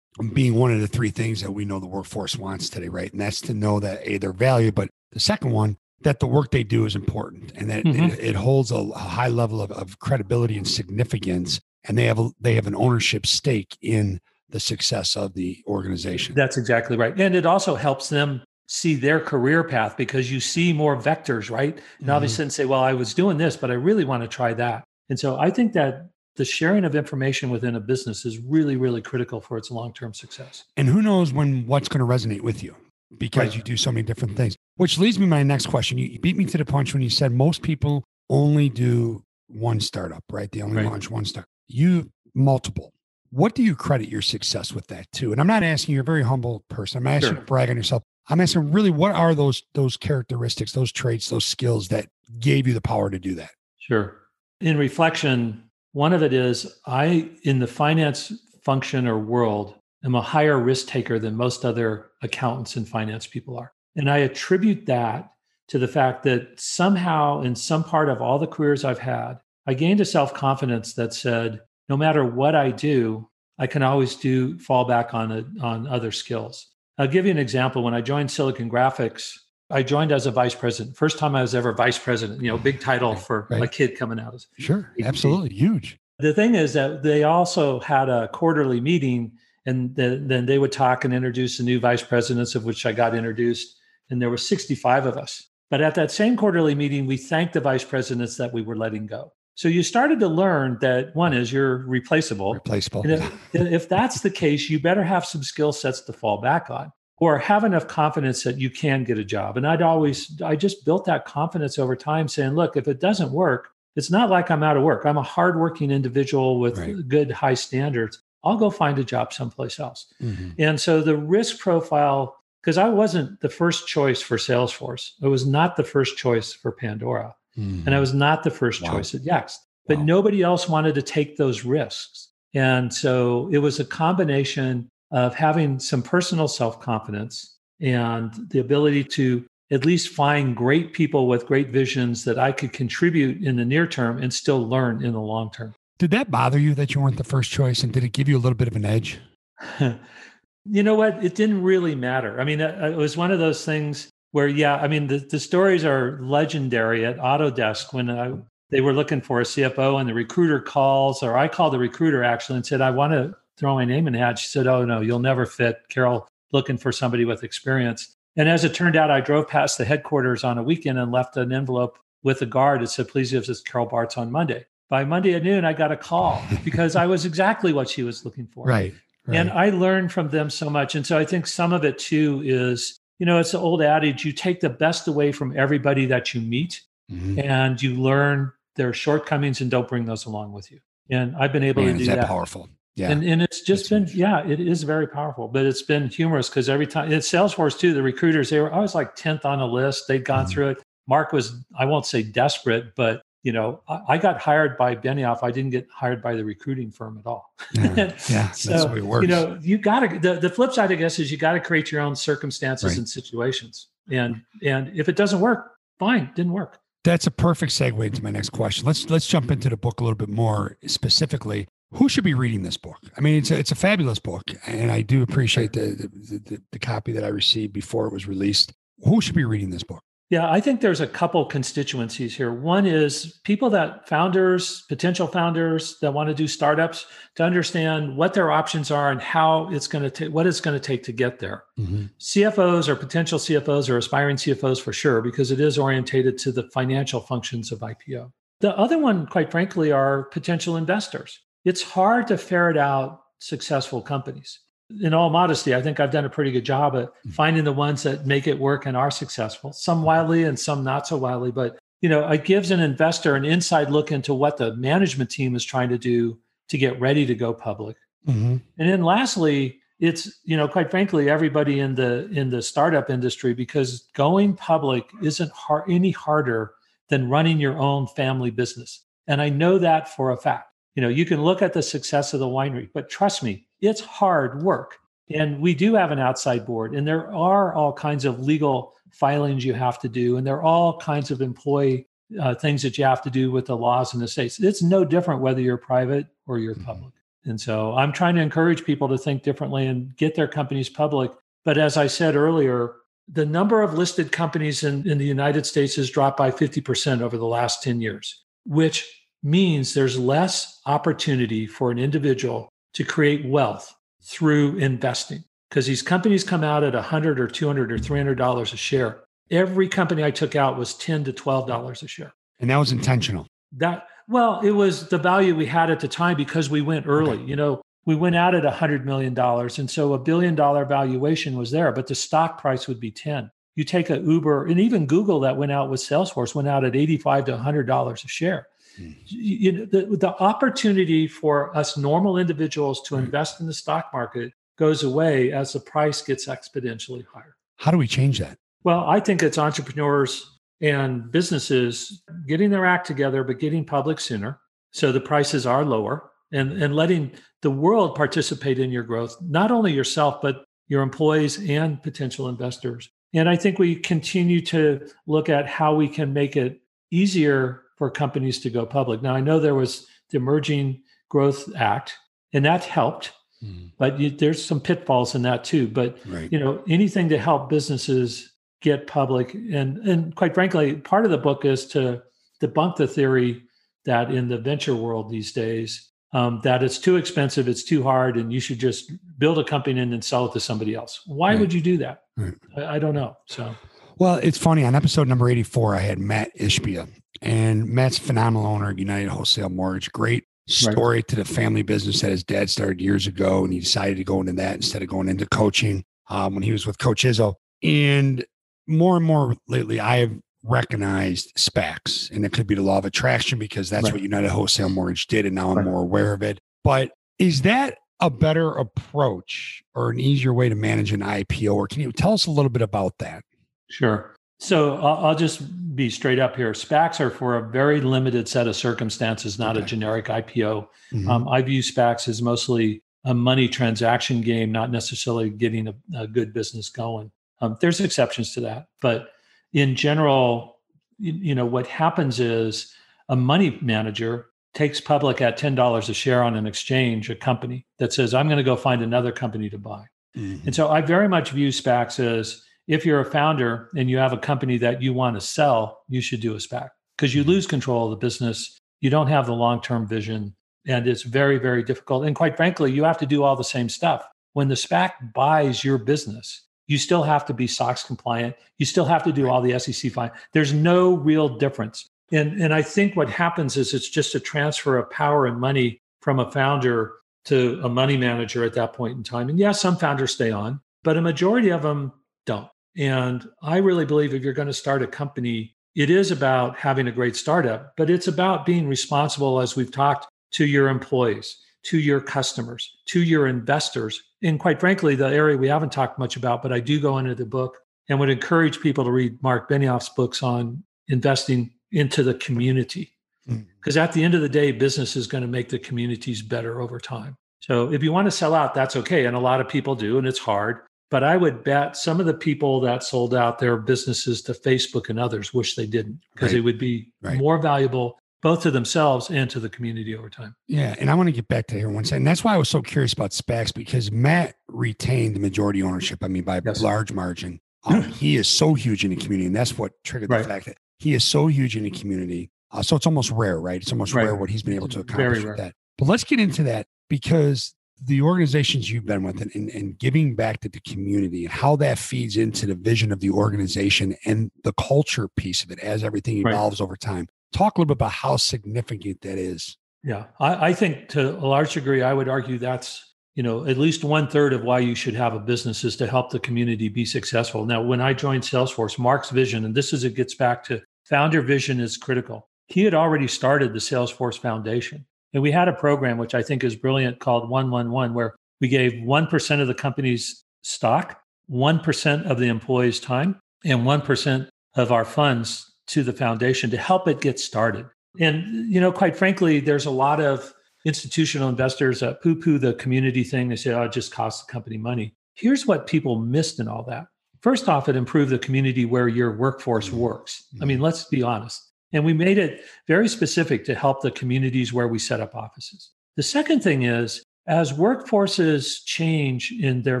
being 0.32 0.54
one 0.54 0.72
of 0.72 0.80
the 0.80 0.86
three 0.86 1.10
things 1.10 1.42
that 1.42 1.52
we 1.52 1.64
know 1.64 1.78
the 1.78 1.86
workforce 1.86 2.36
wants 2.36 2.68
today, 2.68 2.88
right? 2.88 3.12
And 3.12 3.20
that's 3.20 3.40
to 3.42 3.54
know 3.54 3.80
that 3.80 4.00
A, 4.04 4.18
they're 4.18 4.32
valued, 4.32 4.74
but 4.74 4.88
the 5.12 5.20
second 5.20 5.50
one, 5.50 5.76
that 6.04 6.20
the 6.20 6.26
work 6.26 6.50
they 6.50 6.62
do 6.62 6.84
is 6.84 6.94
important 6.94 7.52
and 7.56 7.68
that 7.70 7.84
mm-hmm. 7.84 8.04
it, 8.04 8.18
it, 8.20 8.36
holds 8.36 8.70
a, 8.70 8.84
high 8.92 9.28
level 9.28 9.60
of, 9.60 9.72
of 9.72 9.98
credibility 9.98 10.56
and 10.56 10.68
significance. 10.68 11.60
And 11.84 11.98
they 11.98 12.04
have 12.04 12.18
a, 12.18 12.30
they 12.40 12.54
have 12.54 12.66
an 12.66 12.76
ownership 12.76 13.26
stake 13.26 13.76
in 13.82 14.20
the 14.48 14.60
success 14.60 15.16
of 15.16 15.34
the 15.34 15.62
organization. 15.66 16.34
That's 16.34 16.56
exactly 16.56 16.96
right. 16.96 17.18
And 17.18 17.34
it 17.34 17.46
also 17.46 17.74
helps 17.74 18.08
them 18.08 18.42
see 18.68 18.94
their 18.94 19.18
career 19.18 19.64
path 19.64 19.96
because 19.96 20.30
you 20.30 20.40
see 20.40 20.72
more 20.72 20.96
vectors, 20.96 21.50
right? 21.50 21.74
And 21.74 21.82
mm-hmm. 21.82 22.10
obviously 22.10 22.44
and 22.44 22.52
say, 22.52 22.64
well, 22.64 22.80
I 22.80 22.92
was 22.92 23.14
doing 23.14 23.38
this, 23.38 23.56
but 23.56 23.70
I 23.70 23.74
really 23.74 24.04
want 24.04 24.22
to 24.22 24.28
try 24.28 24.54
that. 24.54 24.84
And 25.08 25.18
so 25.18 25.38
I 25.38 25.50
think 25.50 25.72
that 25.72 26.08
the 26.36 26.44
sharing 26.44 26.84
of 26.84 26.94
information 26.94 27.50
within 27.50 27.76
a 27.76 27.80
business 27.80 28.24
is 28.24 28.38
really, 28.38 28.76
really 28.76 29.00
critical 29.00 29.40
for 29.40 29.56
its 29.56 29.70
long-term 29.70 30.14
success. 30.14 30.64
And 30.76 30.88
who 30.88 31.00
knows 31.00 31.32
when 31.32 31.66
what's 31.66 31.88
going 31.88 32.00
to 32.00 32.06
resonate 32.06 32.40
with 32.40 32.62
you 32.62 32.74
because 33.18 33.48
right. 33.48 33.56
you 33.56 33.62
do 33.62 33.76
so 33.76 33.92
many 33.92 34.02
different 34.02 34.36
things. 34.36 34.56
Which 34.76 34.98
leads 34.98 35.18
me 35.18 35.26
to 35.26 35.30
my 35.30 35.42
next 35.42 35.66
question. 35.66 35.98
You 35.98 36.18
beat 36.18 36.36
me 36.36 36.44
to 36.46 36.58
the 36.58 36.64
punch 36.64 36.92
when 36.92 37.02
you 37.02 37.10
said 37.10 37.32
most 37.32 37.62
people 37.62 38.04
only 38.28 38.68
do 38.68 39.22
one 39.46 39.80
startup, 39.80 40.24
right? 40.30 40.50
They 40.50 40.62
only 40.62 40.76
right. 40.76 40.86
launch 40.86 41.10
one 41.10 41.24
startup. 41.24 41.48
You 41.68 42.10
multiple. 42.34 42.92
What 43.30 43.54
do 43.54 43.62
you 43.62 43.74
credit 43.74 44.08
your 44.08 44.22
success 44.22 44.72
with 44.72 44.86
that 44.88 45.10
to? 45.12 45.32
And 45.32 45.40
I'm 45.40 45.46
not 45.46 45.62
asking 45.62 45.94
you're 45.94 46.02
a 46.02 46.04
very 46.04 46.22
humble 46.22 46.64
person. 46.68 46.98
I'm 46.98 47.06
asking 47.06 47.20
sure. 47.20 47.34
you 47.34 47.40
to 47.40 47.46
brag 47.46 47.70
on 47.70 47.76
yourself. 47.76 48.02
I'm 48.28 48.40
asking 48.40 48.72
really 48.72 48.90
what 48.90 49.12
are 49.12 49.34
those 49.34 49.62
those 49.74 49.96
characteristics, 49.96 50.72
those 50.72 50.92
traits, 50.92 51.28
those 51.28 51.44
skills 51.44 51.88
that 51.88 52.08
gave 52.38 52.66
you 52.66 52.74
the 52.74 52.80
power 52.80 53.10
to 53.10 53.18
do 53.18 53.34
that? 53.34 53.50
Sure. 53.78 54.16
In 54.60 54.78
reflection, 54.78 55.64
one 55.92 56.12
of 56.12 56.22
it 56.22 56.32
is 56.32 56.78
I, 56.86 57.30
in 57.42 57.58
the 57.58 57.66
finance 57.66 58.32
function 58.62 59.06
or 59.06 59.18
world, 59.18 59.74
am 60.04 60.14
a 60.14 60.22
higher 60.22 60.58
risk 60.58 60.86
taker 60.86 61.18
than 61.18 61.36
most 61.36 61.64
other 61.64 62.10
accountants 62.22 62.76
and 62.76 62.88
finance 62.88 63.26
people 63.26 63.58
are. 63.58 63.72
And 63.96 64.10
I 64.10 64.18
attribute 64.18 64.86
that 64.86 65.30
to 65.68 65.78
the 65.78 65.88
fact 65.88 66.24
that 66.24 66.60
somehow, 66.60 67.40
in 67.40 67.54
some 67.54 67.84
part 67.84 68.08
of 68.08 68.20
all 68.20 68.38
the 68.38 68.46
careers 68.46 68.84
I've 68.84 68.98
had, 68.98 69.34
I 69.66 69.74
gained 69.74 70.00
a 70.00 70.04
self 70.04 70.34
confidence 70.34 70.94
that 70.94 71.14
said, 71.14 71.60
no 71.88 71.96
matter 71.96 72.24
what 72.24 72.54
I 72.54 72.70
do, 72.70 73.28
I 73.58 73.66
can 73.66 73.82
always 73.82 74.16
do 74.16 74.58
fall 74.58 74.84
back 74.84 75.14
on 75.14 75.32
a, 75.32 75.64
on 75.64 75.86
other 75.86 76.12
skills. 76.12 76.66
I'll 76.98 77.08
give 77.08 77.24
you 77.24 77.30
an 77.30 77.38
example. 77.38 77.82
When 77.82 77.94
I 77.94 78.00
joined 78.00 78.30
Silicon 78.30 78.70
Graphics, 78.70 79.38
I 79.70 79.82
joined 79.82 80.12
as 80.12 80.26
a 80.26 80.30
vice 80.30 80.54
president. 80.54 80.96
First 80.96 81.18
time 81.18 81.34
I 81.34 81.42
was 81.42 81.54
ever 81.54 81.72
vice 81.72 81.98
president, 81.98 82.42
you 82.42 82.48
know, 82.48 82.58
big 82.58 82.80
title 82.80 83.14
for 83.14 83.46
right. 83.50 83.62
a 83.62 83.68
kid 83.68 83.96
coming 83.98 84.20
out. 84.20 84.44
Sure, 84.58 84.92
absolutely 85.02 85.54
huge. 85.54 85.98
The 86.18 86.34
thing 86.34 86.54
is 86.54 86.74
that 86.74 87.02
they 87.02 87.24
also 87.24 87.80
had 87.80 88.08
a 88.08 88.28
quarterly 88.28 88.80
meeting 88.80 89.32
and 89.66 89.94
the, 89.96 90.22
then 90.24 90.46
they 90.46 90.58
would 90.58 90.72
talk 90.72 91.04
and 91.04 91.14
introduce 91.14 91.58
the 91.58 91.64
new 91.64 91.80
vice 91.80 92.02
presidents 92.02 92.54
of 92.54 92.64
which 92.64 92.84
I 92.84 92.92
got 92.92 93.14
introduced. 93.14 93.76
And 94.10 94.20
there 94.20 94.30
were 94.30 94.36
65 94.36 95.06
of 95.06 95.16
us. 95.16 95.48
But 95.70 95.80
at 95.80 95.94
that 95.94 96.10
same 96.10 96.36
quarterly 96.36 96.74
meeting, 96.74 97.06
we 97.06 97.16
thanked 97.16 97.54
the 97.54 97.60
vice 97.60 97.84
presidents 97.84 98.36
that 98.36 98.52
we 98.52 98.62
were 98.62 98.76
letting 98.76 99.06
go. 99.06 99.32
So 99.56 99.68
you 99.68 99.82
started 99.82 100.20
to 100.20 100.28
learn 100.28 100.78
that 100.80 101.14
one 101.14 101.32
is 101.32 101.52
you're 101.52 101.78
replaceable. 101.78 102.54
Replaceable. 102.54 103.02
And 103.02 103.12
if, 103.12 103.32
if 103.54 103.88
that's 103.88 104.20
the 104.20 104.30
case, 104.30 104.68
you 104.68 104.80
better 104.80 105.04
have 105.04 105.24
some 105.24 105.42
skill 105.42 105.72
sets 105.72 106.00
to 106.02 106.12
fall 106.12 106.40
back 106.40 106.70
on 106.70 106.92
or 107.18 107.38
have 107.38 107.64
enough 107.64 107.86
confidence 107.86 108.42
that 108.42 108.58
you 108.58 108.68
can 108.68 109.04
get 109.04 109.18
a 109.18 109.24
job. 109.24 109.56
And 109.56 109.66
I'd 109.66 109.82
always, 109.82 110.40
I 110.42 110.56
just 110.56 110.84
built 110.84 111.04
that 111.06 111.24
confidence 111.24 111.78
over 111.78 111.94
time 111.94 112.26
saying, 112.28 112.54
look, 112.54 112.76
if 112.76 112.88
it 112.88 113.00
doesn't 113.00 113.30
work, 113.30 113.68
it's 113.96 114.10
not 114.10 114.28
like 114.28 114.50
I'm 114.50 114.64
out 114.64 114.76
of 114.76 114.82
work. 114.82 115.06
I'm 115.06 115.16
a 115.16 115.22
hardworking 115.22 115.92
individual 115.92 116.58
with 116.58 116.78
right. 116.78 117.08
good 117.08 117.30
high 117.30 117.54
standards. 117.54 118.20
I'll 118.44 118.56
go 118.56 118.70
find 118.70 118.98
a 118.98 119.04
job 119.04 119.32
someplace 119.32 119.78
else. 119.78 120.12
Mm-hmm. 120.22 120.50
And 120.58 120.80
so 120.80 121.00
the 121.00 121.16
risk 121.16 121.58
profile, 121.58 122.36
because 122.62 122.78
I 122.78 122.88
wasn't 122.88 123.40
the 123.40 123.48
first 123.48 123.86
choice 123.86 124.20
for 124.20 124.36
Salesforce, 124.36 125.12
I 125.22 125.28
was 125.28 125.46
not 125.46 125.76
the 125.76 125.84
first 125.84 126.16
choice 126.16 126.52
for 126.52 126.72
Pandora, 126.72 127.34
mm-hmm. 127.58 127.86
and 127.86 127.94
I 127.94 128.00
was 128.00 128.14
not 128.14 128.42
the 128.42 128.50
first 128.50 128.82
wow. 128.82 128.92
choice 128.92 129.14
at 129.14 129.22
Yext. 129.22 129.56
But 129.86 129.98
wow. 129.98 130.04
nobody 130.04 130.42
else 130.42 130.68
wanted 130.68 130.94
to 130.94 131.02
take 131.02 131.36
those 131.36 131.64
risks. 131.64 132.30
And 132.54 132.94
so 132.94 133.50
it 133.52 133.58
was 133.58 133.80
a 133.80 133.84
combination 133.84 134.88
of 135.10 135.34
having 135.34 135.78
some 135.78 136.02
personal 136.02 136.48
self 136.48 136.80
confidence 136.80 137.56
and 137.80 138.32
the 138.50 138.60
ability 138.60 139.04
to 139.04 139.44
at 139.70 139.84
least 139.84 140.10
find 140.10 140.56
great 140.56 140.92
people 140.92 141.26
with 141.26 141.46
great 141.46 141.70
visions 141.70 142.24
that 142.24 142.38
I 142.38 142.52
could 142.52 142.72
contribute 142.72 143.42
in 143.42 143.56
the 143.56 143.64
near 143.64 143.86
term 143.86 144.22
and 144.22 144.32
still 144.32 144.66
learn 144.66 145.04
in 145.04 145.12
the 145.12 145.20
long 145.20 145.50
term. 145.50 145.74
Did 145.98 146.10
that 146.10 146.30
bother 146.30 146.58
you 146.58 146.74
that 146.74 146.94
you 146.94 147.00
weren't 147.00 147.18
the 147.18 147.24
first 147.24 147.50
choice? 147.50 147.82
And 147.82 147.92
did 147.92 148.04
it 148.04 148.10
give 148.10 148.28
you 148.28 148.36
a 148.36 148.40
little 148.40 148.56
bit 148.56 148.68
of 148.68 148.76
an 148.76 148.84
edge? 148.84 149.20
you 149.80 150.82
know 150.82 150.94
what? 150.94 151.24
It 151.24 151.34
didn't 151.34 151.62
really 151.62 151.94
matter. 151.94 152.40
I 152.40 152.44
mean, 152.44 152.60
uh, 152.60 152.90
it 152.92 152.96
was 152.96 153.16
one 153.16 153.30
of 153.30 153.38
those 153.38 153.64
things 153.64 154.10
where, 154.32 154.48
yeah, 154.48 154.76
I 154.76 154.88
mean, 154.88 155.06
the, 155.06 155.18
the 155.18 155.38
stories 155.38 155.84
are 155.84 156.18
legendary 156.20 157.06
at 157.06 157.18
Autodesk 157.18 157.92
when 157.92 158.10
I, 158.10 158.32
they 158.70 158.80
were 158.80 158.92
looking 158.92 159.20
for 159.20 159.40
a 159.40 159.44
CFO 159.44 160.00
and 160.00 160.08
the 160.08 160.14
recruiter 160.14 160.60
calls, 160.60 161.22
or 161.22 161.38
I 161.38 161.46
called 161.46 161.72
the 161.72 161.78
recruiter 161.78 162.24
actually 162.24 162.56
and 162.56 162.66
said, 162.66 162.80
I 162.80 162.90
want 162.90 163.12
to 163.12 163.36
throw 163.56 163.74
my 163.76 163.84
name 163.84 164.08
in 164.08 164.14
the 164.14 164.18
hat. 164.18 164.40
She 164.40 164.48
said, 164.48 164.66
Oh, 164.66 164.84
no, 164.84 165.00
you'll 165.00 165.20
never 165.20 165.46
fit. 165.46 165.82
Carol 165.90 166.26
looking 166.52 166.76
for 166.76 166.90
somebody 166.90 167.24
with 167.24 167.44
experience. 167.44 168.12
And 168.36 168.48
as 168.48 168.64
it 168.64 168.74
turned 168.74 168.96
out, 168.96 169.12
I 169.12 169.20
drove 169.20 169.46
past 169.46 169.78
the 169.78 169.84
headquarters 169.84 170.42
on 170.42 170.58
a 170.58 170.62
weekend 170.64 170.98
and 170.98 171.12
left 171.12 171.36
an 171.36 171.52
envelope 171.52 172.00
with 172.24 172.42
a 172.42 172.46
guard 172.46 172.80
that 172.80 172.88
said, 172.88 173.06
Please 173.06 173.30
give 173.30 173.46
this 173.46 173.60
Carol 173.60 173.88
Bartz 173.88 174.18
on 174.18 174.32
Monday 174.32 174.66
by 174.88 175.04
Monday 175.04 175.34
at 175.34 175.42
noon, 175.42 175.64
I 175.64 175.72
got 175.72 175.92
a 175.92 175.96
call 175.96 176.42
because 176.64 176.96
I 176.96 177.06
was 177.06 177.24
exactly 177.26 177.72
what 177.72 177.88
she 177.88 178.02
was 178.02 178.24
looking 178.24 178.46
for. 178.46 178.66
Right, 178.66 178.94
right. 179.26 179.36
And 179.36 179.50
I 179.50 179.70
learned 179.70 180.12
from 180.12 180.28
them 180.28 180.50
so 180.50 180.68
much. 180.70 180.94
And 180.94 181.06
so 181.06 181.18
I 181.18 181.24
think 181.24 181.46
some 181.46 181.72
of 181.72 181.84
it 181.84 181.98
too 181.98 182.42
is, 182.44 182.98
you 183.18 183.26
know, 183.26 183.38
it's 183.38 183.52
the 183.52 183.58
old 183.58 183.82
adage 183.82 184.24
you 184.24 184.32
take 184.32 184.60
the 184.60 184.70
best 184.70 185.08
away 185.08 185.32
from 185.32 185.56
everybody 185.56 186.06
that 186.06 186.34
you 186.34 186.40
meet 186.40 186.82
mm-hmm. 187.10 187.38
and 187.38 187.80
you 187.80 187.94
learn 187.94 188.52
their 188.76 188.92
shortcomings 188.92 189.60
and 189.60 189.70
don't 189.70 189.88
bring 189.88 190.04
those 190.04 190.26
along 190.26 190.52
with 190.52 190.70
you. 190.70 190.80
And 191.10 191.36
I've 191.36 191.52
been 191.52 191.64
able 191.64 191.82
Man, 191.82 191.94
to 191.94 191.98
do 191.98 192.06
that, 192.06 192.16
that. 192.16 192.26
Powerful. 192.26 192.68
Yeah. 192.96 193.10
And, 193.10 193.24
and 193.24 193.42
it's 193.42 193.60
just 193.60 193.90
That's 193.90 194.12
been, 194.12 194.18
yeah, 194.18 194.46
it 194.46 194.60
is 194.60 194.84
very 194.84 195.08
powerful, 195.08 195.48
but 195.48 195.66
it's 195.66 195.82
been 195.82 196.08
humorous 196.08 196.48
because 196.48 196.68
every 196.68 196.86
time 196.86 197.12
it's 197.12 197.30
Salesforce 197.30 197.78
too, 197.78 197.92
the 197.92 198.02
recruiters, 198.02 198.50
they 198.50 198.60
were 198.60 198.72
always 198.72 198.94
like 198.94 199.16
10th 199.16 199.44
on 199.44 199.58
the 199.58 199.66
list. 199.66 200.04
They'd 200.06 200.24
gone 200.24 200.44
mm-hmm. 200.44 200.52
through 200.52 200.68
it. 200.70 200.82
Mark 201.08 201.32
was, 201.32 201.56
I 201.76 201.84
won't 201.86 202.06
say 202.06 202.22
desperate, 202.22 202.94
but 202.94 203.22
you 203.44 203.52
know, 203.52 203.82
I, 203.86 204.00
I, 204.08 204.18
got 204.18 204.40
hired 204.40 204.76
by 204.78 204.96
Benioff. 204.96 205.40
I 205.42 205.50
didn't 205.50 205.70
get 205.70 205.86
hired 205.92 206.22
by 206.22 206.34
the 206.34 206.44
recruiting 206.44 206.90
firm 206.90 207.18
at 207.18 207.26
all. 207.26 207.52
Yeah, 207.74 207.94
yeah 208.28 208.50
so, 208.50 208.70
that's 208.70 208.84
the 208.86 208.96
it 208.96 209.04
works. 209.04 209.22
You 209.22 209.28
know, 209.28 209.58
you 209.60 209.76
got 209.76 210.00
to, 210.00 210.18
the, 210.18 210.40
the 210.40 210.48
flip 210.48 210.72
side, 210.72 210.90
I 210.90 210.94
guess, 210.94 211.18
is 211.18 211.30
you 211.30 211.36
got 211.36 211.52
to 211.52 211.60
create 211.60 211.92
your 211.92 212.00
own 212.00 212.16
circumstances 212.16 212.92
right. 212.92 212.98
and 212.98 213.08
situations. 213.08 213.88
And, 214.10 214.42
and 214.62 214.90
if 214.98 215.10
it 215.10 215.16
doesn't 215.16 215.40
work, 215.40 215.72
fine, 215.98 216.32
didn't 216.34 216.52
work. 216.52 216.80
That's 217.04 217.26
a 217.26 217.30
perfect 217.30 217.72
segue 217.72 218.04
into 218.04 218.24
my 218.24 218.30
next 218.30 218.48
question. 218.48 218.86
Let's, 218.86 219.10
let's 219.10 219.26
jump 219.26 219.50
into 219.50 219.68
the 219.68 219.76
book 219.76 220.00
a 220.00 220.04
little 220.04 220.16
bit 220.16 220.30
more 220.30 220.78
specifically. 220.86 221.68
Who 221.92 222.08
should 222.08 222.24
be 222.24 222.34
reading 222.34 222.62
this 222.62 222.78
book? 222.78 222.96
I 223.16 223.20
mean, 223.20 223.36
it's 223.36 223.50
a, 223.50 223.58
it's 223.58 223.70
a 223.70 223.76
fabulous 223.76 224.18
book, 224.18 224.42
and 224.66 224.90
I 224.90 225.02
do 225.02 225.22
appreciate 225.22 225.74
the, 225.74 226.08
the, 226.12 226.38
the, 226.38 226.62
the 226.72 226.78
copy 226.78 227.12
that 227.12 227.22
I 227.22 227.28
received 227.28 227.72
before 227.72 228.06
it 228.06 228.12
was 228.12 228.26
released. 228.26 228.72
Who 229.04 229.20
should 229.20 229.36
be 229.36 229.44
reading 229.44 229.70
this 229.70 229.84
book? 229.84 230.02
Yeah, 230.34 230.50
I 230.50 230.58
think 230.58 230.80
there's 230.80 231.00
a 231.00 231.06
couple 231.06 231.44
constituencies 231.44 232.36
here. 232.36 232.52
One 232.52 232.86
is 232.86 233.38
people 233.44 233.70
that 233.70 234.08
founders, 234.08 234.82
potential 234.88 235.28
founders 235.28 235.96
that 236.00 236.12
want 236.12 236.28
to 236.28 236.34
do 236.34 236.48
startups 236.48 237.06
to 237.36 237.44
understand 237.44 238.16
what 238.16 238.34
their 238.34 238.50
options 238.50 238.90
are 238.90 239.12
and 239.12 239.20
how 239.20 239.68
it's 239.70 239.86
going 239.86 240.02
to 240.02 240.10
take, 240.10 240.32
what 240.32 240.48
it's 240.48 240.60
going 240.60 240.76
to 240.76 240.84
take 240.84 241.04
to 241.04 241.12
get 241.12 241.38
there. 241.38 241.62
Mm-hmm. 241.78 242.06
CFOs 242.18 242.88
or 242.88 242.96
potential 242.96 243.38
CFOs 243.38 243.88
or 243.88 243.96
aspiring 243.96 244.34
CFOs 244.34 244.82
for 244.82 244.92
sure, 244.92 245.22
because 245.22 245.52
it 245.52 245.60
is 245.60 245.78
orientated 245.78 246.36
to 246.38 246.50
the 246.50 246.64
financial 246.70 247.20
functions 247.20 247.70
of 247.70 247.78
IPO. 247.78 248.32
The 248.58 248.76
other 248.76 248.98
one, 248.98 249.28
quite 249.28 249.52
frankly, 249.52 249.92
are 249.92 250.24
potential 250.24 250.76
investors. 250.76 251.38
It's 251.64 251.82
hard 251.84 252.26
to 252.26 252.38
ferret 252.38 252.76
out 252.76 253.20
successful 253.38 254.02
companies 254.02 254.58
in 255.00 255.14
all 255.14 255.30
modesty, 255.30 255.74
I 255.74 255.82
think 255.82 256.00
I've 256.00 256.10
done 256.10 256.24
a 256.24 256.30
pretty 256.30 256.50
good 256.50 256.64
job 256.64 256.94
at 256.96 257.08
mm. 257.26 257.32
finding 257.32 257.64
the 257.64 257.72
ones 257.72 258.02
that 258.02 258.26
make 258.26 258.46
it 258.46 258.58
work 258.58 258.86
and 258.86 258.96
are 258.96 259.10
successful, 259.10 259.72
some 259.72 260.02
wildly 260.02 260.44
and 260.44 260.58
some 260.58 260.84
not 260.84 261.06
so 261.06 261.16
wildly. 261.16 261.50
But 261.50 261.78
you 262.00 262.08
know, 262.08 262.28
it 262.28 262.44
gives 262.44 262.70
an 262.70 262.80
investor 262.80 263.34
an 263.34 263.44
inside 263.44 263.90
look 263.90 264.12
into 264.12 264.34
what 264.34 264.58
the 264.58 264.74
management 264.76 265.30
team 265.30 265.54
is 265.54 265.64
trying 265.64 265.88
to 265.88 265.98
do 265.98 266.38
to 266.68 266.78
get 266.78 267.00
ready 267.00 267.24
to 267.26 267.34
go 267.34 267.54
public. 267.54 267.96
Mm-hmm. 268.26 268.56
And 268.78 268.88
then 268.88 269.02
lastly, 269.02 269.80
it's 270.00 270.40
you 270.44 270.56
know, 270.56 270.68
quite 270.68 270.90
frankly, 270.90 271.30
everybody 271.30 271.80
in 271.80 271.94
the 271.94 272.28
in 272.30 272.50
the 272.50 272.62
startup 272.62 273.10
industry 273.10 273.54
because 273.54 274.08
going 274.14 274.54
public 274.54 275.08
isn't 275.22 275.50
hard, 275.52 275.84
any 275.88 276.10
harder 276.10 276.74
than 277.08 277.30
running 277.30 277.58
your 277.58 277.78
own 277.78 278.06
family 278.08 278.50
business. 278.50 279.02
And 279.26 279.40
I 279.40 279.48
know 279.48 279.78
that 279.78 280.14
for 280.14 280.30
a 280.30 280.36
fact. 280.36 280.70
You 280.94 281.02
know, 281.02 281.08
you 281.08 281.24
can 281.24 281.42
look 281.42 281.60
at 281.60 281.72
the 281.72 281.82
success 281.82 282.34
of 282.34 282.40
the 282.40 282.46
winery, 282.46 282.88
but 282.92 283.10
trust 283.10 283.42
me, 283.42 283.66
it's 283.84 284.00
hard 284.00 284.62
work. 284.62 284.98
And 285.30 285.60
we 285.60 285.74
do 285.74 285.94
have 285.94 286.10
an 286.10 286.18
outside 286.18 286.66
board, 286.66 286.94
and 286.94 287.06
there 287.06 287.32
are 287.32 287.72
all 287.72 287.92
kinds 287.92 288.24
of 288.24 288.40
legal 288.40 288.92
filings 289.10 289.64
you 289.64 289.72
have 289.72 289.98
to 290.00 290.08
do, 290.08 290.36
and 290.36 290.46
there 290.46 290.56
are 290.56 290.62
all 290.62 290.98
kinds 290.98 291.30
of 291.30 291.40
employee 291.40 292.06
uh, 292.40 292.54
things 292.54 292.82
that 292.82 292.98
you 292.98 293.04
have 293.04 293.22
to 293.22 293.30
do 293.30 293.50
with 293.50 293.66
the 293.66 293.76
laws 293.76 294.12
in 294.12 294.20
the 294.20 294.28
states. 294.28 294.60
It's 294.60 294.82
no 294.82 295.04
different 295.04 295.40
whether 295.40 295.60
you're 295.60 295.76
private 295.76 296.26
or 296.46 296.58
you're 296.58 296.74
mm-hmm. 296.74 296.84
public. 296.84 297.12
And 297.44 297.60
so 297.60 297.94
I'm 297.94 298.12
trying 298.12 298.34
to 298.36 298.40
encourage 298.40 298.84
people 298.84 299.08
to 299.08 299.18
think 299.18 299.42
differently 299.42 299.86
and 299.86 300.16
get 300.16 300.34
their 300.34 300.48
companies 300.48 300.88
public. 300.88 301.30
But 301.64 301.78
as 301.78 301.96
I 301.96 302.06
said 302.06 302.36
earlier, 302.36 302.94
the 303.28 303.46
number 303.46 303.82
of 303.82 303.94
listed 303.94 304.32
companies 304.32 304.82
in, 304.82 305.08
in 305.08 305.18
the 305.18 305.26
United 305.26 305.66
States 305.66 305.96
has 305.96 306.10
dropped 306.10 306.36
by 306.36 306.50
50% 306.50 307.20
over 307.20 307.36
the 307.36 307.46
last 307.46 307.82
10 307.82 308.00
years, 308.00 308.42
which 308.64 309.06
means 309.42 309.92
there's 309.92 310.18
less 310.18 310.80
opportunity 310.86 311.66
for 311.66 311.90
an 311.90 311.98
individual 311.98 312.70
to 312.94 313.04
create 313.04 313.46
wealth 313.46 313.94
through 314.22 314.76
investing. 314.78 315.44
Because 315.68 315.86
these 315.86 316.02
companies 316.02 316.44
come 316.44 316.64
out 316.64 316.84
at 316.84 316.94
100 316.94 317.40
or 317.40 317.48
200 317.48 317.92
or 317.92 317.98
300 317.98 318.36
dollars 318.36 318.72
a 318.72 318.76
share. 318.76 319.24
Every 319.50 319.88
company 319.88 320.24
i 320.24 320.30
took 320.30 320.56
out 320.56 320.78
was 320.78 320.94
10 320.94 321.24
to 321.24 321.32
12 321.32 321.66
dollars 321.66 322.02
a 322.02 322.08
share. 322.08 322.32
And 322.60 322.70
that 322.70 322.76
was 322.76 322.92
intentional. 322.92 323.46
That 323.72 324.06
well 324.28 324.60
it 324.60 324.70
was 324.70 325.08
the 325.08 325.18
value 325.18 325.54
we 325.54 325.66
had 325.66 325.90
at 325.90 326.00
the 326.00 326.08
time 326.08 326.36
because 326.36 326.70
we 326.70 326.80
went 326.80 327.06
early. 327.06 327.38
Okay. 327.38 327.44
you 327.44 327.56
know 327.56 327.82
we 328.06 328.14
went 328.14 328.36
out 328.36 328.54
at 328.54 328.64
100 328.64 329.04
million 329.06 329.34
dollars 329.34 329.78
and 329.78 329.90
so 329.90 330.12
a 330.12 330.18
billion 330.18 330.54
dollar 330.54 330.84
valuation 330.84 331.56
was 331.56 331.70
there 331.70 331.92
but 331.92 332.06
the 332.06 332.14
stock 332.14 332.60
price 332.60 332.86
would 332.86 333.00
be 333.00 333.10
10 333.10 333.50
you 333.76 333.84
take 333.84 334.10
a 334.10 334.18
uber 334.18 334.66
and 334.66 334.78
even 334.78 335.06
google 335.06 335.40
that 335.40 335.56
went 335.56 335.72
out 335.72 335.90
with 335.90 336.00
salesforce 336.00 336.54
went 336.54 336.68
out 336.68 336.84
at 336.84 336.96
85 336.96 337.46
to 337.46 337.52
100 337.52 337.86
dollars 337.86 338.24
a 338.24 338.28
share 338.28 338.66
mm. 338.98 339.16
you 339.26 339.72
know, 339.72 339.84
the, 339.86 340.16
the 340.16 340.34
opportunity 340.40 341.26
for 341.26 341.76
us 341.76 341.96
normal 341.96 342.38
individuals 342.38 343.02
to 343.02 343.16
invest 343.16 343.60
in 343.60 343.66
the 343.66 343.74
stock 343.74 344.10
market 344.12 344.52
goes 344.78 345.02
away 345.02 345.52
as 345.52 345.72
the 345.72 345.80
price 345.80 346.22
gets 346.22 346.46
exponentially 346.46 347.24
higher. 347.32 347.56
How 347.76 347.90
do 347.90 347.98
we 347.98 348.08
change 348.08 348.38
that? 348.38 348.58
Well, 348.82 349.04
I 349.06 349.20
think 349.20 349.42
it's 349.42 349.58
entrepreneurs 349.58 350.58
and 350.80 351.30
businesses 351.30 352.22
getting 352.46 352.70
their 352.70 352.84
act 352.84 353.06
together, 353.06 353.44
but 353.44 353.58
getting 353.58 353.84
public 353.84 354.20
sooner. 354.20 354.60
So 354.90 355.12
the 355.12 355.20
prices 355.20 355.66
are 355.66 355.84
lower 355.84 356.30
and, 356.52 356.82
and 356.82 356.94
letting 356.94 357.32
the 357.62 357.70
world 357.70 358.14
participate 358.14 358.78
in 358.78 358.90
your 358.90 359.02
growth, 359.02 359.36
not 359.40 359.70
only 359.70 359.92
yourself, 359.92 360.42
but 360.42 360.64
your 360.88 361.02
employees 361.02 361.58
and 361.68 362.02
potential 362.02 362.48
investors. 362.48 363.08
And 363.32 363.48
I 363.48 363.56
think 363.56 363.78
we 363.78 363.96
continue 363.96 364.60
to 364.66 365.08
look 365.26 365.48
at 365.48 365.66
how 365.66 365.94
we 365.94 366.08
can 366.08 366.32
make 366.32 366.56
it 366.56 366.80
easier 367.10 367.83
for 368.04 368.10
companies 368.10 368.60
to 368.60 368.70
go 368.70 368.84
public. 368.84 369.22
Now, 369.22 369.34
I 369.34 369.40
know 369.40 369.58
there 369.58 369.74
was 369.74 370.06
the 370.30 370.36
Emerging 370.36 371.02
Growth 371.30 371.74
Act, 371.76 372.14
and 372.52 372.64
that 372.64 372.84
helped 372.84 373.32
Mm. 373.64 373.92
But 373.98 374.20
you, 374.20 374.30
there's 374.30 374.64
some 374.64 374.80
pitfalls 374.80 375.34
in 375.34 375.42
that 375.42 375.64
too. 375.64 375.88
But 375.88 376.18
right. 376.26 376.52
you 376.52 376.58
know, 376.58 376.82
anything 376.88 377.28
to 377.30 377.38
help 377.38 377.68
businesses 377.68 378.52
get 378.82 379.06
public, 379.06 379.54
and 379.54 379.98
and 379.98 380.34
quite 380.34 380.54
frankly, 380.54 380.96
part 380.96 381.24
of 381.24 381.30
the 381.30 381.38
book 381.38 381.64
is 381.64 381.86
to 381.88 382.22
debunk 382.62 382.96
the 382.96 383.06
theory 383.06 383.62
that 384.04 384.30
in 384.30 384.48
the 384.48 384.58
venture 384.58 384.94
world 384.94 385.30
these 385.30 385.52
days 385.52 386.10
um, 386.32 386.60
that 386.64 386.82
it's 386.82 386.98
too 386.98 387.16
expensive, 387.16 387.68
it's 387.68 387.84
too 387.84 388.02
hard, 388.02 388.36
and 388.36 388.52
you 388.52 388.60
should 388.60 388.78
just 388.78 389.10
build 389.38 389.58
a 389.58 389.64
company 389.64 390.00
and 390.00 390.12
then 390.12 390.20
sell 390.20 390.46
it 390.46 390.52
to 390.52 390.60
somebody 390.60 390.94
else. 390.94 391.22
Why 391.26 391.52
right. 391.52 391.60
would 391.60 391.72
you 391.72 391.80
do 391.80 391.96
that? 391.98 392.22
Right. 392.36 392.54
I, 392.76 392.96
I, 392.96 392.98
don't 392.98 393.14
know. 393.14 393.36
So, 393.46 393.74
well, 394.18 394.36
it's 394.36 394.58
funny. 394.58 394.84
On 394.84 394.94
episode 394.94 395.28
number 395.28 395.48
eighty-four, 395.48 395.94
I 395.94 396.00
had 396.00 396.18
Matt 396.18 396.50
Ishbia, 396.58 397.08
and 397.44 397.86
Matt's 397.86 398.18
phenomenal 398.18 398.66
owner 398.66 398.90
of 398.90 398.98
United 398.98 399.28
Wholesale 399.28 399.68
Mortgage, 399.68 400.10
great 400.12 400.44
story 400.66 401.18
right. 401.18 401.28
to 401.28 401.36
the 401.36 401.44
family 401.44 401.82
business 401.82 402.22
that 402.22 402.30
his 402.30 402.42
dad 402.42 402.70
started 402.70 403.00
years 403.00 403.26
ago, 403.26 403.62
and 403.62 403.72
he 403.72 403.80
decided 403.80 404.16
to 404.16 404.24
go 404.24 404.40
into 404.40 404.54
that 404.54 404.76
instead 404.76 405.02
of 405.02 405.08
going 405.08 405.28
into 405.28 405.46
coaching 405.46 406.04
um, 406.30 406.54
when 406.54 406.62
he 406.62 406.72
was 406.72 406.86
with 406.86 406.98
Coach 406.98 407.22
Izzo. 407.22 407.54
And 407.82 408.44
more 408.86 409.16
and 409.16 409.26
more 409.26 409.56
lately, 409.68 410.00
I 410.00 410.18
have 410.18 410.32
recognized 410.62 411.54
SPACs, 411.56 412.30
and 412.30 412.46
it 412.46 412.52
could 412.52 412.66
be 412.66 412.74
the 412.74 412.82
law 412.82 412.96
of 412.96 413.04
attraction 413.04 413.58
because 413.58 413.90
that's 413.90 414.04
right. 414.04 414.14
what 414.14 414.22
United 414.22 414.48
Wholesale 414.48 414.88
Mortgage 414.88 415.26
did, 415.26 415.44
and 415.44 415.54
now 415.54 415.70
I'm 415.70 415.76
right. 415.76 415.86
more 415.86 416.00
aware 416.00 416.32
of 416.32 416.42
it. 416.42 416.58
But 416.82 417.12
is 417.38 417.60
that 417.62 417.98
a 418.20 418.30
better 418.30 418.70
approach 418.70 419.82
or 419.94 420.08
an 420.08 420.18
easier 420.18 420.54
way 420.54 420.70
to 420.70 420.74
manage 420.74 421.12
an 421.12 421.20
IPO? 421.20 421.74
Or 421.74 421.86
can 421.86 422.00
you 422.00 422.10
tell 422.10 422.32
us 422.32 422.46
a 422.46 422.50
little 422.50 422.70
bit 422.70 422.80
about 422.80 423.18
that? 423.18 423.44
Sure. 423.90 424.33
So 424.64 424.96
I'll 424.96 425.34
just 425.34 425.60
be 425.94 426.08
straight 426.08 426.38
up 426.38 426.56
here. 426.56 426.72
SPACs 426.72 427.20
are 427.20 427.30
for 427.30 427.56
a 427.56 427.68
very 427.68 428.00
limited 428.00 428.48
set 428.48 428.66
of 428.66 428.74
circumstances, 428.74 429.58
not 429.58 429.76
okay. 429.76 429.84
a 429.84 429.86
generic 429.86 430.26
IPO. 430.26 430.88
Mm-hmm. 431.12 431.30
Um, 431.30 431.48
I 431.48 431.60
view 431.60 431.82
SPACs 431.82 432.28
as 432.28 432.40
mostly 432.40 433.02
a 433.24 433.34
money 433.34 433.68
transaction 433.68 434.40
game, 434.40 434.72
not 434.72 434.90
necessarily 434.90 435.50
getting 435.50 435.88
a, 435.88 435.94
a 436.16 436.26
good 436.26 436.54
business 436.54 436.88
going. 436.88 437.30
Um, 437.60 437.76
there's 437.80 438.00
exceptions 438.00 438.54
to 438.54 438.60
that, 438.62 438.86
but 439.00 439.28
in 439.74 439.96
general, 439.96 440.78
you, 441.18 441.32
you, 441.34 441.54
know 441.54 441.66
what 441.66 441.86
happens 441.86 442.40
is 442.40 442.92
a 443.28 443.36
money 443.36 443.78
manager 443.80 444.46
takes 444.72 445.00
public 445.00 445.40
at 445.40 445.56
ten 445.56 445.74
dollars 445.74 446.08
a 446.08 446.14
share 446.14 446.42
on 446.42 446.56
an 446.56 446.66
exchange, 446.66 447.30
a 447.30 447.36
company 447.36 447.86
that 447.98 448.12
says, 448.12 448.34
"I'm 448.34 448.48
going 448.48 448.58
to 448.58 448.64
go 448.64 448.76
find 448.76 449.02
another 449.02 449.30
company 449.30 449.70
to 449.70 449.78
buy." 449.78 450.06
Mm-hmm. 450.36 450.66
And 450.66 450.74
so 450.74 450.88
I 450.88 451.00
very 451.00 451.28
much 451.28 451.50
view 451.50 451.68
SPACs 451.68 452.18
as 452.18 452.62
if 452.86 453.06
you're 453.06 453.20
a 453.20 453.24
founder 453.24 453.90
and 453.96 454.10
you 454.10 454.18
have 454.18 454.32
a 454.32 454.38
company 454.38 454.78
that 454.78 455.02
you 455.02 455.12
want 455.12 455.36
to 455.36 455.40
sell, 455.40 456.02
you 456.08 456.20
should 456.20 456.40
do 456.40 456.54
a 456.54 456.58
SPAC 456.58 456.90
because 457.16 457.34
you 457.34 457.42
mm-hmm. 457.42 457.50
lose 457.50 457.66
control 457.66 458.06
of 458.06 458.10
the 458.10 458.24
business. 458.24 458.78
You 459.00 459.10
don't 459.10 459.28
have 459.28 459.46
the 459.46 459.52
long 459.52 459.80
term 459.80 460.06
vision, 460.06 460.54
and 460.86 461.06
it's 461.06 461.22
very, 461.22 461.58
very 461.58 461.82
difficult. 461.82 462.24
And 462.24 462.36
quite 462.36 462.56
frankly, 462.56 462.92
you 462.92 463.04
have 463.04 463.18
to 463.18 463.26
do 463.26 463.42
all 463.42 463.56
the 463.56 463.64
same 463.64 463.88
stuff. 463.88 464.26
When 464.52 464.68
the 464.68 464.74
SPAC 464.74 465.32
buys 465.34 465.82
your 465.82 465.98
business, 465.98 466.62
you 466.86 466.98
still 466.98 467.22
have 467.22 467.44
to 467.46 467.54
be 467.54 467.66
SOX 467.66 468.04
compliant. 468.04 468.56
You 468.78 468.86
still 468.86 469.04
have 469.06 469.22
to 469.24 469.32
do 469.32 469.48
all 469.48 469.60
the 469.60 469.78
SEC 469.78 470.12
fine. 470.12 470.30
There's 470.52 470.72
no 470.72 471.14
real 471.14 471.48
difference. 471.48 472.08
And, 472.30 472.60
and 472.60 472.74
I 472.74 472.82
think 472.82 473.16
what 473.16 473.30
happens 473.30 473.76
is 473.76 473.94
it's 473.94 474.08
just 474.08 474.34
a 474.34 474.40
transfer 474.40 474.98
of 474.98 475.10
power 475.10 475.46
and 475.46 475.60
money 475.60 476.00
from 476.20 476.38
a 476.40 476.50
founder 476.50 477.14
to 477.46 477.80
a 477.82 477.88
money 477.88 478.16
manager 478.16 478.64
at 478.64 478.74
that 478.74 478.92
point 478.92 479.16
in 479.16 479.22
time. 479.22 479.48
And 479.48 479.58
yes, 479.58 479.80
some 479.80 479.96
founders 479.96 480.32
stay 480.32 480.50
on, 480.50 480.80
but 481.02 481.16
a 481.16 481.22
majority 481.22 481.70
of 481.70 481.82
them 481.82 482.12
don't. 482.46 482.68
And 482.96 483.48
I 483.62 483.78
really 483.78 484.04
believe 484.04 484.34
if 484.34 484.42
you're 484.42 484.52
going 484.52 484.68
to 484.68 484.74
start 484.74 485.02
a 485.02 485.06
company, 485.06 485.74
it 485.94 486.10
is 486.10 486.30
about 486.30 486.76
having 486.76 487.08
a 487.08 487.12
great 487.12 487.36
startup, 487.36 487.94
but 487.96 488.10
it's 488.10 488.28
about 488.28 488.66
being 488.66 488.88
responsible, 488.88 489.60
as 489.60 489.76
we've 489.76 489.92
talked, 489.92 490.26
to 490.52 490.66
your 490.66 490.88
employees, 490.88 491.56
to 491.84 491.98
your 491.98 492.20
customers, 492.20 492.96
to 493.06 493.22
your 493.22 493.46
investors. 493.46 494.22
And 494.42 494.58
quite 494.58 494.80
frankly, 494.80 495.14
the 495.14 495.26
area 495.26 495.56
we 495.56 495.68
haven't 495.68 495.92
talked 495.92 496.18
much 496.18 496.36
about, 496.36 496.62
but 496.62 496.72
I 496.72 496.80
do 496.80 497.00
go 497.00 497.18
into 497.18 497.34
the 497.34 497.46
book 497.46 497.78
and 498.08 498.20
would 498.20 498.30
encourage 498.30 498.80
people 498.80 499.04
to 499.04 499.10
read 499.10 499.42
Mark 499.42 499.68
Benioff's 499.68 500.10
books 500.10 500.42
on 500.42 500.82
investing 501.08 501.72
into 501.92 502.22
the 502.22 502.34
community. 502.34 503.12
Because 503.46 503.96
mm. 503.96 504.02
at 504.02 504.12
the 504.12 504.22
end 504.22 504.34
of 504.34 504.40
the 504.40 504.48
day, 504.48 504.72
business 504.72 505.16
is 505.16 505.26
going 505.26 505.42
to 505.42 505.48
make 505.48 505.68
the 505.68 505.78
communities 505.78 506.42
better 506.42 506.80
over 506.80 506.98
time. 506.98 507.36
So 507.60 507.92
if 507.92 508.02
you 508.02 508.12
want 508.12 508.26
to 508.26 508.30
sell 508.30 508.54
out, 508.54 508.74
that's 508.74 508.96
okay. 508.96 509.26
And 509.26 509.36
a 509.36 509.40
lot 509.40 509.60
of 509.60 509.68
people 509.68 509.94
do, 509.94 510.18
and 510.18 510.26
it's 510.26 510.38
hard. 510.38 510.80
But 511.14 511.22
I 511.22 511.36
would 511.36 511.62
bet 511.62 511.96
some 511.96 512.18
of 512.18 512.26
the 512.26 512.34
people 512.34 512.80
that 512.80 513.04
sold 513.04 513.36
out 513.36 513.60
their 513.60 513.76
businesses 513.76 514.42
to 514.42 514.52
Facebook 514.52 515.10
and 515.10 515.20
others 515.20 515.54
wish 515.54 515.76
they 515.76 515.86
didn't 515.86 516.18
because 516.34 516.50
right. 516.50 516.58
it 516.58 516.62
would 516.62 516.76
be 516.76 517.12
right. 517.22 517.38
more 517.38 517.58
valuable 517.58 518.18
both 518.42 518.62
to 518.62 518.72
themselves 518.72 519.30
and 519.30 519.48
to 519.50 519.60
the 519.60 519.68
community 519.68 520.16
over 520.16 520.28
time. 520.28 520.56
Yeah. 520.66 520.96
And 520.98 521.08
I 521.08 521.14
want 521.14 521.28
to 521.28 521.32
get 521.32 521.46
back 521.46 521.68
to 521.68 521.76
here 521.76 521.88
one 521.88 522.04
second. 522.04 522.24
That's 522.24 522.42
why 522.42 522.54
I 522.54 522.56
was 522.56 522.68
so 522.68 522.82
curious 522.82 523.12
about 523.12 523.30
SPACs 523.30 523.72
because 523.72 524.10
Matt 524.10 524.56
retained 524.66 525.36
the 525.36 525.40
majority 525.40 525.84
ownership. 525.84 526.18
I 526.24 526.26
mean, 526.26 526.42
by 526.42 526.60
yes. 526.64 526.82
large 526.82 527.12
margin. 527.12 527.60
Um, 527.86 528.02
he 528.02 528.36
is 528.36 528.48
so 528.48 528.72
huge 528.72 529.04
in 529.04 529.10
the 529.10 529.16
community. 529.16 529.46
And 529.46 529.54
that's 529.54 529.78
what 529.78 529.92
triggered 530.02 530.30
the 530.30 530.42
fact 530.42 530.64
that 530.64 530.78
he 530.98 531.14
is 531.14 531.22
so 531.22 531.46
huge 531.46 531.76
in 531.76 531.84
the 531.84 531.90
community. 531.90 532.50
Uh, 532.72 532.82
so 532.82 532.96
it's 532.96 533.06
almost 533.06 533.30
rare, 533.30 533.60
right? 533.60 533.80
It's 533.80 533.92
almost 533.92 534.14
rare 534.14 534.34
what 534.34 534.48
he's 534.50 534.64
been 534.64 534.74
able 534.74 534.88
to 534.88 535.00
accomplish 535.00 535.44
with 535.44 535.58
that. 535.58 535.74
But 535.98 536.08
let's 536.08 536.24
get 536.24 536.40
into 536.40 536.64
that 536.64 536.86
because 537.08 537.74
the 538.02 538.22
organizations 538.22 538.90
you've 538.90 539.06
been 539.06 539.22
with 539.22 539.40
and, 539.40 539.50
and, 539.54 539.70
and, 539.70 539.98
giving 539.98 540.34
back 540.34 540.60
to 540.60 540.68
the 540.68 540.80
community 540.80 541.44
and 541.44 541.52
how 541.52 541.76
that 541.76 541.98
feeds 541.98 542.36
into 542.36 542.66
the 542.66 542.74
vision 542.74 543.12
of 543.12 543.20
the 543.20 543.30
organization 543.30 544.16
and 544.24 544.50
the 544.64 544.72
culture 544.72 545.28
piece 545.28 545.62
of 545.62 545.70
it 545.70 545.78
as 545.78 546.02
everything 546.02 546.38
evolves 546.38 546.80
right. 546.80 546.84
over 546.84 546.96
time. 546.96 547.28
Talk 547.52 547.76
a 547.76 547.80
little 547.80 547.94
bit 547.94 547.98
about 547.98 548.12
how 548.12 548.36
significant 548.36 549.20
that 549.22 549.38
is. 549.38 549.78
Yeah, 550.02 550.24
I, 550.40 550.68
I, 550.68 550.74
think 550.74 551.08
to 551.10 551.30
a 551.30 551.46
large 551.46 551.72
degree, 551.72 552.02
I 552.02 552.12
would 552.12 552.28
argue 552.28 552.58
that's 552.58 553.14
you 553.34 553.42
know 553.42 553.64
at 553.66 553.78
least 553.78 554.04
one 554.04 554.28
third 554.28 554.52
of 554.52 554.62
why 554.62 554.80
you 554.80 554.94
should 554.94 555.14
have 555.14 555.34
a 555.34 555.40
business 555.40 555.82
is 555.84 555.96
to 555.96 556.06
help 556.06 556.30
the 556.30 556.40
community 556.40 556.88
be 556.88 557.06
successful. 557.06 557.64
Now, 557.64 557.80
when 557.80 558.00
I 558.00 558.12
joined 558.12 558.42
Salesforce, 558.42 558.98
Mark's 558.98 559.30
vision, 559.30 559.64
and 559.64 559.74
this 559.74 559.92
is 559.92 560.04
it 560.04 560.14
gets 560.14 560.34
back 560.34 560.62
to 560.64 560.82
founder 561.08 561.40
vision 561.40 561.80
is 561.80 561.96
critical. 561.96 562.48
He 562.66 562.84
had 562.84 562.94
already 562.94 563.28
started 563.28 563.72
the 563.72 563.78
Salesforce 563.78 564.38
Foundation 564.38 565.06
and 565.34 565.42
we 565.42 565.50
had 565.50 565.68
a 565.68 565.72
program, 565.72 566.16
which 566.16 566.34
I 566.34 566.42
think 566.42 566.64
is 566.64 566.76
brilliant, 566.76 567.18
called 567.18 567.50
111, 567.50 568.14
where 568.14 568.34
we 568.60 568.68
gave 568.68 568.92
1% 568.92 569.60
of 569.60 569.66
the 569.66 569.74
company's 569.74 570.44
stock, 570.62 571.20
1% 571.50 572.30
of 572.30 572.38
the 572.38 572.46
employees' 572.46 573.00
time, 573.00 573.38
and 573.64 573.80
1% 573.80 574.48
of 574.76 574.92
our 574.92 575.04
funds 575.04 575.74
to 575.88 576.02
the 576.02 576.12
foundation 576.12 576.70
to 576.70 576.76
help 576.76 577.08
it 577.08 577.20
get 577.20 577.38
started. 577.38 577.86
And, 578.20 578.72
you 578.72 578.80
know, 578.80 578.92
quite 578.92 579.16
frankly, 579.16 579.60
there's 579.60 579.86
a 579.86 579.90
lot 579.90 580.20
of 580.20 580.54
institutional 580.84 581.48
investors 581.48 582.00
that 582.00 582.22
poo 582.22 582.36
poo 582.36 582.58
the 582.58 582.74
community 582.74 583.24
thing. 583.24 583.48
They 583.48 583.56
say, 583.56 583.72
oh, 583.72 583.82
it 583.82 583.92
just 583.92 584.12
costs 584.12 584.44
the 584.46 584.52
company 584.52 584.78
money. 584.78 585.14
Here's 585.34 585.66
what 585.66 585.86
people 585.86 586.20
missed 586.20 586.60
in 586.60 586.68
all 586.68 586.84
that. 586.84 587.06
First 587.40 587.68
off, 587.68 587.88
it 587.88 587.96
improved 587.96 588.30
the 588.30 588.38
community 588.38 588.84
where 588.84 589.08
your 589.08 589.36
workforce 589.36 589.88
mm-hmm. 589.88 589.98
works. 589.98 590.46
I 590.62 590.64
mean, 590.64 590.76
mm-hmm. 590.76 590.84
let's 590.84 591.04
be 591.04 591.22
honest. 591.22 591.60
And 591.94 592.04
we 592.04 592.12
made 592.12 592.36
it 592.36 592.64
very 592.86 593.08
specific 593.08 593.64
to 593.64 593.74
help 593.74 594.02
the 594.02 594.10
communities 594.10 594.72
where 594.72 594.88
we 594.88 594.98
set 594.98 595.20
up 595.20 595.34
offices. 595.34 595.92
The 596.16 596.22
second 596.22 596.62
thing 596.62 596.82
is, 596.82 597.22
as 597.46 597.72
workforces 597.72 598.84
change 598.84 599.52
in 599.60 599.82
their 599.82 600.00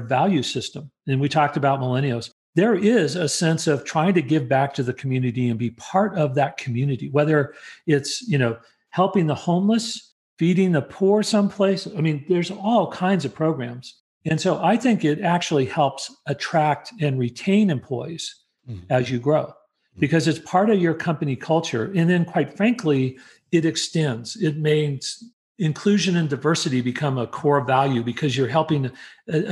value 0.00 0.42
system, 0.42 0.90
and 1.06 1.20
we 1.20 1.28
talked 1.28 1.56
about 1.56 1.80
millennials, 1.80 2.30
there 2.56 2.74
is 2.74 3.16
a 3.16 3.28
sense 3.28 3.66
of 3.66 3.84
trying 3.84 4.14
to 4.14 4.22
give 4.22 4.48
back 4.48 4.74
to 4.74 4.82
the 4.82 4.92
community 4.92 5.48
and 5.48 5.58
be 5.58 5.70
part 5.70 6.16
of 6.16 6.34
that 6.34 6.56
community, 6.56 7.10
whether 7.10 7.54
it's, 7.86 8.22
you 8.28 8.38
know, 8.38 8.56
helping 8.90 9.26
the 9.26 9.34
homeless, 9.34 10.14
feeding 10.38 10.72
the 10.72 10.82
poor 10.82 11.22
someplace. 11.22 11.86
I 11.86 12.00
mean, 12.00 12.24
there's 12.28 12.50
all 12.50 12.90
kinds 12.90 13.24
of 13.24 13.34
programs. 13.34 14.00
And 14.24 14.40
so 14.40 14.62
I 14.62 14.76
think 14.76 15.04
it 15.04 15.20
actually 15.20 15.66
helps 15.66 16.14
attract 16.26 16.92
and 17.00 17.18
retain 17.18 17.70
employees 17.70 18.34
mm-hmm. 18.68 18.84
as 18.88 19.10
you 19.10 19.18
grow. 19.18 19.52
Because 19.98 20.28
it's 20.28 20.38
part 20.40 20.70
of 20.70 20.80
your 20.80 20.94
company 20.94 21.36
culture. 21.36 21.92
And 21.94 22.08
then, 22.10 22.24
quite 22.24 22.56
frankly, 22.56 23.18
it 23.52 23.64
extends. 23.64 24.36
It 24.36 24.56
makes 24.56 25.24
inclusion 25.58 26.16
and 26.16 26.28
diversity 26.28 26.80
become 26.80 27.16
a 27.16 27.26
core 27.26 27.64
value 27.64 28.02
because 28.02 28.36
you're 28.36 28.48
helping 28.48 28.86
a, 28.86 28.92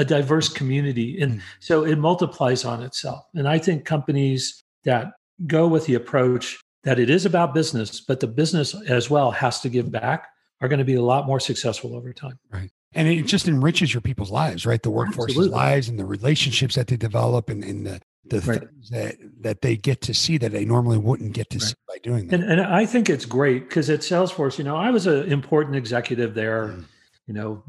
a 0.01 0.05
diverse 0.05 0.49
community. 0.49 1.21
And 1.21 1.33
mm-hmm. 1.33 1.41
so 1.61 1.85
it 1.85 1.97
multiplies 1.97 2.65
on 2.65 2.83
itself. 2.83 3.25
And 3.35 3.49
I 3.49 3.59
think 3.59 3.85
companies 3.85 4.63
that 4.85 5.13
go 5.47 5.69
with 5.69 5.87
the 5.87 5.95
approach 5.95 6.59
that 6.85 6.99
it 6.99 7.09
is 7.09 7.25
about 7.25 7.55
business, 7.55 8.01
but 8.01 8.19
the 8.19 8.27
business 8.27 8.75
as 8.89 9.09
well 9.09 9.31
has 9.31 9.61
to 9.61 9.69
give 9.69 9.93
back 9.93 10.27
are 10.61 10.69
going 10.69 10.81
to 10.81 10.85
be 10.85 10.95
a 10.95 11.03
lot 11.03 11.27
more 11.27 11.39
successful 11.39 11.95
over 11.95 12.13
time. 12.13 12.39
Right. 12.51 12.71
And 12.95 13.09
it 13.09 13.23
just 13.23 13.49
enriches 13.49 13.95
your 13.95 14.01
people's 14.01 14.31
lives, 14.31 14.67
right? 14.67 14.83
The 14.83 14.91
workforce's 14.91 15.37
Absolutely. 15.37 15.57
lives 15.57 15.89
and 15.89 15.99
the 15.99 16.05
relationships 16.05 16.75
that 16.75 16.89
they 16.89 16.97
develop 16.97 17.49
and, 17.49 17.65
and 17.65 17.87
the, 17.87 18.01
the 18.41 18.51
right. 18.51 18.61
things 18.61 18.91
that, 18.91 19.17
that 19.41 19.63
they 19.63 19.77
get 19.77 20.01
to 20.03 20.15
see 20.15 20.39
that 20.39 20.53
they 20.53 20.65
normally 20.65 20.99
wouldn't 20.99 21.33
get 21.33 21.51
to 21.51 21.59
right. 21.59 21.69
see 21.69 21.75
by 21.89 21.99
doing 22.03 22.29
that. 22.29 22.41
And, 22.41 22.51
and 22.51 22.61
I 22.61 22.87
think 22.87 23.09
it's 23.09 23.25
great 23.25 23.69
because 23.69 23.91
at 23.91 24.01
Salesforce, 24.01 24.59
you 24.59 24.65
know, 24.65 24.77
I 24.77 24.91
was 24.91 25.07
an 25.07 25.31
important 25.31 25.77
executive 25.77 26.35
there. 26.35 26.69
Mm. 26.69 26.85
You 27.29 27.35
know, 27.35 27.63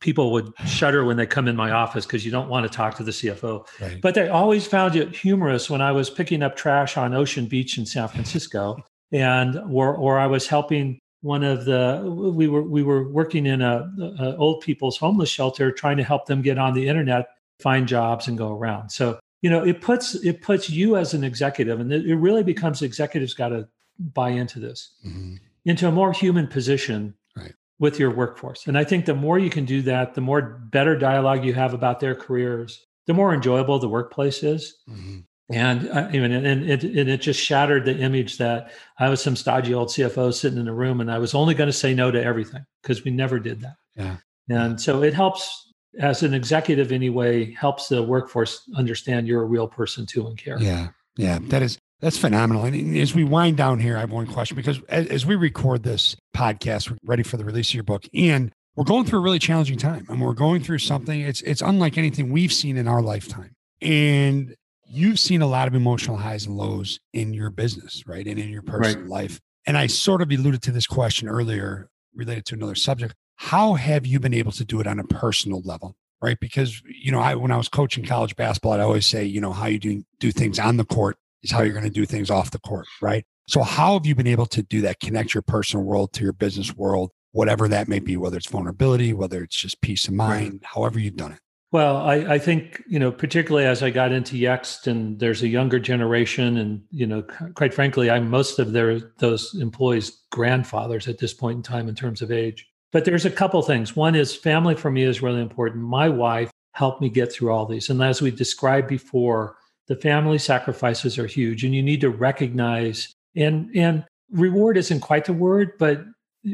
people 0.00 0.32
would 0.32 0.52
shudder 0.66 1.04
when 1.04 1.16
they 1.16 1.26
come 1.26 1.48
in 1.48 1.56
my 1.56 1.70
office 1.70 2.04
because 2.04 2.26
you 2.26 2.30
don't 2.30 2.48
want 2.48 2.70
to 2.70 2.76
talk 2.76 2.96
to 2.96 3.02
the 3.02 3.10
CFO. 3.10 3.66
Right. 3.80 4.00
But 4.02 4.14
they 4.14 4.28
always 4.28 4.66
found 4.66 4.96
it 4.96 5.16
humorous 5.16 5.70
when 5.70 5.80
I 5.80 5.92
was 5.92 6.10
picking 6.10 6.42
up 6.42 6.56
trash 6.56 6.96
on 6.98 7.14
Ocean 7.14 7.46
Beach 7.46 7.78
in 7.78 7.86
San 7.86 8.06
Francisco 8.08 8.84
and 9.12 9.56
or 9.70 9.94
or 9.94 10.18
I 10.18 10.26
was 10.26 10.46
helping 10.46 10.98
one 11.20 11.42
of 11.42 11.64
the 11.64 12.02
we 12.04 12.48
were 12.48 12.62
we 12.62 12.82
were 12.82 13.08
working 13.08 13.46
in 13.46 13.62
a, 13.62 13.90
a, 14.20 14.36
old 14.36 14.60
people's 14.60 14.96
homeless 14.96 15.30
shelter 15.30 15.72
trying 15.72 15.96
to 15.96 16.04
help 16.04 16.26
them 16.26 16.42
get 16.42 16.58
on 16.58 16.74
the 16.74 16.88
internet 16.88 17.28
find 17.60 17.88
jobs 17.88 18.28
and 18.28 18.38
go 18.38 18.52
around 18.52 18.90
so 18.90 19.18
you 19.42 19.50
know 19.50 19.64
it 19.64 19.80
puts 19.80 20.14
it 20.16 20.42
puts 20.42 20.70
you 20.70 20.96
as 20.96 21.14
an 21.14 21.24
executive 21.24 21.80
and 21.80 21.92
it 21.92 22.16
really 22.16 22.42
becomes 22.42 22.82
executives 22.82 23.34
got 23.34 23.48
to 23.48 23.68
buy 23.98 24.30
into 24.30 24.58
this 24.58 24.94
mm-hmm. 25.06 25.34
into 25.64 25.88
a 25.88 25.92
more 25.92 26.12
human 26.12 26.46
position 26.46 27.14
right. 27.36 27.54
with 27.78 27.98
your 27.98 28.14
workforce 28.14 28.66
and 28.66 28.78
i 28.78 28.84
think 28.84 29.04
the 29.04 29.14
more 29.14 29.38
you 29.38 29.50
can 29.50 29.64
do 29.64 29.82
that 29.82 30.14
the 30.14 30.20
more 30.20 30.60
better 30.70 30.96
dialogue 30.96 31.44
you 31.44 31.54
have 31.54 31.74
about 31.74 32.00
their 32.00 32.14
careers 32.14 32.86
the 33.06 33.14
more 33.14 33.32
enjoyable 33.32 33.78
the 33.78 33.88
workplace 33.88 34.42
is 34.42 34.76
mm-hmm 34.88 35.18
and 35.50 35.88
uh, 35.88 36.08
and, 36.12 36.32
and, 36.32 36.70
it, 36.70 36.84
and 36.84 37.08
it 37.08 37.22
just 37.22 37.40
shattered 37.40 37.84
the 37.84 37.96
image 37.98 38.38
that 38.38 38.70
I 38.98 39.08
was 39.08 39.22
some 39.22 39.36
stodgy 39.36 39.72
old 39.72 39.88
CFO 39.88 40.34
sitting 40.34 40.58
in 40.58 40.68
a 40.68 40.74
room 40.74 41.00
and 41.00 41.10
I 41.10 41.18
was 41.18 41.34
only 41.34 41.54
going 41.54 41.68
to 41.68 41.72
say 41.72 41.94
no 41.94 42.10
to 42.10 42.22
everything 42.22 42.66
because 42.82 43.02
we 43.02 43.10
never 43.10 43.38
did 43.38 43.62
that. 43.62 43.76
Yeah. 43.96 44.16
And 44.50 44.80
so 44.80 45.02
it 45.02 45.14
helps 45.14 45.67
as 45.98 46.22
an 46.22 46.34
executive 46.34 46.92
anyway, 46.92 47.52
helps 47.52 47.88
the 47.88 48.02
workforce 48.02 48.68
understand 48.76 49.26
you're 49.26 49.42
a 49.42 49.46
real 49.46 49.68
person 49.68 50.06
too 50.06 50.26
and 50.26 50.36
care. 50.36 50.58
Yeah. 50.60 50.88
Yeah. 51.16 51.38
That 51.42 51.62
is 51.62 51.78
that's 52.00 52.18
phenomenal. 52.18 52.64
And 52.64 52.96
as 52.96 53.14
we 53.14 53.24
wind 53.24 53.56
down 53.56 53.80
here, 53.80 53.96
I 53.96 54.00
have 54.00 54.12
one 54.12 54.26
question 54.26 54.56
because 54.56 54.80
as, 54.88 55.06
as 55.08 55.26
we 55.26 55.34
record 55.34 55.82
this 55.82 56.14
podcast, 56.36 56.90
we're 56.90 56.98
ready 57.04 57.24
for 57.24 57.36
the 57.36 57.44
release 57.44 57.70
of 57.70 57.74
your 57.74 57.82
book. 57.82 58.04
And 58.14 58.52
we're 58.76 58.84
going 58.84 59.04
through 59.04 59.18
a 59.18 59.22
really 59.22 59.40
challenging 59.40 59.78
time. 59.78 60.06
And 60.08 60.20
we're 60.20 60.34
going 60.34 60.62
through 60.62 60.78
something, 60.78 61.20
it's 61.20 61.42
it's 61.42 61.60
unlike 61.60 61.98
anything 61.98 62.30
we've 62.30 62.52
seen 62.52 62.76
in 62.76 62.86
our 62.86 63.02
lifetime. 63.02 63.54
And 63.82 64.54
you've 64.86 65.18
seen 65.18 65.42
a 65.42 65.46
lot 65.46 65.66
of 65.66 65.74
emotional 65.74 66.16
highs 66.16 66.46
and 66.46 66.56
lows 66.56 67.00
in 67.12 67.34
your 67.34 67.50
business, 67.50 68.04
right? 68.06 68.26
And 68.26 68.38
in 68.38 68.48
your 68.48 68.62
personal 68.62 69.02
right. 69.02 69.10
life. 69.10 69.40
And 69.66 69.76
I 69.76 69.88
sort 69.88 70.22
of 70.22 70.30
alluded 70.30 70.62
to 70.62 70.72
this 70.72 70.86
question 70.86 71.28
earlier 71.28 71.88
related 72.14 72.46
to 72.46 72.54
another 72.54 72.76
subject. 72.76 73.14
How 73.38 73.74
have 73.74 74.04
you 74.04 74.18
been 74.18 74.34
able 74.34 74.52
to 74.52 74.64
do 74.64 74.80
it 74.80 74.86
on 74.86 74.98
a 74.98 75.04
personal 75.04 75.62
level? 75.64 75.96
Right. 76.20 76.38
Because, 76.40 76.82
you 76.84 77.12
know, 77.12 77.20
I 77.20 77.36
when 77.36 77.52
I 77.52 77.56
was 77.56 77.68
coaching 77.68 78.04
college 78.04 78.34
basketball, 78.34 78.72
I 78.72 78.80
always 78.80 79.06
say, 79.06 79.24
you 79.24 79.40
know, 79.40 79.52
how 79.52 79.66
you 79.66 79.78
do 79.78 80.02
do 80.18 80.32
things 80.32 80.58
on 80.58 80.76
the 80.76 80.84
court 80.84 81.16
is 81.44 81.52
how 81.52 81.62
you're 81.62 81.72
going 81.72 81.84
to 81.84 81.90
do 81.90 82.04
things 82.04 82.30
off 82.30 82.50
the 82.50 82.58
court. 82.58 82.86
Right. 83.00 83.24
So 83.46 83.62
how 83.62 83.94
have 83.94 84.04
you 84.04 84.16
been 84.16 84.26
able 84.26 84.46
to 84.46 84.62
do 84.62 84.80
that? 84.80 84.98
Connect 84.98 85.32
your 85.32 85.42
personal 85.42 85.84
world 85.84 86.12
to 86.14 86.24
your 86.24 86.32
business 86.32 86.74
world, 86.74 87.12
whatever 87.30 87.68
that 87.68 87.86
may 87.86 88.00
be, 88.00 88.16
whether 88.16 88.36
it's 88.36 88.50
vulnerability, 88.50 89.12
whether 89.12 89.44
it's 89.44 89.56
just 89.56 89.80
peace 89.80 90.08
of 90.08 90.14
mind, 90.14 90.52
right. 90.52 90.60
however 90.64 90.98
you've 90.98 91.16
done 91.16 91.32
it. 91.32 91.38
Well, 91.70 91.98
I, 91.98 92.14
I, 92.14 92.38
think, 92.38 92.82
you 92.88 92.98
know, 92.98 93.12
particularly 93.12 93.66
as 93.66 93.82
I 93.82 93.90
got 93.90 94.10
into 94.10 94.36
Yext 94.36 94.86
and 94.86 95.18
there's 95.20 95.42
a 95.42 95.48
younger 95.48 95.78
generation 95.78 96.56
and, 96.56 96.82
you 96.90 97.06
know, 97.06 97.22
quite 97.54 97.74
frankly, 97.74 98.10
I'm 98.10 98.30
most 98.30 98.58
of 98.58 98.72
their 98.72 98.98
those 99.18 99.54
employees' 99.54 100.18
grandfathers 100.30 101.08
at 101.08 101.18
this 101.18 101.34
point 101.34 101.56
in 101.58 101.62
time 101.62 101.88
in 101.88 101.94
terms 101.94 102.22
of 102.22 102.32
age. 102.32 102.66
But 102.92 103.04
there's 103.04 103.26
a 103.26 103.30
couple 103.30 103.60
things. 103.62 103.94
One 103.94 104.14
is 104.14 104.34
family 104.34 104.74
for 104.74 104.90
me 104.90 105.02
is 105.02 105.22
really 105.22 105.42
important. 105.42 105.84
My 105.84 106.08
wife 106.08 106.50
helped 106.72 107.02
me 107.02 107.08
get 107.08 107.32
through 107.32 107.52
all 107.52 107.66
these. 107.66 107.90
And 107.90 108.02
as 108.02 108.22
we 108.22 108.30
described 108.30 108.88
before, 108.88 109.56
the 109.88 109.96
family 109.96 110.38
sacrifices 110.38 111.18
are 111.18 111.26
huge 111.26 111.64
and 111.64 111.74
you 111.74 111.82
need 111.82 112.00
to 112.02 112.10
recognize 112.10 113.12
and 113.36 113.70
and 113.74 114.04
reward 114.30 114.76
isn't 114.76 115.00
quite 115.00 115.24
the 115.24 115.32
word, 115.32 115.72
but 115.78 116.04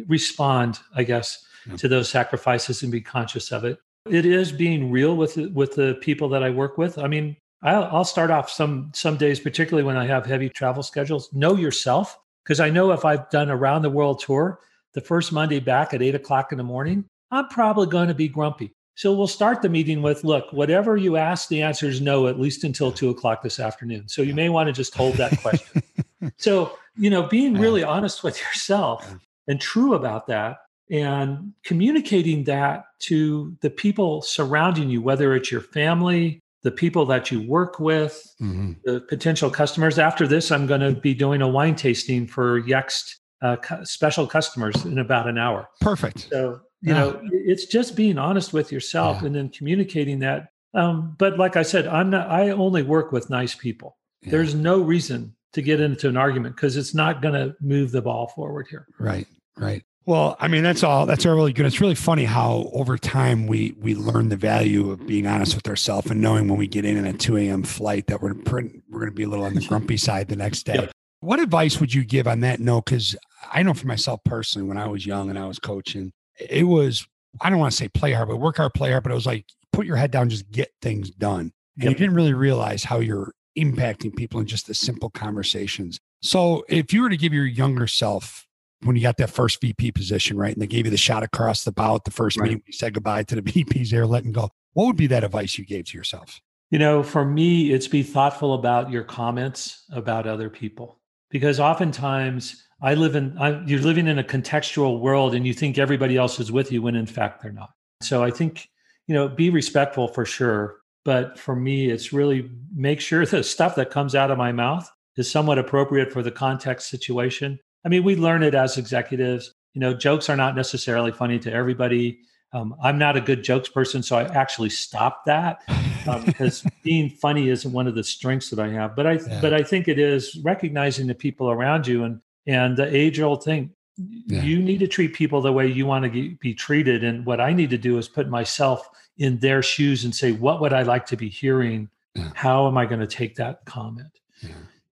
respond, 0.06 0.78
I 0.94 1.04
guess, 1.04 1.44
yeah. 1.68 1.76
to 1.76 1.88
those 1.88 2.08
sacrifices 2.08 2.82
and 2.82 2.92
be 2.92 3.00
conscious 3.00 3.52
of 3.52 3.64
it. 3.64 3.78
It 4.08 4.26
is 4.26 4.52
being 4.52 4.90
real 4.90 5.16
with 5.16 5.36
with 5.36 5.74
the 5.74 5.94
people 6.00 6.28
that 6.30 6.42
I 6.42 6.50
work 6.50 6.78
with. 6.78 6.98
I 6.98 7.08
mean, 7.08 7.36
I'll, 7.62 7.84
I'll 7.84 8.04
start 8.04 8.30
off 8.30 8.50
some 8.50 8.90
some 8.94 9.16
days, 9.16 9.40
particularly 9.40 9.84
when 9.84 9.96
I 9.96 10.06
have 10.06 10.26
heavy 10.26 10.48
travel 10.48 10.82
schedules. 10.82 11.32
Know 11.32 11.56
yourself, 11.56 12.18
because 12.44 12.60
I 12.60 12.70
know 12.70 12.92
if 12.92 13.04
I've 13.04 13.28
done 13.30 13.50
a 13.50 13.56
round 13.56 13.84
the 13.84 13.90
world 13.90 14.20
tour, 14.20 14.60
the 14.94 15.00
first 15.00 15.32
Monday 15.32 15.60
back 15.60 15.92
at 15.92 16.02
eight 16.02 16.14
o'clock 16.14 16.52
in 16.52 16.58
the 16.58 16.64
morning, 16.64 17.04
I'm 17.30 17.48
probably 17.48 17.86
going 17.86 18.08
to 18.08 18.14
be 18.14 18.28
grumpy. 18.28 18.72
So 18.96 19.12
we'll 19.12 19.26
start 19.26 19.60
the 19.60 19.68
meeting 19.68 20.02
with, 20.02 20.22
look, 20.22 20.52
whatever 20.52 20.96
you 20.96 21.16
ask, 21.16 21.48
the 21.48 21.62
answer 21.62 21.86
is 21.86 22.00
no, 22.00 22.28
at 22.28 22.38
least 22.38 22.62
until 22.62 22.92
two 22.92 23.10
o'clock 23.10 23.42
this 23.42 23.58
afternoon. 23.58 24.08
So 24.08 24.22
you 24.22 24.34
may 24.34 24.48
want 24.48 24.68
to 24.68 24.72
just 24.72 24.94
hold 24.94 25.14
that 25.16 25.36
question. 25.40 25.82
so, 26.36 26.78
you 26.96 27.10
know, 27.10 27.24
being 27.24 27.54
really 27.54 27.82
honest 27.82 28.22
with 28.22 28.40
yourself 28.40 29.16
and 29.48 29.60
true 29.60 29.94
about 29.94 30.28
that 30.28 30.58
and 30.90 31.52
communicating 31.64 32.44
that 32.44 32.84
to 33.00 33.56
the 33.62 33.70
people 33.70 34.22
surrounding 34.22 34.88
you, 34.90 35.02
whether 35.02 35.34
it's 35.34 35.50
your 35.50 35.60
family, 35.60 36.40
the 36.62 36.70
people 36.70 37.04
that 37.06 37.32
you 37.32 37.42
work 37.42 37.80
with, 37.80 38.22
mm-hmm. 38.40 38.72
the 38.84 39.00
potential 39.00 39.50
customers. 39.50 39.98
After 39.98 40.26
this, 40.26 40.52
I'm 40.52 40.66
going 40.66 40.80
to 40.80 40.92
be 40.92 41.14
doing 41.14 41.42
a 41.42 41.48
wine 41.48 41.74
tasting 41.74 42.28
for 42.28 42.62
Yext 42.62 43.16
uh, 43.44 43.84
special 43.84 44.26
customers 44.26 44.84
in 44.84 44.98
about 44.98 45.28
an 45.28 45.36
hour. 45.36 45.68
Perfect. 45.80 46.28
So, 46.30 46.60
you 46.80 46.92
yeah. 46.92 46.98
know, 46.98 47.20
it's 47.30 47.66
just 47.66 47.94
being 47.94 48.16
honest 48.16 48.54
with 48.54 48.72
yourself 48.72 49.18
yeah. 49.20 49.26
and 49.26 49.36
then 49.36 49.50
communicating 49.50 50.20
that. 50.20 50.48
Um, 50.72 51.14
but 51.18 51.38
like 51.38 51.56
I 51.56 51.62
said, 51.62 51.86
I'm 51.86 52.10
not, 52.10 52.28
I 52.30 52.50
only 52.50 52.82
work 52.82 53.12
with 53.12 53.28
nice 53.28 53.54
people. 53.54 53.98
Yeah. 54.22 54.30
There's 54.30 54.54
no 54.54 54.80
reason 54.80 55.36
to 55.52 55.62
get 55.62 55.80
into 55.80 56.08
an 56.08 56.16
argument 56.16 56.56
because 56.56 56.76
it's 56.76 56.94
not 56.94 57.20
going 57.20 57.34
to 57.34 57.54
move 57.60 57.92
the 57.92 58.02
ball 58.02 58.28
forward 58.28 58.66
here. 58.70 58.86
Right. 58.98 59.26
Right. 59.56 59.84
Well, 60.06 60.36
I 60.40 60.48
mean, 60.48 60.62
that's 60.62 60.82
all. 60.82 61.06
That's 61.06 61.24
all 61.24 61.34
really 61.34 61.54
good. 61.54 61.64
It's 61.64 61.80
really 61.80 61.94
funny 61.94 62.24
how 62.24 62.68
over 62.74 62.98
time 62.98 63.46
we 63.46 63.74
we 63.80 63.94
learn 63.94 64.28
the 64.28 64.36
value 64.36 64.90
of 64.90 65.06
being 65.06 65.26
honest 65.26 65.54
with 65.54 65.66
ourselves 65.66 66.10
and 66.10 66.20
knowing 66.20 66.46
when 66.48 66.58
we 66.58 66.66
get 66.66 66.84
in 66.84 66.98
in 66.98 67.06
a 67.06 67.14
two 67.14 67.38
a.m. 67.38 67.62
flight 67.62 68.08
that 68.08 68.20
we're 68.20 68.34
we're 68.34 68.60
going 68.60 69.06
to 69.06 69.12
be 69.12 69.22
a 69.22 69.28
little 69.28 69.46
on 69.46 69.54
the 69.54 69.64
grumpy 69.66 69.96
side 69.96 70.28
the 70.28 70.36
next 70.36 70.64
day. 70.64 70.74
Yep. 70.74 70.90
What 71.20 71.40
advice 71.40 71.80
would 71.80 71.94
you 71.94 72.04
give 72.04 72.28
on 72.28 72.40
that 72.40 72.60
note? 72.60 72.84
Because 72.84 73.16
I 73.52 73.62
know 73.62 73.74
for 73.74 73.86
myself 73.86 74.20
personally, 74.24 74.68
when 74.68 74.78
I 74.78 74.86
was 74.86 75.06
young 75.06 75.30
and 75.30 75.38
I 75.38 75.46
was 75.46 75.58
coaching, 75.58 76.12
it 76.38 76.64
was 76.64 77.06
I 77.40 77.50
don't 77.50 77.58
want 77.58 77.72
to 77.72 77.76
say 77.76 77.88
play 77.88 78.12
hard, 78.12 78.28
but 78.28 78.36
work 78.36 78.56
hard, 78.58 78.74
play 78.74 78.90
hard. 78.90 79.02
But 79.02 79.12
it 79.12 79.16
was 79.16 79.26
like 79.26 79.46
put 79.72 79.86
your 79.86 79.96
head 79.96 80.10
down, 80.10 80.28
just 80.28 80.50
get 80.50 80.70
things 80.80 81.10
done. 81.10 81.52
And 81.76 81.84
yep. 81.84 81.92
you 81.92 81.96
didn't 81.96 82.14
really 82.14 82.34
realize 82.34 82.84
how 82.84 83.00
you're 83.00 83.32
impacting 83.58 84.14
people 84.14 84.40
in 84.40 84.46
just 84.46 84.66
the 84.66 84.74
simple 84.74 85.10
conversations. 85.10 85.98
So 86.22 86.64
if 86.68 86.92
you 86.92 87.02
were 87.02 87.08
to 87.08 87.16
give 87.16 87.32
your 87.32 87.46
younger 87.46 87.86
self 87.86 88.46
when 88.82 88.96
you 88.96 89.02
got 89.02 89.16
that 89.16 89.30
first 89.30 89.60
VP 89.60 89.92
position, 89.92 90.36
right? 90.36 90.52
And 90.52 90.62
they 90.62 90.66
gave 90.66 90.84
you 90.84 90.90
the 90.90 90.96
shot 90.96 91.22
across 91.22 91.64
the 91.64 91.72
bow 91.72 91.96
at 91.96 92.04
the 92.04 92.10
first 92.10 92.36
right. 92.36 92.44
meeting, 92.44 92.62
you 92.66 92.72
said 92.72 92.94
goodbye 92.94 93.22
to 93.24 93.40
the 93.40 93.42
VPs 93.64 93.90
there, 93.90 94.06
letting 94.06 94.32
go. 94.32 94.50
What 94.74 94.86
would 94.86 94.96
be 94.96 95.06
that 95.08 95.24
advice 95.24 95.58
you 95.58 95.64
gave 95.64 95.86
to 95.86 95.96
yourself? 95.96 96.40
You 96.70 96.78
know, 96.78 97.02
for 97.02 97.24
me, 97.24 97.72
it's 97.72 97.86
be 97.86 98.02
thoughtful 98.02 98.54
about 98.54 98.90
your 98.90 99.04
comments 99.04 99.84
about 99.92 100.26
other 100.26 100.50
people 100.50 100.98
because 101.30 101.60
oftentimes 101.60 102.63
I 102.82 102.94
live 102.94 103.16
in, 103.16 103.36
I, 103.38 103.62
you're 103.64 103.80
living 103.80 104.06
in 104.06 104.18
a 104.18 104.24
contextual 104.24 105.00
world 105.00 105.34
and 105.34 105.46
you 105.46 105.54
think 105.54 105.78
everybody 105.78 106.16
else 106.16 106.38
is 106.40 106.52
with 106.52 106.70
you 106.72 106.82
when 106.82 106.96
in 106.96 107.06
fact 107.06 107.42
they're 107.42 107.52
not. 107.52 107.70
So 108.02 108.22
I 108.22 108.30
think, 108.30 108.68
you 109.06 109.14
know, 109.14 109.28
be 109.28 109.50
respectful 109.50 110.08
for 110.08 110.24
sure. 110.24 110.76
But 111.04 111.38
for 111.38 111.54
me, 111.54 111.90
it's 111.90 112.12
really 112.12 112.50
make 112.74 113.00
sure 113.00 113.24
the 113.26 113.42
stuff 113.42 113.74
that 113.76 113.90
comes 113.90 114.14
out 114.14 114.30
of 114.30 114.38
my 114.38 114.52
mouth 114.52 114.90
is 115.16 115.30
somewhat 115.30 115.58
appropriate 115.58 116.12
for 116.12 116.22
the 116.22 116.30
context 116.30 116.88
situation. 116.88 117.58
I 117.84 117.88
mean, 117.88 118.04
we 118.04 118.16
learn 118.16 118.42
it 118.42 118.54
as 118.54 118.78
executives. 118.78 119.52
You 119.74 119.80
know, 119.80 119.94
jokes 119.94 120.28
are 120.28 120.36
not 120.36 120.56
necessarily 120.56 121.12
funny 121.12 121.38
to 121.40 121.52
everybody. 121.52 122.20
Um, 122.52 122.74
I'm 122.82 122.98
not 122.98 123.16
a 123.16 123.20
good 123.20 123.42
jokes 123.42 123.68
person, 123.68 124.02
so 124.02 124.16
I 124.16 124.24
actually 124.24 124.70
stopped 124.70 125.26
that 125.26 125.58
um, 126.06 126.24
because 126.26 126.64
being 126.82 127.10
funny 127.10 127.48
isn't 127.48 127.72
one 127.72 127.88
of 127.88 127.96
the 127.96 128.04
strengths 128.04 128.50
that 128.50 128.60
I 128.60 128.68
have. 128.68 128.94
But 128.94 129.06
I, 129.06 129.12
yeah. 129.14 129.40
but 129.40 129.52
I 129.52 129.62
think 129.62 129.88
it 129.88 129.98
is 129.98 130.36
recognizing 130.44 131.08
the 131.08 131.14
people 131.14 131.50
around 131.50 131.86
you 131.86 132.04
and 132.04 132.20
and 132.46 132.76
the 132.76 132.94
age 132.94 133.20
old 133.20 133.44
thing. 133.44 133.70
Yeah. 133.96 134.42
You 134.42 134.58
need 134.58 134.78
to 134.78 134.88
treat 134.88 135.14
people 135.14 135.40
the 135.40 135.52
way 135.52 135.68
you 135.68 135.86
want 135.86 136.04
to 136.12 136.36
be 136.40 136.54
treated. 136.54 137.04
And 137.04 137.24
what 137.24 137.40
I 137.40 137.52
need 137.52 137.70
to 137.70 137.78
do 137.78 137.96
is 137.98 138.08
put 138.08 138.28
myself 138.28 138.88
in 139.18 139.38
their 139.38 139.62
shoes 139.62 140.04
and 140.04 140.14
say, 140.14 140.32
what 140.32 140.60
would 140.60 140.72
I 140.72 140.82
like 140.82 141.06
to 141.06 141.16
be 141.16 141.28
hearing? 141.28 141.88
Yeah. 142.14 142.30
How 142.34 142.66
am 142.66 142.76
I 142.76 142.86
going 142.86 143.00
to 143.00 143.06
take 143.06 143.36
that 143.36 143.64
comment? 143.64 144.08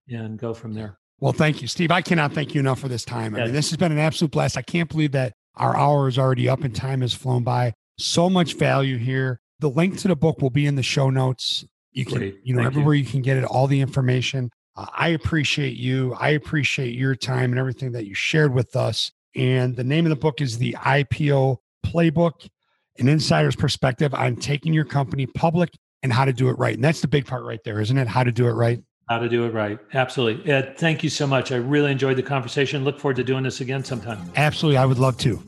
And 0.09 0.39
go 0.39 0.55
from 0.55 0.75
there. 0.75 0.99
Well, 1.21 1.33
thank 1.33 1.63
you, 1.63 1.69
Steve. 1.69 1.91
I 1.91 2.03
cannot 2.03 2.33
thank 2.33 2.55
you 2.55 2.61
enough 2.61 2.81
for 2.81 2.89
this 2.89 3.05
time. 3.05 3.35
I 3.35 3.45
mean, 3.45 3.53
this 3.53 3.71
has 3.71 3.77
been 3.77 3.93
an 3.93 3.99
absolute 3.99 4.31
blast. 4.33 4.57
I 4.57 4.63
can't 4.63 4.89
believe 4.89 5.13
that 5.13 5.33
our 5.57 5.77
hour 5.77 6.09
is 6.09 6.19
already 6.19 6.49
up 6.49 6.65
and 6.65 6.75
time 6.75 7.01
has 7.01 7.15
flown 7.15 7.45
by. 7.45 7.75
So 7.99 8.29
much 8.29 8.55
value 8.55 8.99
here. 8.99 9.41
The 9.61 9.71
link 9.71 9.99
to 9.99 10.09
the 10.09 10.17
book 10.17 10.43
will 10.43 10.51
be 10.51 10.67
in 10.67 10.75
the 10.75 10.83
show 10.83 11.11
notes. 11.11 11.65
You 11.93 12.05
can, 12.05 12.19
Great. 12.19 12.41
you 12.43 12.55
know, 12.55 12.63
Thank 12.63 12.73
everywhere 12.73 12.95
you. 12.95 13.05
you. 13.05 13.11
can 13.11 13.23
get 13.23 13.37
it, 13.37 13.45
all 13.45 13.67
the 13.67 13.81
information. 13.81 14.51
Uh, 14.77 14.87
I 14.97 15.09
appreciate 15.09 15.77
you. 15.77 16.15
I 16.15 16.31
appreciate 16.31 16.95
your 16.95 17.15
time 17.15 17.51
and 17.51 17.59
everything 17.59 17.93
that 17.93 18.07
you 18.07 18.15
shared 18.15 18.55
with 18.55 18.77
us. 18.77 19.11
And 19.35 19.77
the 19.77 19.85
name 19.85 20.07
of 20.07 20.11
the 20.11 20.17
book 20.17 20.41
is 20.41 20.59
The 20.59 20.75
IPO 20.75 21.59
Playbook, 21.85 22.49
an 22.99 23.09
insider's 23.09 23.57
perspective 23.57 24.15
on 24.15 24.37
taking 24.37 24.73
your 24.73 24.85
company 24.85 25.27
public 25.27 25.71
and 26.03 26.13
how 26.13 26.25
to 26.25 26.33
do 26.33 26.49
it 26.49 26.59
right. 26.59 26.75
And 26.75 26.85
that's 26.85 27.01
the 27.01 27.09
big 27.09 27.27
part 27.27 27.45
right 27.45 27.61
there, 27.65 27.81
isn't 27.81 27.97
it? 27.97 28.09
How 28.09 28.25
to 28.25 28.33
do 28.33 28.47
it 28.47 28.53
right. 28.53 28.83
How 29.09 29.19
to 29.19 29.29
do 29.29 29.45
it 29.45 29.53
right. 29.53 29.79
Absolutely. 29.95 30.51
Ed, 30.51 30.79
thank 30.79 31.03
you 31.03 31.11
so 31.11 31.27
much. 31.27 31.53
I 31.53 31.57
really 31.57 31.91
enjoyed 31.91 32.17
the 32.17 32.23
conversation. 32.23 32.85
Look 32.85 32.99
forward 32.99 33.17
to 33.17 33.25
doing 33.25 33.43
this 33.43 33.61
again 33.61 33.85
sometime. 33.85 34.19
Absolutely. 34.37 34.79
I 34.79 34.87
would 34.87 34.99
love 34.99 35.19
to. 35.19 35.43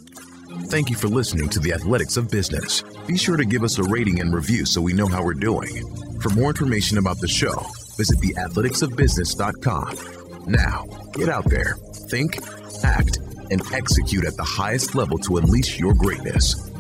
Thank 0.66 0.90
you 0.90 0.96
for 0.96 1.08
listening 1.08 1.48
to 1.50 1.58
the 1.58 1.72
Athletics 1.72 2.16
of 2.16 2.30
Business. 2.30 2.82
Be 3.06 3.16
sure 3.16 3.36
to 3.36 3.44
give 3.44 3.64
us 3.64 3.78
a 3.78 3.82
rating 3.84 4.20
and 4.20 4.34
review 4.34 4.64
so 4.66 4.80
we 4.80 4.92
know 4.92 5.06
how 5.06 5.22
we're 5.22 5.34
doing. 5.34 5.82
For 6.20 6.30
more 6.30 6.50
information 6.50 6.98
about 6.98 7.18
the 7.20 7.28
show, 7.28 7.66
visit 7.96 8.18
theathleticsofbusiness.com. 8.20 9.96
Now, 10.46 10.86
get 11.12 11.28
out 11.28 11.44
there, 11.46 11.76
think, 12.08 12.38
act, 12.82 13.18
and 13.50 13.62
execute 13.72 14.24
at 14.24 14.36
the 14.36 14.44
highest 14.44 14.94
level 14.94 15.18
to 15.18 15.38
unleash 15.38 15.78
your 15.78 15.94
greatness. 15.94 16.70